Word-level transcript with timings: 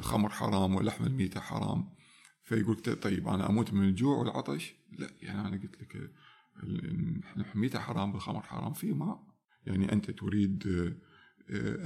الخمر 0.00 0.28
حرام 0.28 0.74
ولحم 0.74 1.04
الميتة 1.04 1.40
حرام. 1.40 1.90
فيقول 2.42 2.76
طيب 2.76 3.28
أنا 3.28 3.50
أموت 3.50 3.72
من 3.72 3.88
الجوع 3.88 4.16
والعطش؟ 4.16 4.74
لا 4.98 5.10
يعني 5.22 5.40
أنا 5.40 5.56
قلت 5.56 5.82
لك 5.82 6.10
الميتة 7.54 7.78
حرام 7.78 8.12
بالخمر 8.12 8.42
حرام. 8.42 8.72
في 8.72 8.92
ماء 8.92 9.26
يعني 9.66 9.92
أنت 9.92 10.10
تريد 10.10 10.66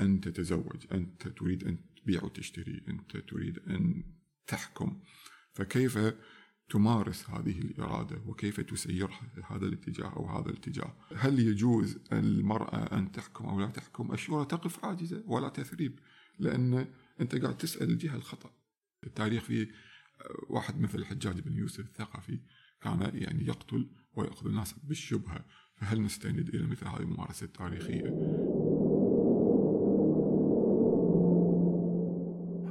أن 0.00 0.20
تتزوج 0.20 0.86
أنت 0.92 1.28
تريد 1.28 1.64
أن 1.64 1.78
تبيع 2.02 2.24
وتشتري 2.24 2.84
أنت 2.88 3.16
تريد 3.16 3.58
أن 3.58 4.04
تحكم. 4.46 5.00
فكيف 5.52 5.98
تمارس 6.70 7.30
هذه 7.30 7.58
الإرادة 7.58 8.22
وكيف 8.26 8.60
تسيرها 8.60 9.30
هذا 9.50 9.66
الاتجاه 9.66 10.16
أو 10.16 10.26
هذا 10.26 10.50
الاتجاه؟ 10.50 10.94
هل 11.16 11.40
يجوز 11.40 11.98
المرأة 12.12 12.98
أن 12.98 13.12
تحكم 13.12 13.44
أو 13.44 13.60
لا 13.60 13.66
تحكم؟ 13.66 14.12
الشورى 14.12 14.44
تقف 14.44 14.84
عاجزة 14.84 15.22
ولا 15.26 15.48
تثريب 15.48 15.98
لأن 16.38 16.86
أنت 17.20 17.36
قاعد 17.36 17.56
تسأل 17.56 17.90
الجهة 17.90 18.16
الخطأ. 18.16 18.50
التاريخ 19.04 19.42
فيه 19.42 19.68
واحد 20.50 20.80
مثل 20.80 20.98
الحجاج 20.98 21.40
بن 21.40 21.56
يوسف 21.56 21.80
الثقفي 21.80 22.40
كان 22.82 23.10
يعني 23.14 23.46
يقتل 23.46 23.90
ويأخذ 24.14 24.46
الناس 24.46 24.72
بالشبهة. 24.72 25.44
فهل 25.74 26.02
نستند 26.02 26.48
إلى 26.48 26.66
مثل 26.66 26.86
هذه 26.86 27.00
الممارسة 27.00 27.44
التاريخية؟ 27.44 28.02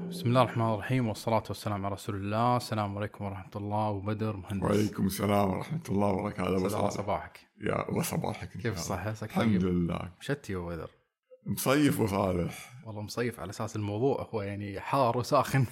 بسم 0.10 0.30
الله 0.30 0.42
الرحمن 0.42 0.74
الرحيم 0.74 1.08
والصلاة 1.08 1.44
والسلام 1.48 1.86
على 1.86 1.94
رسول 1.94 2.16
الله. 2.16 2.58
السلام 2.58 2.98
عليكم 2.98 3.26
ورحمة 3.26 3.52
الله 3.56 3.90
وبدر 3.90 4.38
مهندس. 4.38 4.64
وعليكم 4.64 5.06
السلام 5.06 5.50
ورحمة 5.50 5.84
الله 5.90 6.08
وبركاته. 6.08 6.90
صباحك. 6.90 7.40
يا 7.62 7.92
وصباحك 7.92 8.50
كيف 8.58 8.78
صحتك 8.78 9.24
الحمد 9.24 9.62
طيب. 9.62 9.70
لله. 9.70 10.12
شتي 10.20 10.56
وبدر 10.56 10.90
مصيف 11.46 12.00
وصالح 12.00 12.74
والله 12.86 13.02
مصيف 13.02 13.40
على 13.40 13.50
أساس 13.50 13.76
الموضوع 13.76 14.30
هو 14.34 14.42
يعني 14.42 14.80
حار 14.80 15.18
وساخن. 15.18 15.66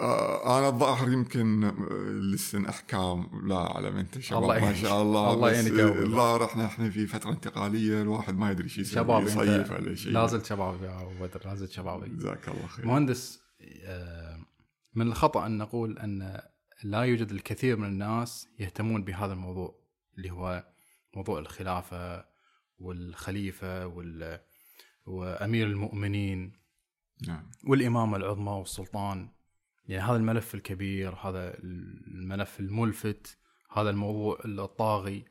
آه 0.00 0.58
أنا 0.58 0.68
الظاهر 0.68 1.12
يمكن 1.12 1.72
لسن 2.32 2.66
أحكام. 2.66 3.48
لا 3.48 3.70
اعلم 3.70 3.96
أنت 3.96 4.18
شباب 4.18 4.62
ما 4.62 4.74
شاء 4.74 5.02
الله. 5.02 5.34
الله 5.34 5.50
يعينك 5.50 5.72
الظاهر 5.80 6.44
إحنا 6.44 6.66
إحنا 6.66 6.90
في 6.90 7.06
فترة 7.06 7.30
انتقالية 7.30 8.02
الواحد 8.02 8.38
ما 8.38 8.50
يدري 8.50 8.66
يسوي 8.66 8.84
شباب 8.84 9.22
يصيف 9.22 9.72
ولا 9.72 9.94
شيء 9.94 10.12
لازل 10.12 10.44
شباب 10.44 10.82
يا 10.82 11.02
أبو 11.02 11.10
بدر 11.20 11.40
لازل 11.44 11.68
شبابي 11.68 12.08
جزاك 12.08 12.48
الله 12.48 12.66
خير. 12.66 12.86
مهندس 12.86 13.40
آه، 13.84 14.38
من 14.94 15.06
الخطأ 15.06 15.46
أن 15.46 15.58
نقول 15.58 15.98
أن 15.98 16.40
لا 16.84 17.00
يوجد 17.00 17.30
الكثير 17.30 17.76
من 17.76 17.88
الناس 17.88 18.48
يهتمون 18.58 19.04
بهذا 19.04 19.32
الموضوع 19.32 19.74
اللي 20.18 20.30
هو 20.30 20.64
موضوع 21.16 21.38
الخلافة 21.38 22.24
والخليفة 22.78 23.86
وال 23.86 24.40
وأمير 25.08 25.66
المؤمنين 25.66 26.52
نعم. 27.28 27.50
والامامه 27.64 28.16
العظمى 28.16 28.52
والسلطان. 28.52 29.28
يعني 29.88 30.02
هذا 30.02 30.16
الملف 30.16 30.54
الكبير 30.54 31.14
هذا 31.14 31.58
الملف 31.58 32.60
الملفت 32.60 33.38
هذا 33.72 33.90
الموضوع 33.90 34.38
الطاغي. 34.44 35.24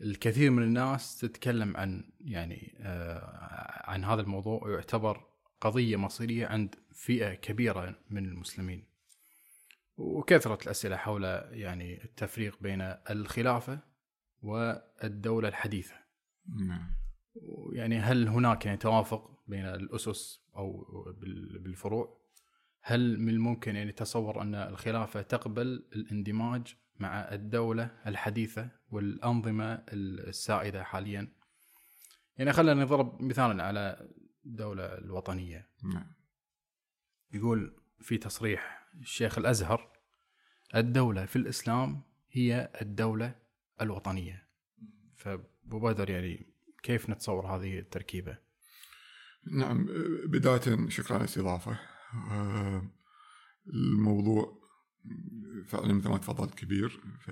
الكثير 0.00 0.50
من 0.50 0.62
الناس 0.62 1.18
تتكلم 1.18 1.76
عن 1.76 2.12
يعني 2.20 2.76
آه 2.80 3.90
عن 3.90 4.04
هذا 4.04 4.20
الموضوع 4.20 4.64
ويعتبر 4.64 5.26
قضية 5.60 5.96
مصيرية 5.96 6.46
عند 6.46 6.74
فئة 6.92 7.34
كبيرة 7.34 7.94
من 8.10 8.24
المسلمين. 8.26 8.84
وكثرة 9.96 10.58
الأسئلة 10.62 10.96
حول 10.96 11.24
يعني 11.50 12.04
التفريق 12.04 12.62
بين 12.62 12.80
الخلافة 13.10 13.80
والدولة 14.42 15.48
الحديثة. 15.48 15.94
نعم. 16.58 17.01
يعني 17.72 17.98
هل 17.98 18.28
هناك 18.28 18.66
يعني 18.66 18.78
توافق 18.78 19.42
بين 19.46 19.66
الأسس 19.66 20.40
أو 20.56 20.86
بالفروع؟ 21.60 22.22
هل 22.80 23.20
من 23.20 23.28
الممكن 23.28 23.76
يعني 23.76 23.92
تصور 23.92 24.42
أن 24.42 24.54
الخلافة 24.54 25.22
تقبل 25.22 25.66
الاندماج 25.96 26.76
مع 26.96 27.20
الدولة 27.32 27.90
الحديثة 28.06 28.70
والأنظمة 28.90 29.84
السائدة 29.92 30.82
حاليا؟ 30.82 31.32
يعني 32.36 32.52
خلينا 32.52 32.84
نضرب 32.84 33.22
مثالا 33.22 33.64
على 33.64 34.08
الدولة 34.46 34.84
الوطنية. 34.84 35.68
نعم. 35.84 36.12
يقول 37.32 37.76
في 38.00 38.18
تصريح 38.18 38.88
الشيخ 39.00 39.38
الأزهر 39.38 39.92
الدولة 40.74 41.26
في 41.26 41.36
الإسلام 41.36 42.02
هي 42.30 42.72
الدولة 42.80 43.34
الوطنية. 43.80 44.48
فأبو 45.16 45.80
بدر 45.80 46.10
يعني 46.10 46.51
كيف 46.82 47.10
نتصور 47.10 47.46
هذه 47.46 47.78
التركيبة؟ 47.78 48.38
نعم 49.52 49.86
بداية 50.26 50.88
شكرا 50.88 51.12
على 51.14 51.24
الاستضافة. 51.24 51.78
الموضوع 53.74 54.62
فعلا 55.66 55.92
مثل 55.92 56.08
ما 56.08 56.18
تفضلت 56.18 56.54
كبير 56.54 57.00
ف 57.20 57.30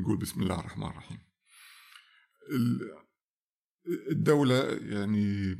نقول 0.00 0.18
بسم 0.18 0.42
الله 0.42 0.60
الرحمن 0.60 0.86
الرحيم. 0.86 1.18
الدولة 4.10 4.64
يعني 4.64 5.56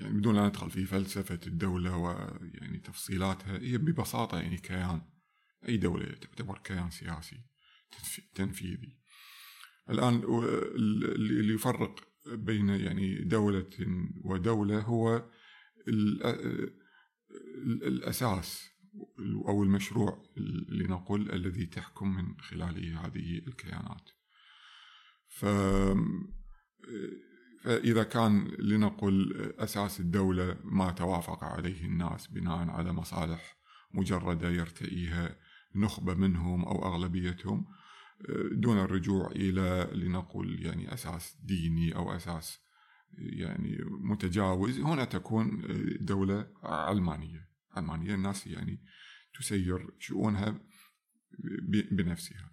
يعني 0.00 0.18
بدون 0.18 0.36
لا 0.36 0.48
ندخل 0.48 0.70
في 0.70 0.84
فلسفة 0.84 1.40
الدولة 1.46 1.96
ويعني 1.96 2.78
تفصيلاتها 2.78 3.58
هي 3.58 3.78
ببساطة 3.78 4.40
يعني 4.40 4.56
كيان. 4.56 5.02
أي 5.68 5.76
دولة 5.76 6.14
تعتبر 6.14 6.58
كيان 6.58 6.90
سياسي 6.90 7.44
تنفيذي. 8.34 8.98
الآن 9.90 10.22
اللي 10.74 11.54
يفرق 11.54 12.00
بين 12.26 12.68
يعني 12.68 13.24
دولة 13.24 13.70
ودولة 14.24 14.80
هو 14.80 15.30
الأساس 17.82 18.70
أو 19.48 19.62
المشروع 19.62 20.22
لنقل 20.68 21.32
الذي 21.32 21.66
تحكم 21.66 22.16
من 22.16 22.40
خلاله 22.40 23.06
هذه 23.06 23.38
الكيانات. 23.38 24.10
ف 25.28 25.46
فإذا 27.66 28.02
كان 28.02 28.48
لنقل 28.58 29.32
أساس 29.58 30.00
الدولة 30.00 30.56
ما 30.64 30.90
توافق 30.90 31.44
عليه 31.44 31.84
الناس 31.84 32.26
بناء 32.26 32.70
على 32.70 32.92
مصالح 32.92 33.56
مجردة 33.94 34.50
يرتئيها 34.50 35.36
نخبة 35.74 36.14
منهم 36.14 36.64
أو 36.64 36.94
أغلبيتهم 36.94 37.66
دون 38.52 38.78
الرجوع 38.78 39.30
إلى 39.30 39.90
لنقل 39.92 40.66
يعني 40.66 40.94
أساس 40.94 41.36
ديني 41.42 41.96
أو 41.96 42.16
أساس 42.16 42.58
يعني 43.18 43.78
متجاوز. 43.84 44.78
هنا 44.78 45.04
تكون 45.04 45.62
دولة 46.00 46.50
علمانية 46.62 47.48
علمانية 47.76 48.14
الناس 48.14 48.46
يعني 48.46 48.84
تسير 49.38 49.94
شؤونها 49.98 50.60
بنفسها. 51.90 52.52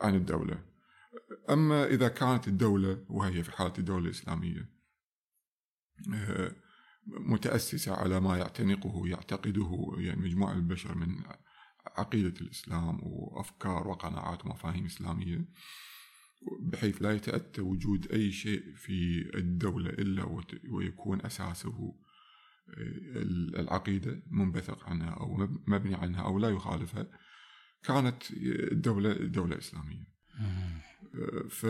عن 0.00 0.14
الدولة. 0.14 0.64
أما 1.50 1.86
إذا 1.86 2.08
كانت 2.08 2.48
الدولة 2.48 3.04
وهي 3.08 3.42
في 3.42 3.52
حالة 3.52 3.72
الدولة 3.78 4.04
الإسلامية 4.04 4.70
آه، 6.14 6.52
متأسسة 7.06 7.94
على 7.94 8.20
ما 8.20 8.38
يعتنقه 8.38 9.08
يعتقده 9.08 9.94
يعني 9.98 10.20
مجموعة 10.20 10.52
البشر 10.52 10.94
من 10.94 11.22
عقيدة 11.96 12.40
الإسلام 12.40 13.00
وأفكار 13.02 13.88
وقناعات 13.88 14.46
ومفاهيم 14.46 14.84
إسلامية 14.84 15.48
بحيث 16.60 17.02
لا 17.02 17.12
يتأتى 17.12 17.60
وجود 17.60 18.12
أي 18.12 18.32
شيء 18.32 18.74
في 18.74 19.30
الدولة 19.34 19.90
إلا 19.90 20.42
ويكون 20.70 21.20
أساسه 21.26 21.94
آه، 22.68 23.22
العقيدة 23.60 24.22
منبثق 24.30 24.88
عنها 24.88 25.10
أو 25.10 25.36
مبني 25.66 25.94
عنها 25.94 26.22
أو 26.22 26.38
لا 26.38 26.48
يخالفها 26.48 27.06
كانت 27.82 28.30
الدولة 28.72 29.12
دولة 29.14 29.58
إسلامية. 29.58 30.16
ف 31.50 31.64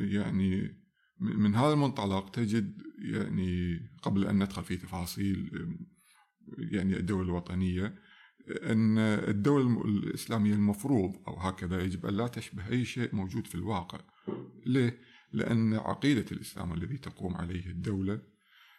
يعني 0.00 0.82
من 1.20 1.54
هذا 1.54 1.72
المنطلق 1.72 2.30
تجد 2.30 2.82
يعني 2.98 3.80
قبل 4.02 4.26
أن 4.26 4.42
ندخل 4.42 4.64
في 4.64 4.76
تفاصيل 4.76 5.50
يعني 6.58 6.96
الدولة 6.96 7.22
الوطنية 7.22 8.01
أن 8.48 8.98
الدولة 8.98 9.84
الإسلامية 9.84 10.54
المفروض 10.54 11.16
أو 11.28 11.36
هكذا 11.36 11.82
يجب 11.82 12.06
أن 12.06 12.16
لا 12.16 12.26
تشبه 12.26 12.68
أي 12.68 12.84
شيء 12.84 13.14
موجود 13.14 13.46
في 13.46 13.54
الواقع. 13.54 14.00
ليه؟ 14.66 14.98
لأن 15.32 15.74
عقيدة 15.74 16.24
الإسلام 16.32 16.72
الذي 16.72 16.98
تقوم 16.98 17.34
عليه 17.34 17.66
الدولة 17.66 18.22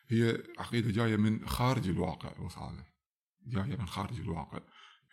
هي 0.07 0.43
عقيدة 0.59 0.91
جاية 0.91 1.15
من 1.15 1.47
خارج 1.47 1.89
الواقع 1.89 2.39
وصالح. 2.39 2.93
جاية 3.47 3.75
من 3.75 3.85
خارج 3.85 4.19
الواقع. 4.19 4.59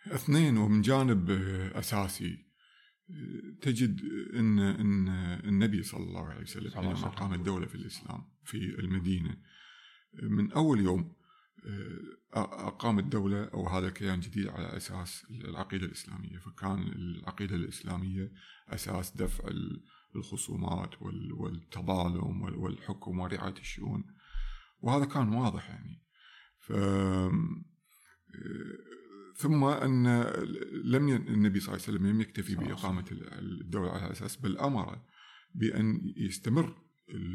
اثنين 0.07 0.57
ومن 0.57 0.81
جانب 0.81 1.31
أساسي 1.75 2.51
تجد 3.61 4.01
أن 4.33 4.59
أن 4.59 5.07
النبي 5.43 5.83
صلى 5.83 6.03
الله 6.03 6.25
عليه 6.25 6.41
وسلم 6.41 6.71
حينما 6.71 6.93
قام 6.93 7.33
الدولة 7.33 7.65
في 7.65 7.75
الإسلام 7.75 8.23
في 8.43 8.57
المدينة 8.57 9.37
من 10.23 10.51
أول 10.51 10.79
يوم 10.79 11.13
آه، 11.65 12.67
أقام 12.67 12.99
الدولة 12.99 13.43
أو 13.43 13.67
هذا 13.67 13.87
الكيان 13.87 14.19
جديد 14.19 14.47
على 14.47 14.77
أساس 14.77 15.25
العقيدة 15.29 15.85
الإسلامية. 15.85 16.37
فكان 16.37 16.81
العقيدة 16.81 17.55
الإسلامية 17.55 18.31
أساس 18.69 19.17
دفع 19.17 19.43
الخصومات 20.15 21.01
والتظالم 21.31 22.41
والحكم 22.41 23.19
ورعاية 23.19 23.57
الشؤون. 23.59 24.03
وهذا 24.81 25.05
كان 25.05 25.33
واضح 25.33 25.69
يعني. 25.69 26.01
ف 26.59 26.73
ثم 29.35 29.63
أن 29.63 30.23
لم 30.83 31.09
ين... 31.09 31.27
النبي 31.27 31.59
صلى 31.59 31.75
الله 31.75 31.85
عليه 31.85 31.97
وسلم 31.97 32.07
لم 32.07 32.21
يكتفي 32.21 32.55
بإقامة 32.55 33.05
الدولة 33.11 33.91
على 33.91 34.11
أساس 34.11 34.35
بل 34.35 34.57
أمر 34.57 34.99
بأن 35.55 36.13
يستمر 36.17 36.81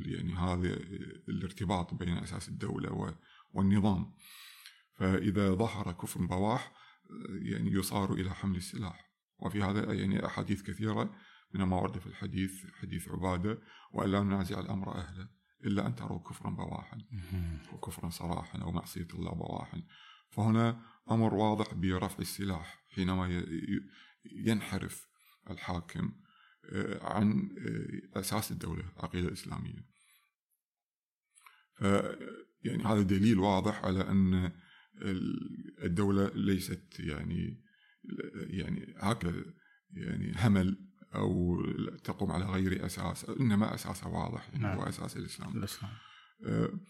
يعني 0.06 0.34
هذا 0.34 0.78
الارتباط 1.28 1.94
بين 1.94 2.18
أساس 2.18 2.48
الدولة 2.48 3.16
والنظام. 3.56 4.14
فإذا 4.94 5.54
ظهر 5.54 5.92
كفر 5.92 6.26
بواح 6.26 6.72
يعني 7.28 7.70
يصار 7.70 8.12
إلى 8.12 8.34
حمل 8.34 8.56
السلاح. 8.56 9.12
وفي 9.38 9.62
هذا 9.62 9.92
يعني 9.92 10.26
أحاديث 10.26 10.62
كثيرة 10.62 11.14
من 11.54 11.62
ما 11.62 11.80
ورد 11.80 11.98
في 11.98 12.06
الحديث 12.06 12.66
حديث 12.74 13.08
عبادة 13.08 13.58
والا 13.92 14.22
ننازع 14.22 14.60
الأمر 14.60 14.94
اهله 14.94 15.28
إلا 15.64 15.86
أن 15.86 15.94
تروا 15.94 16.18
كفرا 16.18 16.50
بواحا 16.50 16.98
وكفرا 17.72 18.10
صراحا 18.10 18.58
أو 18.58 18.72
معصية 18.72 19.08
الله 19.14 19.34
بواحا. 19.34 19.82
فهنا 20.30 20.82
أمر 21.10 21.34
واضح 21.34 21.74
برفع 21.74 22.18
السلاح 22.18 22.84
حينما 22.94 23.44
ينحرف 24.24 25.08
الحاكم 25.50 26.12
آه، 26.72 27.14
عن 27.14 27.56
آه، 27.58 28.20
أساس 28.20 28.52
الدولة 28.52 28.84
العقيده 28.96 29.28
الاسلاميه. 29.28 29.86
يعني 32.62 32.84
هذا 32.84 33.02
دليل 33.02 33.38
واضح 33.38 33.84
على 33.84 34.00
أن 34.00 34.52
الدولة 35.82 36.30
ليست 36.34 37.00
يعني 37.00 37.62
يعني 38.34 38.94
هكذا 38.98 39.44
يعني 39.90 40.34
همل 40.36 40.86
أو 41.14 41.62
تقوم 42.04 42.32
على 42.32 42.44
غير 42.44 42.86
أساس 42.86 43.24
إنما 43.24 43.74
اساسها 43.74 44.08
واضح 44.08 44.48
يعني 44.48 44.62
نعم. 44.62 44.78
هو 44.78 44.82
أساس 44.82 45.16
الإسلام. 45.16 45.56
الإسلام. 45.56 45.90
آه، 46.44 46.80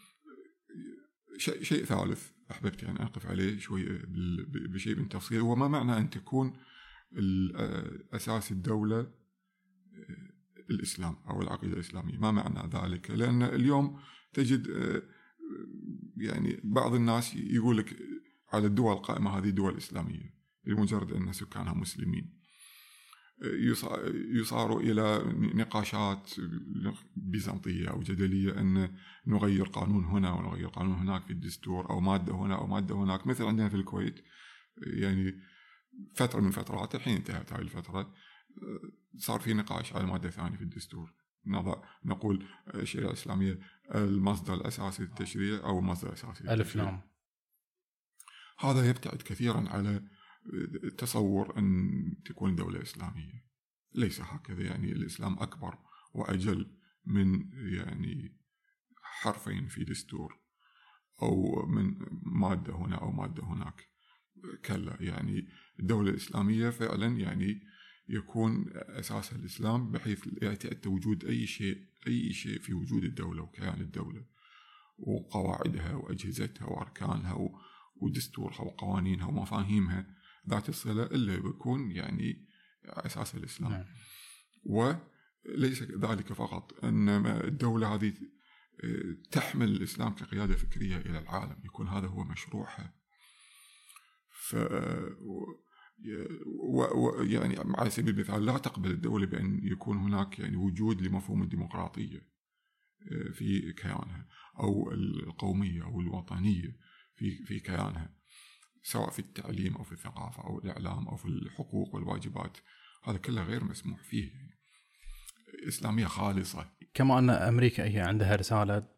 شيء 1.38 1.62
شيء 1.62 1.84
ثالث 1.84 2.30
أحببت 2.50 2.82
يعني 2.82 3.02
اقف 3.02 3.26
عليه 3.26 3.58
شوي 3.58 4.02
بشيء 4.48 4.96
من 4.96 5.08
تفصيل 5.08 5.40
هو 5.40 5.56
ما 5.56 5.69
معنى 5.69 5.98
أن 5.98 6.10
تكون 6.10 6.56
أساس 8.12 8.52
الدولة 8.52 8.98
آه، 8.98 9.10
الإسلام 10.70 11.16
أو 11.30 11.42
العقيدة 11.42 11.74
الإسلامية 11.74 12.19
ما 12.19 12.30
معنى 12.30 12.70
ذلك 12.70 13.10
لأن 13.10 13.42
اليوم 13.42 14.00
تجد 14.32 14.70
آه، 14.70 15.02
يعني 16.16 16.60
بعض 16.64 16.94
الناس 16.94 17.34
يقول 17.34 17.78
لك 17.78 17.96
على 18.52 18.66
الدول 18.66 18.93
القائمة 18.93 19.38
هذه 19.38 19.50
دول 19.50 19.76
إسلامية 19.76 20.34
لمجرد 20.64 21.12
أن 21.12 21.32
سكانها 21.32 21.75
مسلمين. 21.75 22.37
يصار 24.32 24.78
إلى 24.78 25.22
نقاشات 25.54 26.31
بيزنطية 27.16 27.88
أو 27.88 28.00
جدلية 28.00 28.60
أن 28.60 28.96
نغير 29.26 29.64
قانون 29.64 30.04
هنا 30.04 30.32
ونغير 30.32 30.69
قانون 30.69 30.94
هناك 30.94 31.25
في 31.25 31.32
الدستور 31.32 31.90
أو 31.90 32.00
مادة 32.00 32.34
هنا 32.34 32.54
أو 32.54 32.66
مادة 32.66 32.94
هناك. 32.94 33.26
مثل 33.26 33.44
عندنا 33.44 33.69
في 33.69 33.76
الكويت 33.76 34.25
يعني 34.76 35.34
فترة 36.14 36.40
من 36.40 36.50
فترات 36.50 36.94
الحين 36.94 37.16
انتهت 37.16 37.52
هذه 37.52 37.60
الفترة 37.60 38.14
صار 39.16 39.40
في 39.40 39.54
نقاش 39.54 39.93
على 39.93 40.06
مادة 40.06 40.31
ثانية 40.31 40.56
في 40.56 40.62
الدستور. 40.62 41.12
نقول 42.04 42.46
الشريعة 42.75 43.08
الإسلامية 43.08 43.58
المصدر 43.94 44.54
الأساسي 44.54 45.02
للتشريع 45.02 45.64
أو 45.64 45.78
المصدر 45.78 46.08
الأساسي 46.08 46.52
ألف 46.54 46.76
نعم. 46.76 47.00
هذا 48.58 48.88
يبتعد 48.88 49.22
كثيرا 49.22 49.68
على 49.68 50.08
تصور 50.98 51.58
أن 51.58 51.90
تكون 52.24 52.56
دولة 52.56 52.82
إسلامية. 52.82 53.46
ليس 53.94 54.20
هكذا 54.20 54.62
يعني 54.62 54.92
الإسلام 54.92 55.38
أكبر 55.38 55.78
وأجل 56.14 56.76
من 57.04 57.50
يعني 57.74 58.36
حرفين 59.02 59.68
في 59.68 59.84
دستور 59.84 60.40
أو 61.22 61.66
من 61.66 61.96
مادة 62.22 62.74
هنا 62.74 62.96
أو 62.96 63.12
مادة 63.12 63.44
هناك. 63.44 63.88
كلا 64.64 64.96
يعني 65.00 65.48
الدولة 65.80 66.10
الإسلامية 66.10 66.70
فعلا 66.70 67.06
يعني 67.06 67.60
يكون 68.08 68.64
أساسها 68.75 69.38
الإسلام 69.38 69.91
بحيث 69.91 70.26
يأتي 70.43 70.88
وجود 70.88 71.25
أي 71.25 71.47
شيء 71.47 71.87
أي 72.06 72.32
شيء 72.32 72.58
في 72.58 72.75
وجود 72.75 73.05
الدولة 73.05 73.43
وكيان 73.43 73.81
الدولة 73.81 74.25
وقواعدها 74.99 75.94
وأجهزتها 75.94 76.67
وأركانها 76.67 77.49
ودستورها 77.97 78.61
وقوانينها 78.61 79.26
ومفاهيمها 79.26 80.06
ذات 80.49 80.69
الصلة 80.69 81.03
إلا 81.03 81.37
بيكون 81.37 81.91
يعني 81.91 82.47
أساس 82.85 83.35
الإسلام 83.35 83.73
نعم. 83.73 83.85
وليس 84.64 85.82
ذلك 85.82 86.32
فقط 86.32 86.85
إنما 86.85 87.44
الدولة 87.44 87.94
هذه 87.94 88.14
آه، 88.85 89.17
تحمل 89.31 89.69
الإسلام 89.69 90.14
كقيادة 90.14 90.56
فكرية 90.56 90.97
إلى 90.97 91.19
العالم 91.19 91.56
يكون 91.64 91.88
هذا 91.88 92.06
هو 92.06 92.25
مشروعها 92.25 92.94
ف. 94.31 94.56
يعني 97.20 97.56
على 97.58 97.90
سبيل 97.90 98.14
المثال 98.14 98.46
لا 98.46 98.58
تقبل 98.58 98.90
الدولة 98.90 99.26
بأن 99.26 99.60
يكون 99.62 99.96
هناك 99.96 100.38
يعني 100.38 100.56
وجود 100.56 101.02
لمفهوم 101.02 101.43
الديمقراطية 101.43 102.19
آه، 103.12 103.32
في 103.32 103.72
كيانها 103.72 104.26
أو 104.60 104.93
القومية 104.93 105.84
أو 105.84 106.00
الوطنية 106.00 106.76
في 107.16 107.44
في 107.44 107.60
كيانها 107.60 108.16
سواء 108.82 109.10
في 109.10 109.19
التعليم 109.19 109.76
أو 109.76 109.84
في 109.84 109.93
الثقافة 109.93 110.44
أو 110.44 110.58
الإعلام 110.58 111.08
أو 111.08 111.16
في 111.16 111.25
الحقوق 111.28 111.94
والواجبات 111.94 112.56
هذا 113.04 113.19
كله 113.19 113.43
غير 113.43 113.64
مسموح 113.64 114.02
فيه. 114.02 114.31
إسلامية 115.69 116.06
خالصة. 116.06 116.66
كما 116.94 117.19
أن 117.19 117.31
أمريكا 117.31 117.84
هي 117.84 118.00
عندها 118.00 118.37
رسالة 118.37 118.88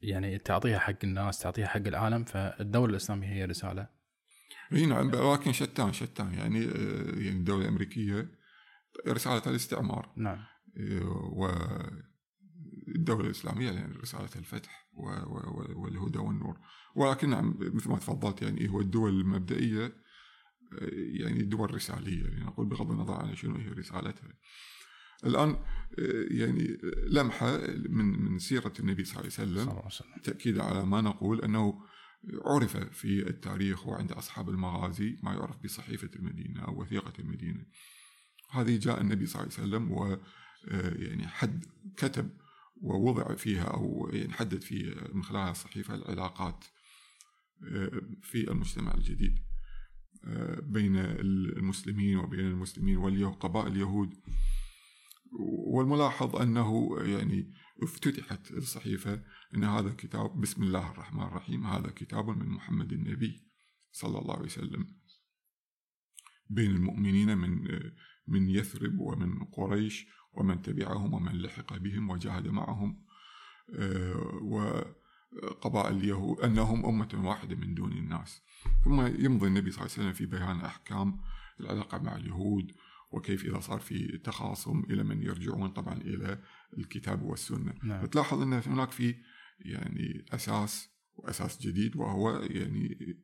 يعني 0.00 0.38
تعطيها 0.38 0.78
حق 0.78 0.98
الناس 1.04 1.38
تعطيها 1.38 1.66
حق 1.66 1.86
العالم 1.86 2.24
فالدولة 2.24 2.90
الإسلامية 2.90 3.28
هي 3.28 3.44
رسالة. 3.44 3.97
إي 4.72 4.86
نعم 4.86 5.14
ولكن 5.14 5.52
شتان 5.52 5.92
شتان. 5.92 6.34
يعني 6.34 6.64
آه، 6.64 7.18
يعني 7.18 7.38
الدولة 7.38 7.62
الأمريكية 7.62 8.28
رسالة 9.08 9.42
الاستعمار. 9.46 10.12
نعم. 10.16 10.38
والدولة 12.86 13.26
الإسلامية 13.26 13.70
يعني 13.70 13.96
رسالة 13.96 14.30
الفتح 14.36 14.88
والهدى 15.76 16.18
والنور. 16.18 16.58
ولكن 16.94 17.30
نعم 17.30 17.54
مثل 17.58 17.88
ما 17.90 17.98
تفضلت 17.98 18.42
يعني 18.42 18.68
هو 18.68 18.80
الدول 18.80 19.20
المبدئية 19.20 19.92
يعني 20.92 21.42
دول 21.42 21.74
رسالية. 21.74 22.24
يعني 22.24 22.44
نقول 22.44 22.66
بغض 22.66 22.90
النظر 22.90 23.14
عن 23.14 23.36
شنو 23.36 23.56
هي 23.56 23.68
رسالتها. 23.68 24.28
الآن 25.24 25.56
يعني 26.30 26.78
لمحة 27.06 27.56
من 27.88 28.04
من 28.04 28.38
سيرة 28.38 28.72
النبي 28.80 29.04
صلى 29.04 29.28
الله 29.38 29.72
عليه 29.72 29.86
وسلم 29.86 30.20
تأكيدا 30.22 30.62
على 30.62 30.86
ما 30.86 31.00
نقول 31.00 31.40
أنه 31.40 31.80
عرف 32.44 32.76
في 32.76 33.28
التاريخ 33.28 33.86
وعند 33.86 34.12
أصحاب 34.12 34.48
المغازي 34.48 35.16
ما 35.22 35.32
يعرف 35.32 35.64
بصحيفة 35.64 36.10
المدينة 36.16 36.64
أو 36.64 36.80
وثيقة 36.80 37.12
المدينة. 37.18 37.66
هذه 38.50 38.78
جاء 38.78 39.00
النبي 39.00 39.26
صلى 39.26 39.42
الله 39.42 39.54
عليه 39.54 39.66
وسلم 39.66 39.92
و 39.92 40.18
يعني 40.98 41.26
حد 41.26 41.64
كتب 41.96 42.30
ووضع 42.82 43.34
فيها 43.34 43.64
أو 43.64 44.10
يعني 44.12 44.32
حدد 44.32 44.62
في 44.62 45.08
من 45.12 45.22
خلال 45.22 45.50
الصحيفة 45.50 45.94
العلاقات 45.94 46.64
آه، 47.64 48.02
في 48.22 48.50
المجتمع 48.50 48.94
الجديد 48.94 49.38
آه، 50.24 50.60
بين 50.60 50.96
المسلمين 50.96 52.16
وبين 52.16 52.40
المسلمين 52.40 52.96
وقبائل 52.96 53.72
اليهود. 53.72 54.14
والملاحظ 55.66 56.36
أنه 56.36 56.96
يعني 57.00 57.52
افتتحت 57.82 58.50
الصحيفة 58.50 59.22
أن 59.54 59.64
هذا 59.64 59.94
كتاب 59.98 60.40
بسم 60.40 60.62
الله 60.62 60.90
الرحمن 60.90 61.22
الرحيم 61.22 61.66
هذا 61.66 61.90
كتاب 61.90 62.28
من 62.28 62.48
محمد 62.48 62.92
النبي 62.92 63.44
صلى 63.92 64.18
الله 64.18 64.34
عليه 64.34 64.44
وسلم. 64.44 64.86
بين 66.50 66.70
المؤمنين 66.70 67.38
من 67.38 67.68
من 68.26 68.50
يثرب 68.50 68.98
ومن 68.98 69.44
قريش 69.44 70.06
ومن 70.32 70.62
تبعهم 70.62 71.14
ومن 71.14 71.42
لحق 71.42 71.76
بهم 71.76 72.10
وجاهد 72.10 72.48
معهم 72.48 73.04
آه، 73.74 74.40
وقبائل 74.42 75.96
اليهود 75.96 76.40
أنهم 76.40 76.86
أمة 76.86 77.28
واحدة 77.28 77.56
من 77.56 77.74
دون 77.74 77.92
الناس. 77.92 78.42
ثم 78.84 79.24
يمضي 79.24 79.46
النبي 79.46 79.70
صلى 79.70 79.80
الله 79.84 79.94
عليه 79.94 80.02
وسلم 80.02 80.12
في 80.12 80.26
بيان 80.26 80.60
أحكام 80.60 81.20
العلاقة 81.60 81.98
مع 81.98 82.16
اليهود 82.16 82.72
وكيف 83.10 83.44
إذا 83.44 83.60
صار 83.60 83.80
في 83.80 84.18
تخاصم 84.18 84.84
إلى 84.90 85.04
من 85.04 85.22
يرجعون 85.22 85.68
طبعا 85.68 85.94
إلى 85.94 86.42
الكتاب 86.78 87.22
والسنة. 87.22 87.74
نعم. 87.82 88.02
فتلاحظ 88.02 88.42
أن 88.42 88.52
هناك 88.52 88.90
في 88.90 89.14
يعني 89.60 90.24
أساس 90.32 90.88
وأساس 91.16 91.60
جديد 91.66 91.96
وهو 91.96 92.40
يعني 92.42 93.16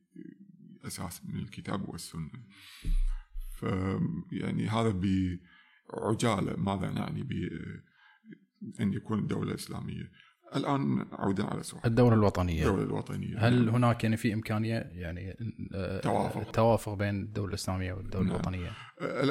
أساس 0.85 1.25
من 1.25 1.37
الكتاب 1.37 1.89
والسنة. 1.89 2.31
ف 3.57 3.63
يعني 4.33 4.69
هذا 4.69 4.91
بعجالة 4.91 6.57
ماذا 6.57 6.91
نعني 6.91 7.23
بأن 7.23 8.93
يكون 8.93 9.19
الدولة 9.19 9.55
إسلامية؟ 9.55 10.11
الآن 10.57 11.07
عودا 11.13 11.45
على 11.45 11.63
سؤال 11.63 11.87
الدولة 11.87 12.15
الوطنية. 12.15 12.63
الدولة 12.63 12.83
الوطنية. 12.83 13.39
هل 13.39 13.65
نعم. 13.65 13.75
هناك 13.75 14.05
يعني 14.05 14.17
في 14.17 14.35
إمكانية 14.35 14.75
يعني 14.75 15.37
آه، 15.75 16.01
توافق. 16.01 16.41
التوافق 16.41 16.95
بين 16.95 17.21
الدولة 17.21 17.49
الإسلامية 17.49 17.93
والدولة 17.93 18.25
نعم. 18.25 18.35
الوطنية؟ 18.35 18.73
آه، 19.01 19.23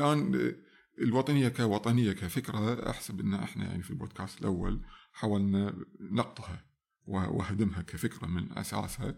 الآن 0.98 1.08
الوطنية 1.08 1.48
كوطنية 1.48 2.12
كفكرة 2.12 2.90
أحسب 2.90 3.20
أن 3.20 3.34
إحنا 3.34 3.66
يعني 3.66 3.84
في 3.84 3.92
البودكاست 3.92 4.42
الأول 4.42 4.82
حاولنا 5.12 5.76
نقطها 6.00 6.66
وهدمها 7.08 7.82
كفكرة 7.82 8.28
من 8.28 8.58
أساسها. 8.58 9.16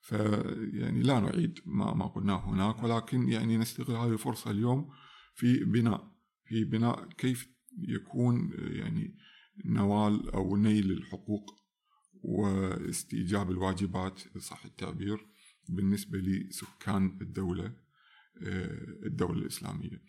فيعني 0.00 1.02
لا 1.02 1.20
نعيد 1.20 1.60
ما 1.66 1.94
ما 1.94 2.06
قلناه 2.06 2.50
هناك 2.50 2.82
ولكن 2.82 3.28
يعني 3.28 3.56
نستغل 3.56 3.96
هذه 3.96 4.12
الفرصة 4.12 4.50
اليوم 4.50 4.90
في 5.34 5.64
بناء 5.64 6.12
في 6.44 6.64
بناء 6.64 7.08
كيف 7.08 7.48
يكون 7.78 8.52
يعني 8.58 9.16
نوال 9.64 10.30
أو 10.30 10.56
نيل 10.56 10.92
الحقوق 10.92 11.54
واستيجاب 12.22 13.50
الواجبات 13.50 14.38
صح 14.38 14.64
التعبير 14.64 15.26
بالنسبة 15.68 16.18
لسكان 16.18 17.18
الدولة. 17.20 17.72
الدولة 19.06 19.40
الإسلامية. 19.40 20.02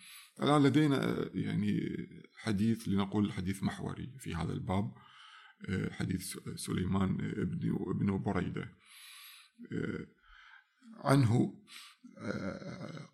الآن 0.43 0.63
لدينا 0.63 1.29
يعني 1.33 1.81
حديث 2.37 2.87
لنقول 2.87 3.31
حديث 3.31 3.63
محوري 3.63 4.13
في 4.19 4.35
هذا 4.35 4.53
الباب 4.53 4.93
حديث 5.91 6.37
سليمان 6.55 7.17
بن 7.17 7.77
ابن 7.87 8.17
بريدة. 8.17 8.73
عنه 10.95 11.63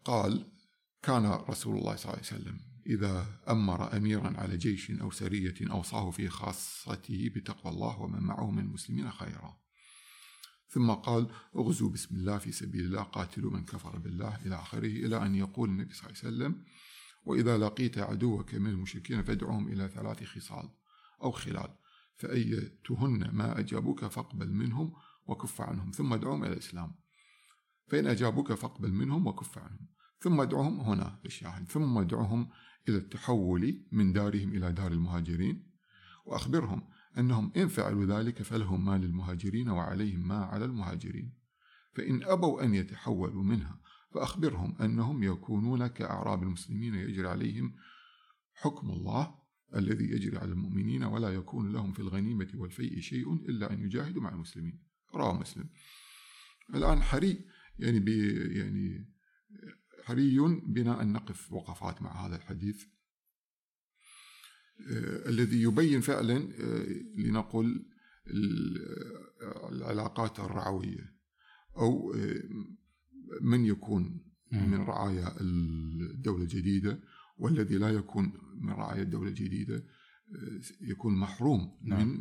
قال 0.03 0.51
كان 1.03 1.25
رسول 1.25 1.77
الله 1.77 1.95
صلى 1.95 2.13
الله 2.13 2.23
عليه 2.23 2.41
وسلم 2.41 2.59
إذا 2.87 3.41
أمر 3.49 3.97
أميرا 3.97 4.37
على 4.37 4.57
جيش 4.57 4.91
أو 4.91 5.11
سرية 5.11 5.71
أوصاه 5.71 6.11
في 6.11 6.29
خاصته 6.29 7.29
بتقوى 7.35 7.73
الله 7.73 8.01
ومن 8.01 8.19
معه 8.19 8.51
من 8.51 8.59
المسلمين 8.59 9.11
خيرا. 9.11 9.64
ثم 10.67 10.91
قال 10.91 11.27
اغزوا 11.55 11.89
بسم 11.89 12.15
الله 12.15 12.37
في 12.37 12.51
سبيل 12.51 12.85
الله 12.85 13.01
قاتلوا 13.01 13.51
من 13.51 13.65
كفر 13.65 13.99
بالله 13.99 14.35
إلى 14.45 14.55
آخره 14.55 14.87
إلى 14.87 15.25
أن 15.25 15.35
يقول 15.35 15.69
النبي 15.69 15.93
صلى 15.93 16.09
الله 16.09 16.19
عليه 16.23 16.35
وسلم 16.35 16.63
وإذا 17.25 17.57
لقيت 17.57 17.97
عدوك 17.97 18.55
من 18.55 18.69
المشركين 18.69 19.23
فادعوهم 19.23 19.67
إلى 19.67 19.87
ثلاث 19.87 20.23
خصال 20.23 20.69
أو 21.23 21.31
خلال 21.31 21.75
فأيتهن 22.15 23.29
ما 23.33 23.59
أجابوك 23.59 24.05
فاقبل 24.05 24.53
منهم 24.53 24.93
وكف 25.27 25.61
عنهم 25.61 25.91
ثم 25.91 26.13
ادعوهم 26.13 26.43
إلى 26.43 26.53
الإسلام. 26.53 26.95
فإن 27.87 28.07
أجابوك 28.07 28.53
فاقبل 28.53 28.91
منهم 28.91 29.27
وكف 29.27 29.57
عنهم 29.57 29.87
ثم 30.19 30.41
ادعوهم 30.41 30.79
هنا 30.79 31.19
الشاهد 31.25 31.71
ثم 31.71 31.97
ادعوهم 31.97 32.49
إلى 32.89 32.97
التحول 32.97 33.85
من 33.91 34.13
دارهم 34.13 34.49
إلى 34.49 34.71
دار 34.71 34.91
المهاجرين 34.91 35.71
وأخبرهم 36.25 36.89
أنهم 37.17 37.51
إن 37.57 37.67
فعلوا 37.67 38.05
ذلك 38.05 38.41
فلهم 38.41 38.85
ما 38.85 38.97
للمهاجرين 38.97 39.69
وعليهم 39.69 40.27
ما 40.27 40.45
على 40.45 40.65
المهاجرين. 40.65 41.33
فإن 41.95 42.23
أبوا 42.23 42.63
أن 42.63 42.75
يتحولوا 42.75 43.43
منها 43.43 43.79
فأخبرهم 44.13 44.75
أنهم 44.81 45.23
يكونون 45.23 45.87
كأعراب 45.87 46.43
المسلمين 46.43 46.95
يجري 46.95 47.27
عليهم 47.27 47.75
حكم 48.53 48.89
الله 48.89 49.35
الذي 49.75 50.05
يجري 50.05 50.37
على 50.37 50.51
المؤمنين 50.51 51.03
ولا 51.03 51.29
يكون 51.29 51.73
لهم 51.73 51.93
في 51.93 51.99
الغنيمة 51.99 52.47
والفيء 52.55 52.99
شيء 52.99 53.33
إلا 53.33 53.73
أن 53.73 53.79
يجاهدوا 53.79 54.21
مع 54.21 54.29
المسلمين. 54.29 54.79
رواه 55.15 55.39
مسلم. 55.39 55.69
الآن 56.75 57.01
حري 57.01 57.45
يعني 57.79 57.99
بي 57.99 58.33
يعني 58.57 59.09
حري 60.03 60.37
بنا 60.67 61.01
أن 61.01 61.13
نقف 61.13 61.53
وقفات 61.53 62.01
مع 62.01 62.27
هذا 62.27 62.35
الحديث. 62.35 62.85
الذي 65.27 65.61
يبين 65.61 66.01
فعلا 66.01 66.37
آه 66.37 66.85
لنقل 67.17 67.85
العلاقات 69.71 70.39
الرعوية 70.39 71.15
أو 71.77 72.13
آه 72.13 72.43
من 73.41 73.65
يكون 73.65 74.21
من 74.51 74.81
رعايا 74.81 75.41
الدولة 75.41 76.43
الجديدة 76.43 76.99
والذي 77.37 77.77
لا 77.77 77.89
يكون 77.89 78.33
من 78.61 78.69
رعايا 78.69 79.01
الدولة 79.01 79.29
الجديدة 79.29 79.83
يكون 80.81 81.15
محروم 81.19 81.77
نعم. 81.83 82.07
من 82.07 82.19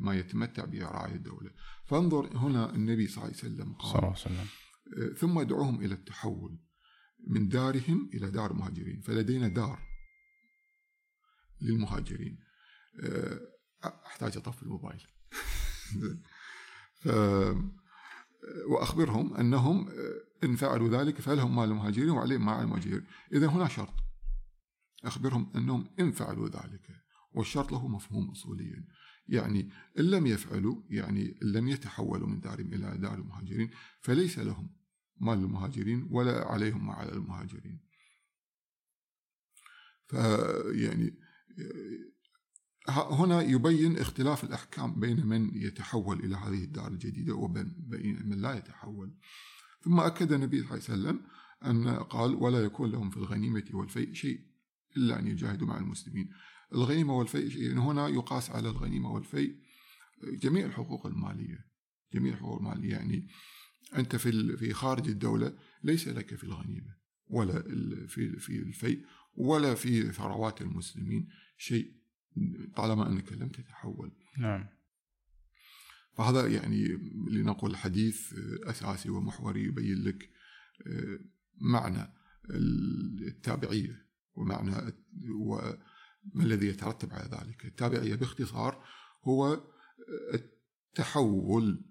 ما 0.00 0.14
يتمتع 0.14 0.64
به 0.64 0.82
رعايا 0.82 1.14
الدولة. 1.14 1.50
فانظر 1.84 2.36
هنا 2.36 2.74
النبي 2.74 3.06
صلى 3.06 3.24
الله 3.24 3.36
عليه 3.42 3.54
وسلم 3.54 3.72
قال 3.72 3.90
صلى 3.90 3.98
الله 3.98 4.06
عليه 4.06 4.12
وسلم. 4.12 5.14
ثم 5.14 5.38
ادعوهم 5.38 5.84
إلى 5.84 5.94
التحول 5.94 6.58
من 7.26 7.48
دارهم 7.48 8.10
إلى 8.14 8.30
دار 8.30 8.50
المهاجرين 8.50 9.00
فلدينا 9.00 9.48
دار 9.48 9.87
للمهاجرين. 11.60 12.38
أحتاج 13.84 14.36
أطفي 14.36 14.62
الموبايل. 14.62 15.02
ف 17.00 17.08
وأخبرهم 18.68 19.34
أنهم 19.34 19.88
إن 20.44 20.56
فعلوا 20.56 20.88
ذلك 20.88 21.20
فلهم 21.20 21.56
مال 21.56 21.64
المهاجرين 21.64 22.10
وعليهم 22.10 22.46
مال 22.46 22.60
المهاجرين. 22.60 23.06
إذا 23.32 23.46
هنا 23.46 23.68
شرط. 23.68 23.94
أخبرهم 25.04 25.52
أنهم 25.56 25.90
إن 26.00 26.12
فعلوا 26.12 26.48
ذلك 26.48 27.04
والشرط 27.32 27.72
له 27.72 27.88
مفهوم 27.88 28.30
أصوليا. 28.30 28.84
يعني 29.28 29.70
إن 29.98 30.04
لم 30.04 30.26
يفعلوا 30.26 30.82
يعني 30.90 31.38
إن 31.42 31.52
لم 31.52 31.68
يتحولوا 31.68 32.28
من 32.28 32.40
دارهم 32.40 32.74
إلى 32.74 32.98
دار 32.98 33.14
المهاجرين 33.14 33.70
فليس 34.00 34.38
لهم 34.38 34.70
مال 35.20 35.38
المهاجرين 35.38 36.08
ولا 36.10 36.44
عليهم 36.44 36.86
ما 36.86 36.92
على 36.92 37.12
المهاجرين 37.12 37.80
فيعني 40.06 41.18
هنا 42.88 43.42
يبين 43.42 43.98
اختلاف 43.98 44.44
الأحكام 44.44 45.00
بين 45.00 45.26
من 45.26 45.50
يتحول 45.54 46.18
إلى 46.18 46.36
هذه 46.36 46.64
الدار 46.64 46.88
الجديدة 46.88 47.34
وبين 47.34 48.22
من 48.24 48.40
لا 48.40 48.54
يتحول. 48.54 49.14
ثم 49.84 50.00
أكد 50.00 50.32
النبي 50.32 50.62
صلى 50.62 50.70
الله 50.70 50.82
عليه 50.88 51.00
وسلم 51.00 51.20
أن 51.64 51.88
قال 51.88 52.34
ولا 52.34 52.58
يكون 52.58 52.90
لهم 52.90 53.10
في 53.10 53.16
الغنيمة 53.16 53.64
والفيء 53.72 54.12
شيء 54.12 54.40
إلا 54.96 55.18
أن 55.18 55.26
يجاهدوا 55.26 55.66
مع 55.66 55.78
المسلمين. 55.78 56.30
الغنيمة 56.72 57.14
والفيء 57.14 57.62
يعني 57.62 57.80
هنا 57.80 58.08
يقاس 58.08 58.50
على 58.50 58.68
الغنيمة 58.68 59.12
والفيء 59.12 59.56
جميع 60.22 60.66
الحقوق 60.66 61.06
المالية 61.06 61.66
جميع 62.14 62.32
الحقوق 62.32 62.58
المالية. 62.58 62.90
يعني 62.90 63.28
أنت 63.96 64.16
في 64.16 64.56
في 64.56 64.72
خارج 64.72 65.08
الدولة 65.08 65.56
ليس 65.82 66.08
لك 66.08 66.34
في 66.34 66.44
الغنيمة 66.44 66.98
ولا 67.26 67.62
في 68.06 68.38
في 68.38 68.58
الفيء 68.58 69.04
ولا 69.38 69.74
في 69.74 70.12
ثروات 70.12 70.60
المسلمين 70.62 71.28
شيء 71.56 71.92
طالما 72.76 73.08
أنك 73.08 73.32
لم 73.32 73.48
تتحول. 73.48 74.12
نعم. 74.38 74.68
فهذا 76.12 76.46
يعني 76.46 76.84
لنقول 77.30 77.76
حديث 77.76 78.34
أساسي 78.62 79.10
ومحوري 79.10 79.64
يبين 79.64 80.04
لك 80.04 80.30
معنى 81.60 82.12
التابعية 83.20 84.06
ومعنى 84.34 84.92
وما 85.34 85.78
الذي 86.36 86.66
يترتب 86.66 87.12
على 87.12 87.28
ذلك. 87.28 87.64
التابعية 87.64 88.14
باختصار 88.14 88.84
هو 89.24 89.62
التحول 90.34 91.84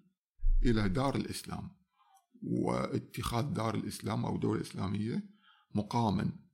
إلى 0.66 0.89
دار 0.89 1.16
الإسلام 1.16 1.72
واتخاذ 2.44 3.54
دار 3.54 3.75
الإسلام 3.75 4.25
أو 4.25 4.38
دولة 4.38 4.62
إسلامية 4.62 5.30
مقاما 5.75 6.47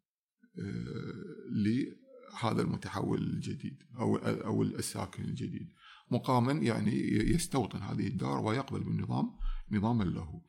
لهذا 1.52 2.62
المتحول 2.62 3.22
الجديد 3.22 3.84
أو 4.00 4.16
أو 4.18 4.64
الساكن 4.64 5.24
الجديد. 5.24 5.70
مقاما 6.12 6.52
يعني 6.52 6.94
يستوطن 7.12 7.80
هذه 7.80 8.08
الدار 8.08 8.40
ويقبل 8.40 8.84
بالنظام 8.84 9.26
نظاما 9.72 10.04
له. 10.04 10.42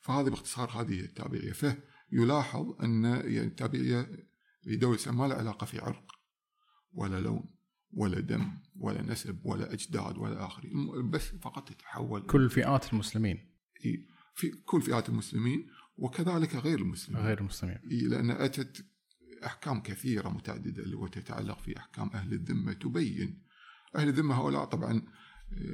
فهذه 0.00 0.28
باختصار 0.28 0.70
هذه 0.70 1.00
التابعية. 1.00 1.52
فيلاحظ 1.52 2.84
أن 2.84 3.04
يعني 3.04 3.46
التابعية 3.46 4.28
لدولة 4.66 4.94
الإسلام 4.94 5.18
ما 5.18 5.28
له 5.28 5.34
علاقة 5.34 5.64
في 5.64 5.78
عرق 5.78 6.12
ولا 6.92 7.20
لون 7.20 7.54
ولا 7.92 8.20
دم 8.20 8.58
ولا 8.76 9.02
نسب 9.02 9.40
ولا 9.44 9.72
أجداد 9.72 10.18
ولا 10.18 10.46
آخره 10.46 11.02
بس 11.10 11.22
فقط 11.22 11.68
تتحول 11.68 12.22
كل 12.22 12.50
فئات 12.50 12.92
المسلمين. 12.92 13.54
في 14.34 14.50
كل 14.64 14.82
فئات 14.82 15.08
المسلمين 15.08 15.66
وكذلك 15.96 16.56
غير 16.56 16.78
المسلمين. 16.78 17.22
غير 17.22 17.40
المسلمين. 17.40 17.78
لأن 17.84 18.30
أتت 18.30 18.86
أحكام 19.46 19.80
كثيرة 19.80 20.28
متعددة 20.28 20.98
وتتعلق 20.98 21.60
في 21.60 21.76
أحكام 21.76 22.10
أهل 22.14 22.32
الذمة 22.32 22.72
تبين. 22.72 23.42
أهل 23.96 24.08
الذمة 24.08 24.34
هؤلاء 24.34 24.64
طبعا 24.64 25.02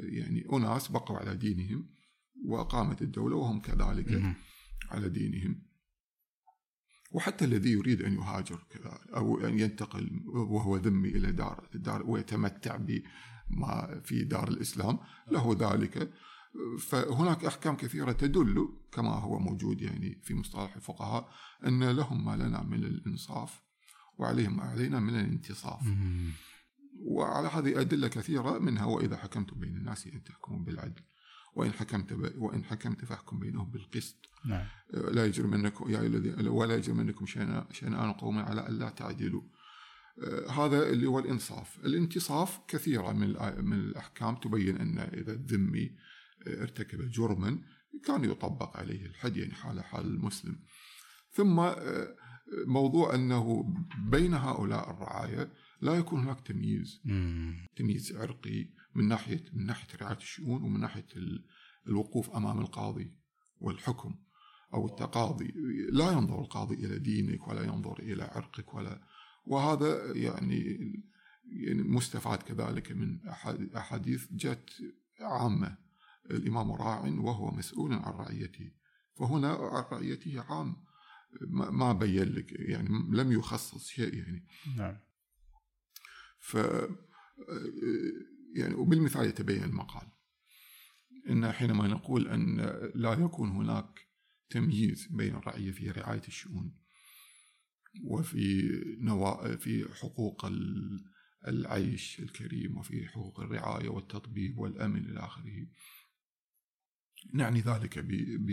يعني 0.03 0.45
أناس 0.53 0.89
بقوا 0.89 1.19
على 1.19 1.37
دينهم 1.37 1.91
وقامت 2.47 3.03
الدولة 3.03 3.37
وهم 3.37 3.61
كذلك 3.61 4.37
على 4.91 5.09
دينهم. 5.09 5.63
وحتى 7.13 7.45
الذي 7.45 7.71
يريد 7.71 8.03
أن 8.03 8.15
يهاجر 8.15 8.65
أو 9.17 9.47
أن 9.47 9.59
ينتقل 9.59 10.23
وهو 10.27 10.77
ذمي 10.77 11.09
إلى 11.09 11.33
دار 11.33 11.69
الدار 11.75 12.11
ويتمتع 12.11 12.77
بما 12.77 14.01
في 14.05 14.25
دار 14.25 14.49
الإسلام 14.49 14.99
له 15.31 15.57
ذلك. 15.61 16.13
فهناك 16.79 17.45
أحكام 17.45 17.77
كثيرة 17.77 18.13
تدل 18.13 18.69
كما 18.93 19.11
هو 19.11 19.39
موجود 19.39 19.83
يعني 19.83 20.21
في 20.23 20.35
مصطلح 20.35 20.77
الفقهاء 20.77 21.29
أن 21.67 21.91
لهم 21.91 22.25
ما 22.25 22.37
لنا 22.37 22.63
من 22.63 22.85
الإنصاف 22.85 23.63
وعليهم 24.19 24.57
ما 24.57 24.63
علينا 24.63 25.01
من 25.01 25.15
الانتصاف. 25.15 25.83
وعلى 27.01 27.49
هذه 27.49 27.81
أدلة 27.81 28.09
كثيرة 28.09 28.59
منها 28.59 28.85
وإذا 28.85 29.17
حكمتم 29.17 29.61
بين 29.61 29.77
الناس 29.77 30.07
أن 30.07 30.25
تحكموا 30.25 30.59
بالعدل 30.59 31.03
وإن 31.55 31.73
حكمت 31.73 32.13
ب... 32.13 32.33
وإن 32.39 32.65
حكمت 32.65 33.05
فاحكم 33.05 33.39
بينهم 33.39 33.71
بالقسط. 33.71 34.29
نعم. 34.45 34.67
لا 34.93 35.27
يجرمنكم 35.27 35.91
يا 35.91 36.01
الذي 36.01 36.49
ولا 36.49 36.77
يجرمنكم 36.77 37.27
شنآن 37.71 38.13
قوم 38.13 38.39
على 38.39 38.69
ألا 38.69 38.91
تعدلوا. 38.91 39.43
هذا 40.51 40.89
اللي 40.89 41.07
هو 41.07 41.19
الإنصاف. 41.19 41.79
الانتصاف 41.85 42.61
كثيرة 42.69 43.13
من 43.13 43.29
من 43.65 43.77
الأحكام 43.79 44.37
تبين 44.37 44.77
أن 44.77 44.99
إذا 44.99 45.33
الذمي 45.33 45.97
ارتكب 46.49 47.11
جرما 47.11 47.59
كان 48.05 48.25
يطبق 48.25 48.77
عليه 48.77 49.07
الحد 49.07 49.37
يعني 49.37 49.55
حال 49.55 49.85
حال 49.85 50.07
المسلم. 50.07 50.61
ثم 51.31 51.61
آه، 51.61 52.17
موضوع 52.67 53.15
أنه 53.15 53.75
بين 54.11 54.35
هؤلاء 54.35 54.91
الرعاية 54.91 55.53
لا 55.81 55.95
يكون 55.95 56.21
هناك 56.21 56.41
تمييز. 56.41 57.01
مم. 57.05 57.67
تمييز 57.77 58.17
عرقي 58.17 58.69
من 58.95 59.09
ناحية 59.09 59.45
من 59.53 59.67
ناحية 59.67 59.99
رعاية 60.01 60.17
الشؤون 60.17 60.63
ومن 60.63 60.81
ناحية 60.81 61.07
الوقوف 61.87 62.31
أمام 62.31 62.61
القاضي 62.61 63.15
والحكم 63.61 64.15
أو 64.75 64.87
التقاضي. 64.87 65.53
لا 65.93 66.13
ينظر 66.13 66.41
القاضي 66.41 66.75
إلى 66.75 66.99
دينك 66.99 67.49
ولا 67.49 67.63
ينظر 67.63 67.99
إلى 67.99 68.23
عرقك 68.23 68.75
ولا 68.75 69.03
وهذا 69.47 70.17
يعني 70.17 70.79
يعني 71.45 71.83
مستفاد 71.83 72.39
كذلك 72.39 72.93
من 72.93 73.19
أحاديث 73.77 74.27
جت 74.33 74.71
عامة. 75.21 75.84
الإمام 76.31 76.73
راع 76.73 77.01
وهو 77.01 77.51
مسؤول 77.51 77.93
عن 77.93 78.13
رعيته. 78.13 78.71
فهنا 79.15 79.49
عن 79.49 79.85
رعيته 79.93 80.41
عام. 80.41 80.77
ما 81.51 81.93
بين 81.93 82.35
لك 82.35 82.53
يعني 82.53 82.89
لم 82.89 83.33
يخصص 83.33 83.89
شيء 83.89 84.15
يعني. 84.15 84.47
نعم. 84.77 84.99
ف 86.39 86.55
يعني 88.57 88.75
وبالمثال 88.75 89.27
يتبين 89.27 89.65
المقال. 89.65 90.09
إن 91.31 91.53
حينما 91.53 91.89
نقول 91.89 92.29
أن 92.29 92.57
لا 92.95 93.13
يكون 93.13 93.51
هناك 93.51 94.09
تمييز 94.51 95.07
بين 95.11 95.37
الرعية 95.37 95.71
في 95.71 95.91
رعاية 95.91 96.23
الشؤون 96.29 96.77
وفي 98.05 98.71
نوا 99.01 99.57
في 99.57 99.89
حقوق 99.95 100.47
العيش 101.49 102.21
الكريم 102.21 102.77
وفي 102.77 103.09
حقوق 103.09 103.41
الرعاية 103.41 103.89
والتطبيب 103.89 104.59
والأمن 104.59 105.05
إلى 105.05 105.21
آخره 105.21 105.67
نعني 107.33 107.61
ذلك 107.61 107.99
ب 107.99 108.51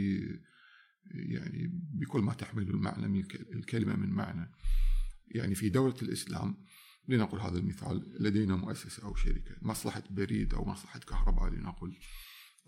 يعني 1.12 1.68
بكل 1.74 2.22
ما 2.22 2.34
تحمل 2.34 2.70
المعنى 2.70 3.08
من 3.08 3.25
الكلمة 3.32 3.96
من 3.96 4.10
معنى. 4.10 4.51
يعني 5.28 5.56
في 5.56 5.70
دولة 5.70 5.96
الإسلام 6.01 6.66
لنقل 7.08 7.40
هذا 7.40 7.58
المثال 7.58 8.24
لدينا 8.24 8.56
مؤسسة 8.56 9.04
أو 9.04 9.16
شركة 9.16 9.56
مصلحة 9.62 10.04
بريد 10.10 10.54
أو 10.54 10.66
مصلحة 10.66 11.00
كهرباء 11.00 11.50
لنقل. 11.50 11.98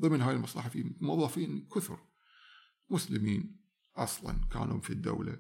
ضمن 0.02 0.22
هاي 0.22 0.36
المصلحة 0.36 0.70
في 0.70 0.96
موظفين 1.02 1.68
كثر. 1.76 2.00
مسلمين 2.90 3.60
أصلا 3.96 4.48
كانوا 4.52 4.82
في 4.82 4.90
الدولة 4.90 5.38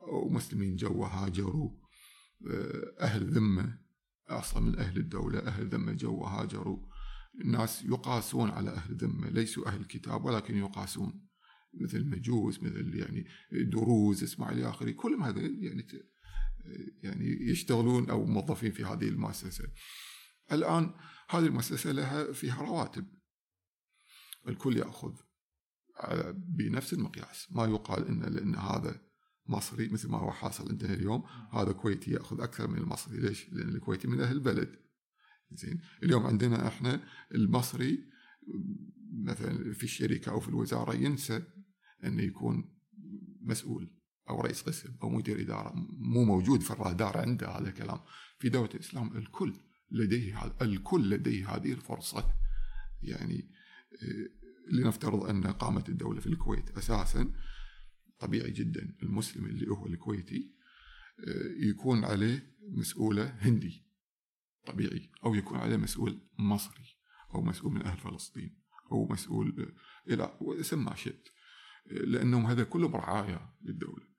أو 0.00 0.28
مسلمين 0.28 0.76
جو 0.76 1.04
هاجروا. 1.04 1.70
أهل 3.00 3.30
ذمة 3.30 3.78
أصلا 4.28 4.62
من 4.62 4.78
أهل 4.78 4.96
الدولة 4.96 5.38
أهل 5.38 5.68
ذمة 5.68 5.92
جو 5.92 6.24
هاجروا. 6.24 6.91
الناس 7.40 7.84
يقاسون 7.84 8.50
على 8.50 8.70
أهل 8.70 8.96
ذمة 8.96 9.28
ليسوا 9.28 9.68
أهل 9.68 9.84
كتاب 9.84 10.24
ولكن 10.24 10.56
يقاسون 10.56 11.28
مثل 11.80 12.04
مجوس 12.04 12.62
مثل 12.62 12.94
يعني 12.94 13.26
دروز 13.52 14.22
اسمع 14.22 14.50
إلى 14.50 14.70
اخره 14.70 14.90
كلهم 14.90 15.22
هذا 15.22 15.40
يعني 15.40 15.86
يعني 17.02 17.50
يشتغلون 17.50 18.10
أو 18.10 18.24
موظفين 18.24 18.72
في 18.72 18.84
هذه 18.84 19.08
المؤسسة. 19.08 19.64
الآن 20.52 20.94
هذه 21.30 21.46
المؤسسة 21.46 21.92
لها 21.92 22.32
فيها 22.32 22.62
رواتب. 22.62 23.06
الكل 24.48 24.76
يأخذ 24.76 25.12
بنفس 26.34 26.92
المقياس، 26.92 27.48
ما 27.50 27.64
يقال 27.64 28.08
ان 28.08 28.22
لأن 28.22 28.54
هذا 28.54 29.00
مصري 29.46 29.88
مثل 29.88 30.08
ما 30.08 30.18
هو 30.18 30.30
حاصل 30.30 30.68
عندنا 30.68 30.94
اليوم 30.94 31.22
هذا 31.52 31.72
كويتي 31.72 32.10
يأخذ 32.10 32.40
أكثر 32.40 32.68
من 32.68 32.78
المصري، 32.78 33.20
ليش؟ 33.20 33.48
لأن 33.52 33.68
الكويتي 33.68 34.08
من 34.08 34.20
أهل 34.20 34.36
البلد. 34.36 34.81
زين. 35.56 35.80
اليوم 36.02 36.26
عندنا 36.26 36.68
إحنا 36.68 37.00
المصري 37.34 38.04
مثلا 39.12 39.72
في 39.72 39.84
الشركة 39.84 40.30
أو 40.30 40.40
في 40.40 40.48
الوزارة 40.48 40.94
ينسى 40.94 41.42
انه 42.04 42.22
يكون 42.22 42.74
مسؤول 43.40 43.90
أو 44.30 44.40
رئيس 44.40 44.62
قسم 44.62 44.94
أو 45.02 45.08
مدير 45.08 45.40
إدارة. 45.40 45.72
مو 45.98 46.24
موجود 46.24 46.60
في 46.60 46.70
الرادار 46.70 47.18
عنده 47.18 47.48
هذا 47.48 47.68
الكلام. 47.68 47.98
في 48.38 48.48
دولة 48.48 48.70
الإسلام 48.74 49.16
الكل 49.16 49.54
لديه 49.90 50.56
الكل 50.62 51.10
لديه 51.10 51.56
هذه 51.56 51.72
الفرصة. 51.72 52.34
يعني 53.02 53.50
آه، 54.02 54.28
لنفترض 54.70 55.24
أن 55.24 55.46
قامت 55.46 55.88
الدولة 55.88 56.20
في 56.20 56.26
الكويت 56.26 56.70
أساسا 56.70 57.32
طبيعي 58.18 58.50
جدا 58.50 58.94
المسلم 59.02 59.44
اللي 59.44 59.68
هو 59.70 59.86
الكويتي 59.86 60.54
آه، 61.20 61.64
يكون 61.68 62.04
عليه 62.04 62.56
مسؤولة 62.68 63.24
هندي. 63.24 63.91
طبيعي. 64.66 65.10
أو 65.24 65.34
يكون 65.34 65.58
عليه 65.58 65.76
مسؤول 65.76 66.20
مصري 66.38 66.96
أو 67.34 67.42
مسؤول 67.42 67.72
من 67.72 67.82
أهل 67.82 67.98
فلسطين 67.98 68.58
أو 68.92 69.08
مسؤول 69.10 69.54
آه، 69.58 70.12
إلى 70.12 70.38
اسم 70.60 70.84
ما 70.84 70.94
شئت 70.94 71.28
لأنهم 71.86 72.46
هذا 72.46 72.64
كلهم 72.64 72.96
رعايه 72.96 73.54
للدولة. 73.62 74.12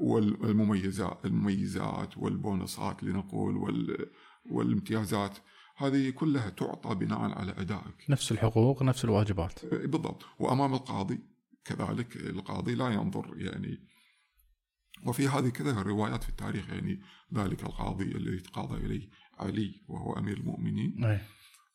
والمميزات 0.00 1.24
المميزات 1.24 2.18
والبونصات 2.18 3.02
لنقول 3.02 3.56
والامتيازات 4.50 5.38
هذه 5.76 6.10
كلها 6.10 6.50
تعطى 6.50 6.94
بناء 6.94 7.20
على 7.20 7.52
أدائك. 7.52 8.10
نفس 8.10 8.32
الحقوق 8.32 8.82
نفس 8.82 9.04
الواجبات. 9.04 9.66
بالضبط. 9.66 10.24
وأمام 10.38 10.74
القاضي 10.74 11.20
كذلك 11.64 12.16
القاضي 12.16 12.74
لا 12.74 12.88
ينظر 12.88 13.34
يعني. 13.36 13.88
وفي 15.06 15.28
هذه 15.28 15.48
كذا 15.48 15.82
روايات 15.82 16.22
في 16.22 16.28
التاريخ 16.28 16.70
يعني 16.70 17.00
ذلك 17.34 17.62
القاضي 17.62 18.04
الذي 18.04 18.40
تقاضى 18.40 18.86
إليه. 18.86 19.08
علي 19.40 19.84
وهو 19.88 20.18
أمير 20.18 20.36
المؤمنين 20.36 21.04
أي. 21.04 21.20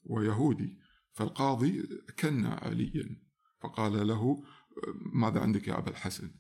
ويهودي 0.04 0.78
فالقاضي 1.14 1.84
كن 2.20 2.46
عليا 2.46 3.24
فقال 3.62 4.08
له 4.08 4.44
ماذا 5.14 5.40
عندك 5.40 5.68
يا 5.68 5.78
أبا 5.78 5.92
الحسن؟ 5.92 6.32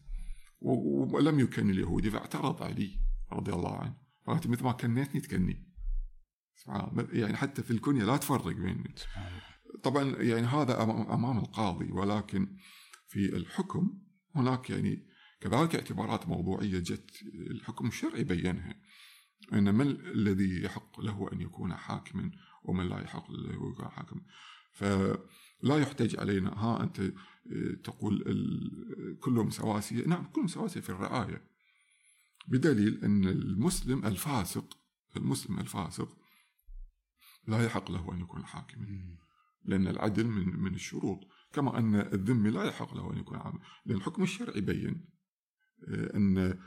ولم 0.61 1.39
يكن 1.39 1.69
اليهودي 1.69 2.11
فاعترض 2.11 2.63
علي 2.63 2.99
رضي 3.31 3.53
الله 3.53 3.77
عنه. 3.77 3.97
قالت 4.27 4.47
مثل 4.47 4.63
ما 4.63 4.71
كنيتني 4.71 5.21
تكني. 5.21 5.73
يعني 7.13 7.37
حتى 7.37 7.63
في 7.63 7.71
الكنية 7.71 8.03
لا 8.03 8.17
تفرق 8.17 8.55
بين 8.55 8.83
طبعا 9.83 10.03
يعني 10.03 10.47
هذا 10.47 10.83
أمام 10.83 11.37
القاضي 11.37 11.91
ولكن 11.91 12.57
في 13.07 13.35
الحكم 13.35 13.99
هناك 14.35 14.69
يعني 14.69 15.07
كذلك 15.41 15.75
اعتبارات 15.75 16.27
موضوعية 16.27 16.79
جت 16.79 17.11
الحكم 17.51 17.87
الشرعي 17.87 18.23
بينها. 18.23 18.75
أن 19.53 19.75
من 19.75 19.87
الذي 19.87 20.63
يحق 20.63 20.99
له 20.99 21.29
أن 21.33 21.41
يكون 21.41 21.75
حاكما 21.75 22.31
ومن 22.63 22.89
لا 22.89 23.01
يحق 23.01 23.31
له 23.31 23.49
أن 23.49 23.55
يكون 23.55 23.89
حاكما 23.89 24.21
فلا 24.71 25.77
يحتج 25.77 26.19
علينا. 26.19 26.49
ها 26.49 26.83
أنت 26.83 27.13
تقول 27.83 28.23
كلهم 29.19 29.49
سواسية. 29.49 30.07
نعم 30.07 30.23
كلهم 30.23 30.47
سواسية 30.47 30.81
في 30.81 30.89
الرعاية. 30.89 31.47
بدليل 32.47 33.03
أن 33.03 33.27
المسلم 33.27 34.05
الفاسق 34.05 34.77
المسلم 35.17 35.59
الفاسق 35.59 36.17
لا 37.47 37.65
يحق 37.65 37.91
له 37.91 38.13
أن 38.13 38.21
يكون 38.21 38.45
حاكما 38.45 39.17
لأن 39.65 39.87
العدل 39.87 40.27
من 40.27 40.59
من 40.59 40.73
الشروط. 40.73 41.19
كما 41.53 41.79
أن 41.79 41.95
الذمي 41.95 42.49
لا 42.49 42.63
يحق 42.63 42.93
له 42.95 43.13
أن 43.13 43.17
يكون 43.17 43.39
حاكما 43.39 43.59
لأن 43.85 43.97
الحكم 43.97 44.23
الشرعي 44.23 44.61
بين. 44.61 44.93
آه، 44.93 45.12
أن 45.87 46.57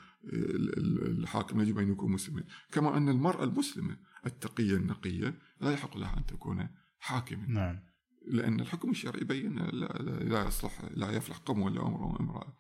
الحاكم 1.03 1.61
يجب 1.61 1.79
أن 1.79 1.93
يكون 1.93 2.13
مسلما. 2.13 2.45
كما 2.73 2.97
أن 2.97 3.09
المرأة 3.09 3.45
المسلمة 3.45 3.97
التقية 4.27 4.77
النقية 4.77 5.39
لا 5.61 5.73
يحق 5.73 5.97
لها 5.97 6.19
أن 6.19 6.27
تكون 6.27 6.69
حاكما. 6.99 7.47
نعم. 7.49 7.79
لأن 8.27 8.61
الحكم 8.61 8.91
الشرعي 8.91 9.25
بين 9.25 9.59
لا, 9.59 9.87
لا 10.23 10.47
يصلح 10.47 10.85
لا 10.95 11.11
يفلح 11.11 11.37
قوم 11.37 11.63
ولا 11.63 11.83
أمر 11.83 12.21
امرأة 12.21 12.57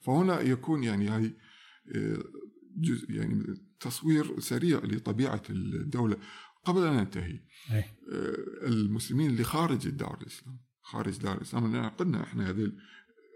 فهنا 0.00 0.40
يكون 0.40 0.84
يعني 0.84 1.08
هاي 1.08 1.36
آه، 1.94 2.24
جزء 2.76 3.10
يعني 3.10 3.44
تصوير 3.80 4.40
سريع 4.40 4.78
لطبيعة 4.78 5.42
الدولة. 5.50 6.16
قبل 6.64 6.86
أن 6.86 6.96
ننتهي 6.96 7.40
آه، 8.12 8.66
المسلمين 8.66 9.30
اللي 9.30 9.44
خارج 9.44 9.86
الدار 9.86 10.18
الإسلام 10.20 10.58
خارج 10.82 11.18
دار 11.18 11.36
الإسلام 11.36 11.72
لأن 11.72 11.88
قلنا 11.88 12.22
إحنا 12.22 12.50
هذول 12.50 12.78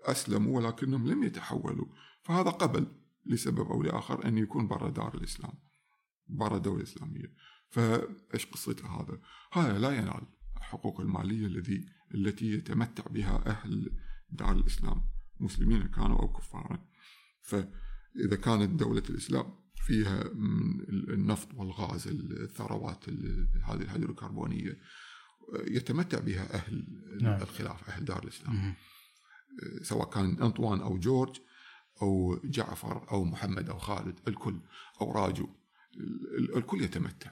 أسلموا 0.04 0.60
ولكنهم 0.60 1.06
لم 1.06 1.22
يتحولوا 1.22 1.86
فهذا 2.24 2.50
قبل 2.50 2.86
لسبب 3.26 3.70
أو 3.70 3.82
لآخر 3.82 4.28
أن 4.28 4.38
يكون 4.38 4.68
برا 4.68 4.90
دار 4.90 5.14
الإسلام 5.14 5.52
برا 6.28 6.56
الدولة 6.56 6.78
الإسلامية 6.78 7.34
فإيش 7.68 8.46
قصته 8.46 9.00
هذا؟ 9.00 9.18
هذا 9.52 9.78
لا 9.78 9.90
ينال 9.90 10.26
الحقوق 10.56 11.00
المالية 11.00 11.46
الذي 11.46 11.86
التي 12.14 12.52
يتمتع 12.52 13.04
بها 13.10 13.46
أهل 13.46 13.90
دار 14.30 14.52
الإسلام 14.52 15.02
مسلمين 15.40 15.86
كانوا 15.86 16.18
أو 16.18 16.32
كفارا 16.32 16.88
فإذا 17.42 18.36
كانت 18.42 18.80
دولة 18.80 19.02
الإسلام 19.10 19.54
فيها 19.76 20.22
النفط 20.88 21.54
والغاز 21.54 22.08
الثروات 22.08 23.08
هذه 23.64 23.82
الهيدروكربونية 23.82 24.78
يتمتع 25.66 26.20
بها 26.20 26.54
أهل 26.54 26.86
نعم. 27.22 27.42
الخلافة 27.42 27.92
أهل 27.92 28.04
دار 28.04 28.22
الإسلام. 28.22 28.74
سواء 29.82 30.10
كان 30.10 30.42
أنطوان 30.42 30.80
أو 30.80 30.98
جورج 30.98 31.40
أو 32.02 32.40
جعفر 32.44 33.10
أو 33.10 33.24
محمد 33.24 33.70
أو 33.70 33.78
خالد 33.78 34.20
الكل 34.28 34.60
أو 35.00 35.12
راجو 35.12 35.48
الكل 36.56 36.82
يتمتع 36.82 37.30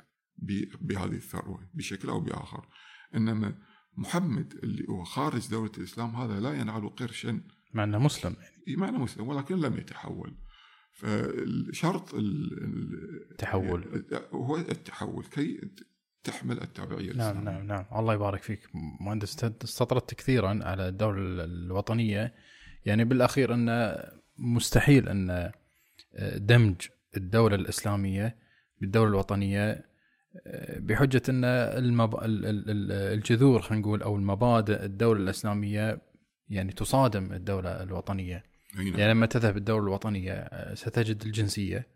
بهذه 0.80 1.14
الثروة 1.14 1.68
بشكل 1.74 2.08
أو 2.08 2.20
بآخر. 2.20 2.68
إنما 3.14 3.54
محمد 3.96 4.54
اللي 4.62 4.88
هو 4.88 5.04
خارج 5.04 5.50
دولة 5.50 5.72
الإسلام 5.78 6.16
هذا 6.16 6.40
لا 6.40 6.52
ينال 6.52 6.94
قرشا. 6.96 7.40
مع 7.74 7.84
انه 7.84 7.98
مسلم 7.98 8.36
يعني. 8.40 8.76
معنى 8.76 8.98
مسلم 8.98 9.28
ولكن 9.28 9.56
لم 9.56 9.78
يتحول. 9.78 10.34
فشرط 10.92 12.14
التحول 12.14 14.04
هو 14.32 14.56
التحول 14.56 15.24
كي 15.24 15.60
تحمل 16.24 16.62
التابعية 16.62 17.12
نعم 17.12 17.44
نعم 17.44 17.66
نعم. 17.66 17.84
الله 17.92 18.14
يبارك 18.14 18.42
فيك 18.42 18.68
مهندس. 19.00 19.44
استطردت 19.44 20.14
كثيرا 20.14 20.58
على 20.62 20.88
الدولة 20.88 21.44
الوطنية. 21.44 22.34
يعني 22.84 23.04
بالأخير 23.04 23.54
أن 23.54 23.68
مستحيل 24.38 25.08
أن 25.08 25.52
دمج 26.36 26.88
الدولة 27.16 27.54
الإسلامية 27.54 28.36
بالدولة 28.80 29.08
الوطنية 29.08 29.92
بحجة 30.76 31.22
أن 31.28 31.44
المب... 31.44 32.18
الجذور 32.22 33.62
خلينا 33.62 33.82
نقول 33.82 34.02
أو 34.02 34.16
المبادئ 34.16 34.84
الدولة 34.84 35.20
الإسلامية 35.20 36.02
يعني 36.48 36.72
تصادم 36.72 37.32
الدولة 37.32 37.82
الوطنية 37.82 38.44
نعم. 38.76 38.86
يعني 38.86 39.12
لما 39.12 39.26
تذهب 39.26 39.56
الدولة 39.56 39.84
الوطنية 39.84 40.48
ستجد 40.74 41.22
الجنسية 41.22 41.86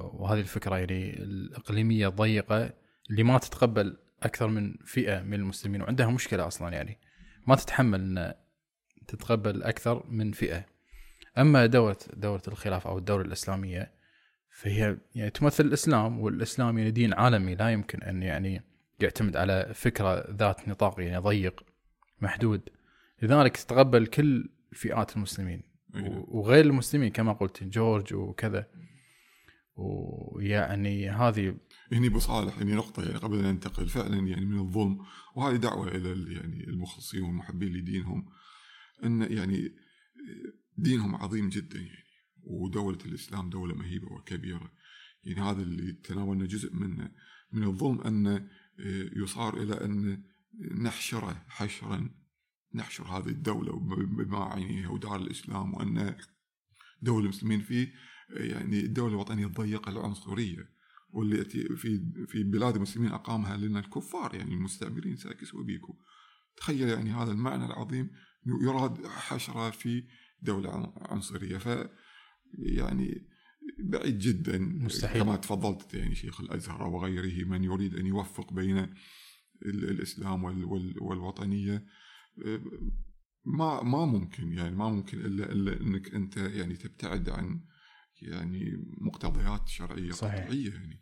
وهذه 0.00 0.40
الفكرة 0.40 0.78
يعني 0.78 1.22
الإقليمية 1.22 2.08
الضيقة 2.08 2.72
اللي 3.10 3.22
ما 3.22 3.38
تتقبل 3.38 3.96
أكثر 4.22 4.48
من 4.48 4.74
فئة 4.84 5.22
من 5.22 5.34
المسلمين 5.34 5.82
وعندها 5.82 6.06
مشكلة 6.06 6.46
أصلا 6.46 6.72
يعني 6.72 6.98
ما 7.46 7.56
تتحمل 7.56 8.00
أن 8.00 8.34
تتقبل 9.08 9.62
أكثر 9.62 10.06
من 10.08 10.32
فئة 10.32 10.75
أما 11.38 11.66
دولة 11.66 11.96
دولة 12.16 12.42
الخلافة 12.48 12.90
أو 12.90 12.98
الدولة 12.98 13.24
الإسلامية 13.24 13.92
فهي 14.50 14.98
يعني 15.14 15.30
تمثل 15.30 15.64
الإسلام 15.64 16.20
والإسلام 16.20 16.78
يعني 16.78 16.90
دين 16.90 17.14
عالمي 17.14 17.54
لا 17.54 17.70
يمكن 17.70 18.02
أن 18.02 18.22
يعني 18.22 18.62
يعتمد 19.00 19.36
على 19.36 19.70
فكرة 19.74 20.30
ذات 20.30 20.68
نطاق 20.68 21.00
يعني 21.00 21.18
ضيق 21.18 21.64
محدود. 22.20 22.68
لذلك 23.22 23.56
تتقبل 23.56 24.06
كل 24.06 24.48
فئات 24.72 25.16
المسلمين. 25.16 25.62
وغير 26.28 26.64
المسلمين 26.64 27.10
كما 27.10 27.32
قلت 27.32 27.64
جورج 27.64 28.14
وكذا. 28.14 28.66
ويعني 29.76 31.10
هذه 31.10 31.56
هني 31.92 32.06
أبو 32.06 32.18
صالح 32.18 32.58
يعني 32.58 32.72
نقطة 32.72 33.02
يعني 33.02 33.18
قبل 33.18 33.38
أن 33.38 33.44
ننتقل 33.44 33.88
فعلا 33.88 34.16
يعني 34.16 34.46
من 34.46 34.58
الظلم. 34.58 34.98
وهذه 35.34 35.56
دعوة 35.56 35.88
إلى 35.88 36.34
يعني 36.34 36.64
المخلصين 36.64 37.22
والمحبين 37.22 37.72
لدينهم 37.72 38.26
إن 39.04 39.22
يعني 39.22 39.72
دينهم 40.78 41.14
عظيم 41.14 41.48
جدا 41.48 41.78
يعني. 41.78 42.06
ودولة 42.42 42.98
الإسلام 43.06 43.50
دولة 43.50 43.74
مهيبة 43.74 44.12
وكبيرة. 44.12 44.72
يعني 45.24 45.40
هذا 45.40 45.62
اللي 45.62 45.92
تناولنا 45.92 46.46
جزء 46.46 46.74
منه 46.74 47.10
من 47.52 47.64
الظلم 47.64 48.00
أن 48.00 48.48
يصار 49.16 49.62
إلى 49.62 49.84
أن 49.84 50.22
نحشره 50.78 51.44
حشرا 51.48 52.10
نحشر 52.74 53.04
هذه 53.04 53.28
الدولة 53.28 53.72
بمعانيها 54.06 54.88
ودار 54.88 55.16
الإسلام 55.16 55.74
وأن 55.74 56.16
دولة 57.02 57.24
المسلمين 57.24 57.60
فيه 57.60 57.92
يعني 58.30 58.80
الدولة 58.80 59.14
الوطنية 59.14 59.46
الضيقة 59.46 59.90
العنصرية 59.90 60.76
والتي 61.10 61.76
في 61.76 62.12
في 62.26 62.42
بلاد 62.42 62.76
المسلمين 62.76 63.12
أقامها 63.12 63.56
لنا 63.56 63.78
الكفار 63.78 64.34
يعني 64.34 64.54
المستعمرين 64.54 65.16
ساكس 65.16 65.54
وبيكو. 65.54 65.96
تخيل 66.56 66.88
يعني 66.88 67.10
هذا 67.10 67.32
المعنى 67.32 67.66
العظيم 67.66 68.10
يراد 68.46 69.06
حشرة 69.06 69.70
في 69.70 70.04
دولة 70.42 70.92
عنصرية. 70.96 71.58
ف 71.58 71.88
يعني 72.58 73.28
بعيد 73.78 74.18
جدا. 74.18 74.58
مستحيل. 74.58 75.22
كما 75.22 75.36
تفضلت 75.36 75.94
يعني 75.94 76.14
شيخ 76.14 76.40
الأزهر 76.40 76.82
وغيره 76.82 77.44
من 77.44 77.64
يريد 77.64 77.94
أن 77.94 78.06
يوفق 78.06 78.52
بين 78.52 78.94
الإسلام 79.62 80.44
والوطنية. 81.00 81.84
ما 83.44 83.82
ما 83.82 84.04
ممكن 84.04 84.52
يعني 84.52 84.76
ما 84.76 84.88
ممكن 84.88 85.18
إلا 85.18 85.52
إلا 85.52 85.80
إنك 85.80 86.14
أنت 86.14 86.36
يعني 86.36 86.76
تبتعد 86.76 87.28
عن 87.28 87.60
يعني 88.22 88.84
مقتضيات 89.00 89.68
شرعية 89.68 90.10
صحيح. 90.10 90.44
قطعية 90.44 90.70
يعني. 90.70 91.00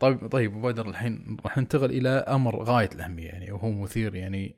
طيب 0.00 0.26
طيب 0.26 0.52
بدر 0.52 0.88
الحين 0.88 1.36
راح 1.44 1.58
ننتقل 1.58 1.90
إلى 1.90 2.08
أمر 2.08 2.62
غاية 2.62 2.90
الأهمية 2.94 3.26
يعني 3.26 3.52
وهو 3.52 3.72
مثير 3.72 4.14
يعني 4.14 4.56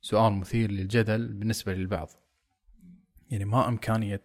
سؤال 0.00 0.32
مثير 0.32 0.70
للجدل 0.70 1.32
بالنسبة 1.32 1.74
للبعض. 1.74 2.08
يعني 3.34 3.44
ما 3.44 3.68
إمكانية 3.68 4.24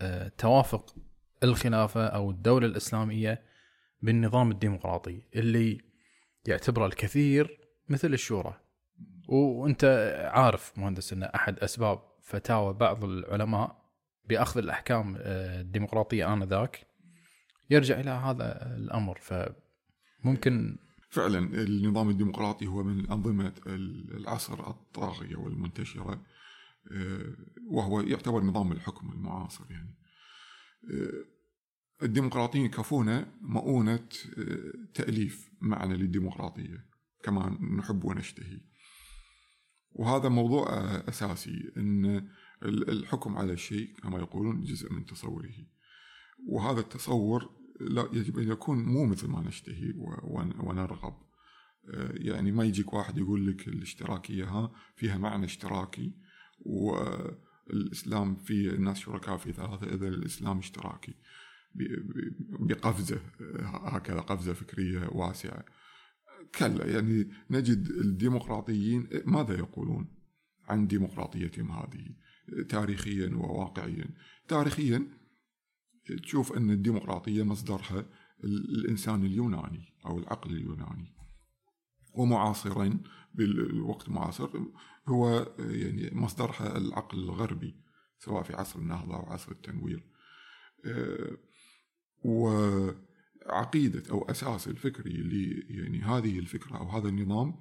آه، 0.00 0.28
توافق 0.28 0.94
الخلافة 1.42 2.06
أو 2.06 2.30
الدولة 2.30 2.66
الإسلامية 2.66 3.42
بالنظام 4.02 4.50
الديمقراطي 4.50 5.22
اللي 5.34 5.80
يعتبره 6.46 6.86
الكثير 6.86 7.58
مثل 7.88 8.12
الشورى. 8.12 8.60
وأنت 9.28 9.84
عارف 10.32 10.78
مهندس 10.78 11.12
أن 11.12 11.22
أحد 11.22 11.58
أسباب 11.58 12.02
فتاوى 12.22 12.72
بعض 12.72 13.04
العلماء 13.04 13.76
بأخذ 14.28 14.58
الأحكام 14.58 15.16
آه، 15.18 15.60
الديمقراطية 15.60 16.32
آنذاك 16.32 16.86
يرجع 17.70 18.00
إلى 18.00 18.10
هذا 18.10 18.76
الأمر. 18.76 19.18
فممكن 19.20 20.78
فعلا 21.10 21.38
النظام 21.38 22.10
الديمقراطي 22.10 22.66
هو 22.66 22.82
من 22.82 23.10
انظمه 23.10 23.52
العصر 23.66 24.70
الطاغية 24.70 25.36
والمنتشرة. 25.36 26.22
وهو 27.70 28.00
يعتبر 28.00 28.42
نظام 28.42 28.72
الحكم 28.72 29.12
المعاصر 29.12 29.64
يعني. 29.70 29.98
آه، 30.92 31.24
الديمقراطيين 32.02 32.70
كفونا 32.70 33.32
مؤونة 33.40 34.08
تأليف 34.94 35.50
معنى 35.60 35.96
للديمقراطية 35.96 36.86
كما 37.22 37.58
نحب 37.78 38.04
ونشتهي. 38.04 38.60
وهذا 39.92 40.28
موضوع 40.28 40.68
أساسي 41.08 41.72
أن 41.76 42.28
الحكم 42.62 43.36
على 43.36 43.52
الشيء 43.52 43.94
كما 44.02 44.18
يقولون 44.18 44.64
جزء 44.64 44.92
من 44.92 45.06
تصوره. 45.06 45.54
وهذا 46.46 46.80
التصور 46.80 47.50
لا 47.80 48.08
يجب 48.12 48.38
أن 48.38 48.48
يكون 48.48 48.84
مو 48.84 49.06
مثل 49.06 49.28
ما 49.28 49.40
نشتهي 49.40 49.92
ونرغب. 50.60 51.14
يعني 52.12 52.52
ما 52.52 52.64
يجيك 52.64 52.92
واحد 52.92 53.18
يقول 53.18 53.46
لك 53.46 53.68
الاشتراكية 53.68 54.44
ها 54.44 54.72
فيها 54.96 55.18
معنى 55.18 55.44
اشتراكي. 55.44 56.14
والإسلام 56.60 58.36
في 58.36 58.74
الناس 58.74 58.98
شركاء 58.98 59.36
في 59.36 59.52
ثلاثة 59.52 59.94
إذا 59.94 60.08
الإسلام 60.08 60.58
اشتراكي. 60.58 61.14
بقفزة 62.40 63.20
هكذا 63.62 64.20
قفزة 64.20 64.52
فكرية 64.52 65.08
واسعة. 65.12 65.64
كلا 66.58 66.86
يعني 66.86 67.30
نجد 67.50 67.88
الديمقراطيين 67.88 69.08
ماذا 69.26 69.54
يقولون 69.54 70.08
عن 70.68 70.86
ديمقراطيتهم 70.86 71.72
هذه؟ 71.72 72.14
تاريخيا 72.68 73.34
وواقعيا. 73.34 74.06
تاريخيا 74.48 75.06
تشوف 76.22 76.52
أن 76.52 76.70
الديمقراطية 76.70 77.42
مصدرها 77.42 78.04
الإنسان 78.44 79.24
اليوناني 79.24 79.94
أو 80.06 80.18
العقل 80.18 80.50
اليوناني. 80.50 81.14
ومعاصرا 82.14 82.98
بالوقت 83.34 84.08
المعاصر 84.08 84.50
هو 85.08 85.54
يعني 85.58 86.10
مصدرها 86.12 86.76
العقل 86.76 87.18
الغربي 87.18 87.74
سواء 88.18 88.42
في 88.42 88.54
عصر 88.54 88.78
النهضة 88.78 89.16
أو 89.16 89.32
عصر 89.32 89.52
التنوير. 89.52 90.04
آه، 90.86 91.36
وعقيدة 92.24 94.02
أو 94.10 94.22
أساس 94.22 94.68
الفكري 94.68 95.12
يعني 95.68 96.02
هذه 96.02 96.38
الفكرة 96.38 96.76
أو 96.76 96.88
هذا 96.88 97.08
النظام 97.08 97.54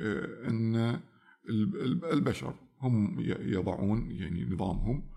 آه، 0.00 0.48
أن 0.48 1.00
البشر 2.12 2.54
هم 2.80 3.20
يضعون 3.40 4.10
يعني 4.10 4.44
نظامهم 4.44 5.12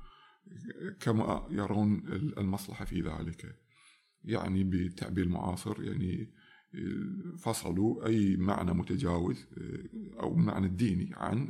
كما 1.00 1.48
يرون 1.52 2.04
المصلحة 2.38 2.86
في 2.86 3.02
ذلك. 3.02 3.56
يعني 4.24 4.64
بالتعبير 4.64 5.26
المعاصر 5.26 5.84
يعني 5.84 6.34
فصلوا 7.38 8.08
أي 8.08 8.38
معنى 8.38 8.74
متجاوز 8.74 9.46
أو 10.20 10.36
معنى 10.36 10.66
الديني 10.66 11.10
عن 11.14 11.48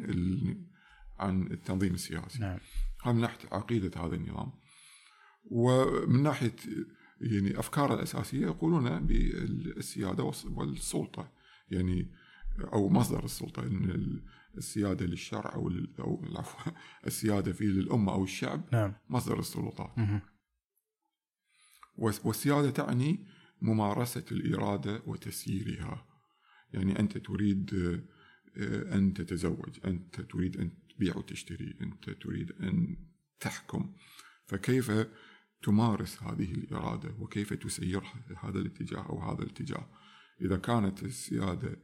عن 1.20 1.52
التنظيم 1.52 1.94
السياسي 1.94 2.40
نعم. 2.40 2.60
من 3.06 3.22
ناحية 3.22 3.50
عقيدة 3.52 4.06
هذا 4.06 4.16
النظام 4.16 4.52
ومن 5.46 6.24
ناحية 6.24 6.56
يعني 7.22 7.60
أفكار 7.60 7.94
الأساسية 7.94 8.46
يقولون 8.46 9.00
بالسيادة 9.00 10.24
والسلطة 10.24 11.32
يعني 11.72 12.12
أو 12.74 12.90
مصدر 12.90 13.26
السلطة 13.26 13.64
أن 13.64 14.22
السيادة 14.58 15.06
للشرع 15.06 15.54
أو 15.56 15.72
أو 16.00 16.24
العفو 16.24 16.72
السيادة 17.08 17.54
في 17.54 17.66
للأمة 17.66 18.14
أو 18.14 18.24
الشعب 18.24 18.62
نعم. 18.72 18.94
مصدر 19.10 19.40
السلطات 19.40 19.92
والسيادة 21.98 22.70
تعني 22.70 23.26
ممارسة 23.62 24.26
الإرادة 24.32 25.02
وتسييرها. 25.06 26.06
يعني 26.74 27.00
أنت 27.00 27.18
تريد 27.18 27.74
آه، 28.58 28.96
أن 28.96 29.14
تتزوج 29.14 29.80
أنت 29.86 30.22
تريد 30.22 30.58
أن 30.58 30.72
تبيع 30.96 31.18
وتشتري 31.18 31.76
أنت 31.82 32.10
تريد 32.10 32.52
أن 32.52 32.98
تحكم. 33.40 33.94
فكيف 34.46 34.92
تمارس 35.64 36.24
هذه 36.24 36.52
الإرادة؟ 36.52 37.16
وكيف 37.20 37.54
تسيرها 37.54 38.24
هذا 38.44 38.60
الاتجاه 38.60 39.10
أو 39.10 39.20
هذا 39.20 39.44
الاتجاه؟ 39.44 39.90
إذا 40.42 40.58
كانت 40.58 41.04
السيادة 41.04 41.78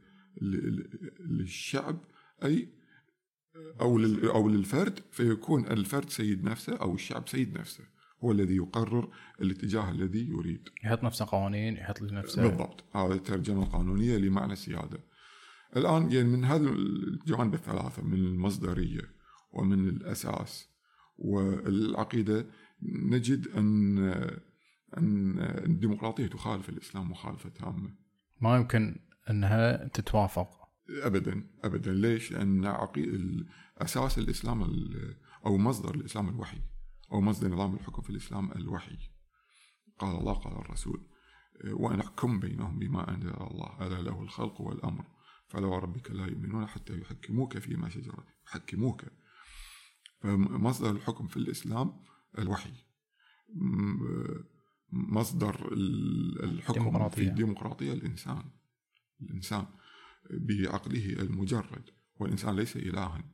للشعب 1.20 2.04
أي 2.44 2.68
أو 3.80 3.98
أو 4.34 4.48
للفرد 4.48 5.00
فيكون 5.10 5.66
الفرد 5.66 6.10
سيد 6.10 6.44
نفسه 6.44 6.76
أو 6.76 6.94
الشعب 6.94 7.28
سيد 7.28 7.58
نفسه. 7.58 7.84
هو 8.24 8.32
الذي 8.32 8.56
يقرر 8.56 9.08
الاتجاه 9.40 9.90
الذي 9.90 10.28
يريد. 10.28 10.68
يحط 10.84 11.04
نفسه 11.04 11.26
قوانين 11.28 11.76
يحط 11.76 12.02
لنفسه. 12.02 12.42
بالضبط. 12.42 12.96
هذا 12.96 13.14
الترجمة 13.14 13.62
القانونية 13.62 14.16
لمعنى 14.16 14.52
السيادة. 14.52 14.98
الآن 15.76 16.12
يعني 16.12 16.28
من 16.28 16.44
هذه 16.44 16.68
الجوانب 16.68 17.54
الثلاثة 17.54 18.02
من 18.02 18.14
المصدرية 18.14 19.02
ومن 19.52 19.88
الأساس 19.88 20.68
والعقيدة 21.18 22.46
نجد 22.82 23.48
أن 23.48 23.98
أن 24.98 25.38
الديمقراطية 25.40 26.26
تخالف 26.26 26.68
الإسلام 26.68 27.10
مخالفة 27.10 27.48
تامة. 27.48 27.94
ما 28.40 28.56
يمكن 28.56 28.96
أنها 29.30 29.88
تتوافق. 29.88 30.48
ابدا 31.02 31.44
ابدا. 31.64 31.92
ليش؟ 31.92 32.32
لأن 32.32 32.76
أساس 33.78 34.18
الإسلام 34.18 34.62
أو 35.46 35.58
مصدر 35.58 35.94
الإسلام 35.94 36.28
الوحي. 36.28 36.58
أو 37.12 37.20
مصدر 37.20 37.48
نظام 37.48 37.74
الحكم 37.74 38.02
في 38.02 38.10
الإسلام 38.10 38.52
الوحي. 38.52 38.98
قال 39.98 40.16
الله 40.16 40.32
قال 40.32 40.52
الرسول 40.52 41.06
وأن 41.64 42.00
أحكم 42.00 42.40
بينهم 42.40 42.78
بما 42.78 43.14
أنزل 43.14 43.34
الله 43.34 43.86
ألا 43.86 44.02
له 44.02 44.22
الخلق 44.22 44.60
والأمر 44.60 45.04
فلا 45.48 45.66
وربك 45.66 46.10
لا 46.10 46.26
يؤمنون 46.26 46.66
حتى 46.66 46.98
يحكموك 47.00 47.58
فيما 47.58 47.88
شجر 47.88 48.24
يحكموك 48.46 49.04
فمصدر 50.20 50.90
الحكم 50.90 51.26
في 51.26 51.36
الإسلام 51.36 52.02
الوحي. 52.38 52.72
مصدر 54.92 55.72
الحكم 56.42 56.82
ديمقراطية. 56.82 57.22
في 57.22 57.28
الديمقراطية 57.28 57.92
الإنسان. 57.92 58.42
الإنسان 59.20 59.66
بعقله 60.30 61.12
المجرد. 61.12 61.90
والإنسان 62.16 62.56
ليس 62.56 62.76
إلها. 62.76 63.24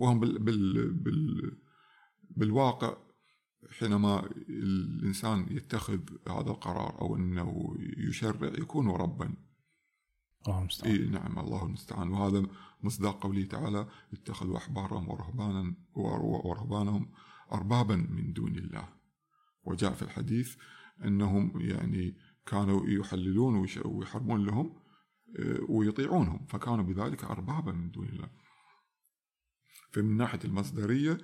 وهم 0.00 0.20
بال 0.20 0.38
بال 0.38 0.92
بال 0.92 1.58
بالواقع 2.30 3.11
حينما 3.70 4.26
الإنسان 4.48 5.46
يتخذ 5.50 6.00
هذا 6.28 6.50
القرار 6.50 7.00
أو 7.00 7.16
أنه 7.16 7.76
يشرع 7.96 8.48
يكون 8.48 8.90
ربا. 8.90 9.34
الله 10.48 10.60
المستعان. 10.60 10.92
إيه 10.92 11.08
نعم 11.08 11.38
الله 11.38 11.66
المستعان. 11.66 12.08
وهذا 12.08 12.46
مصداق 12.82 13.22
قوله 13.22 13.44
تعالى 13.44 13.88
اتخذوا 14.12 14.56
أحبارهم 14.56 15.08
ورهبانا 15.08 15.74
ورهبانهم 15.94 17.10
أربابا 17.52 17.96
من 17.96 18.32
دون 18.32 18.58
الله. 18.58 18.88
وجاء 19.64 19.92
في 19.92 20.02
الحديث 20.02 20.56
أنهم 21.04 21.60
يعني 21.60 22.16
كانوا 22.46 22.86
يحللون 22.86 23.66
ويحرمون 23.84 24.44
لهم 24.44 24.82
آه، 25.38 25.60
ويطيعونهم 25.68 26.46
فكانوا 26.46 26.84
بذلك 26.84 27.24
أربابا 27.24 27.72
من 27.72 27.90
دون 27.90 28.08
الله. 28.08 28.28
فمن 29.92 30.16
ناحية 30.16 30.40
المصدرية 30.44 31.18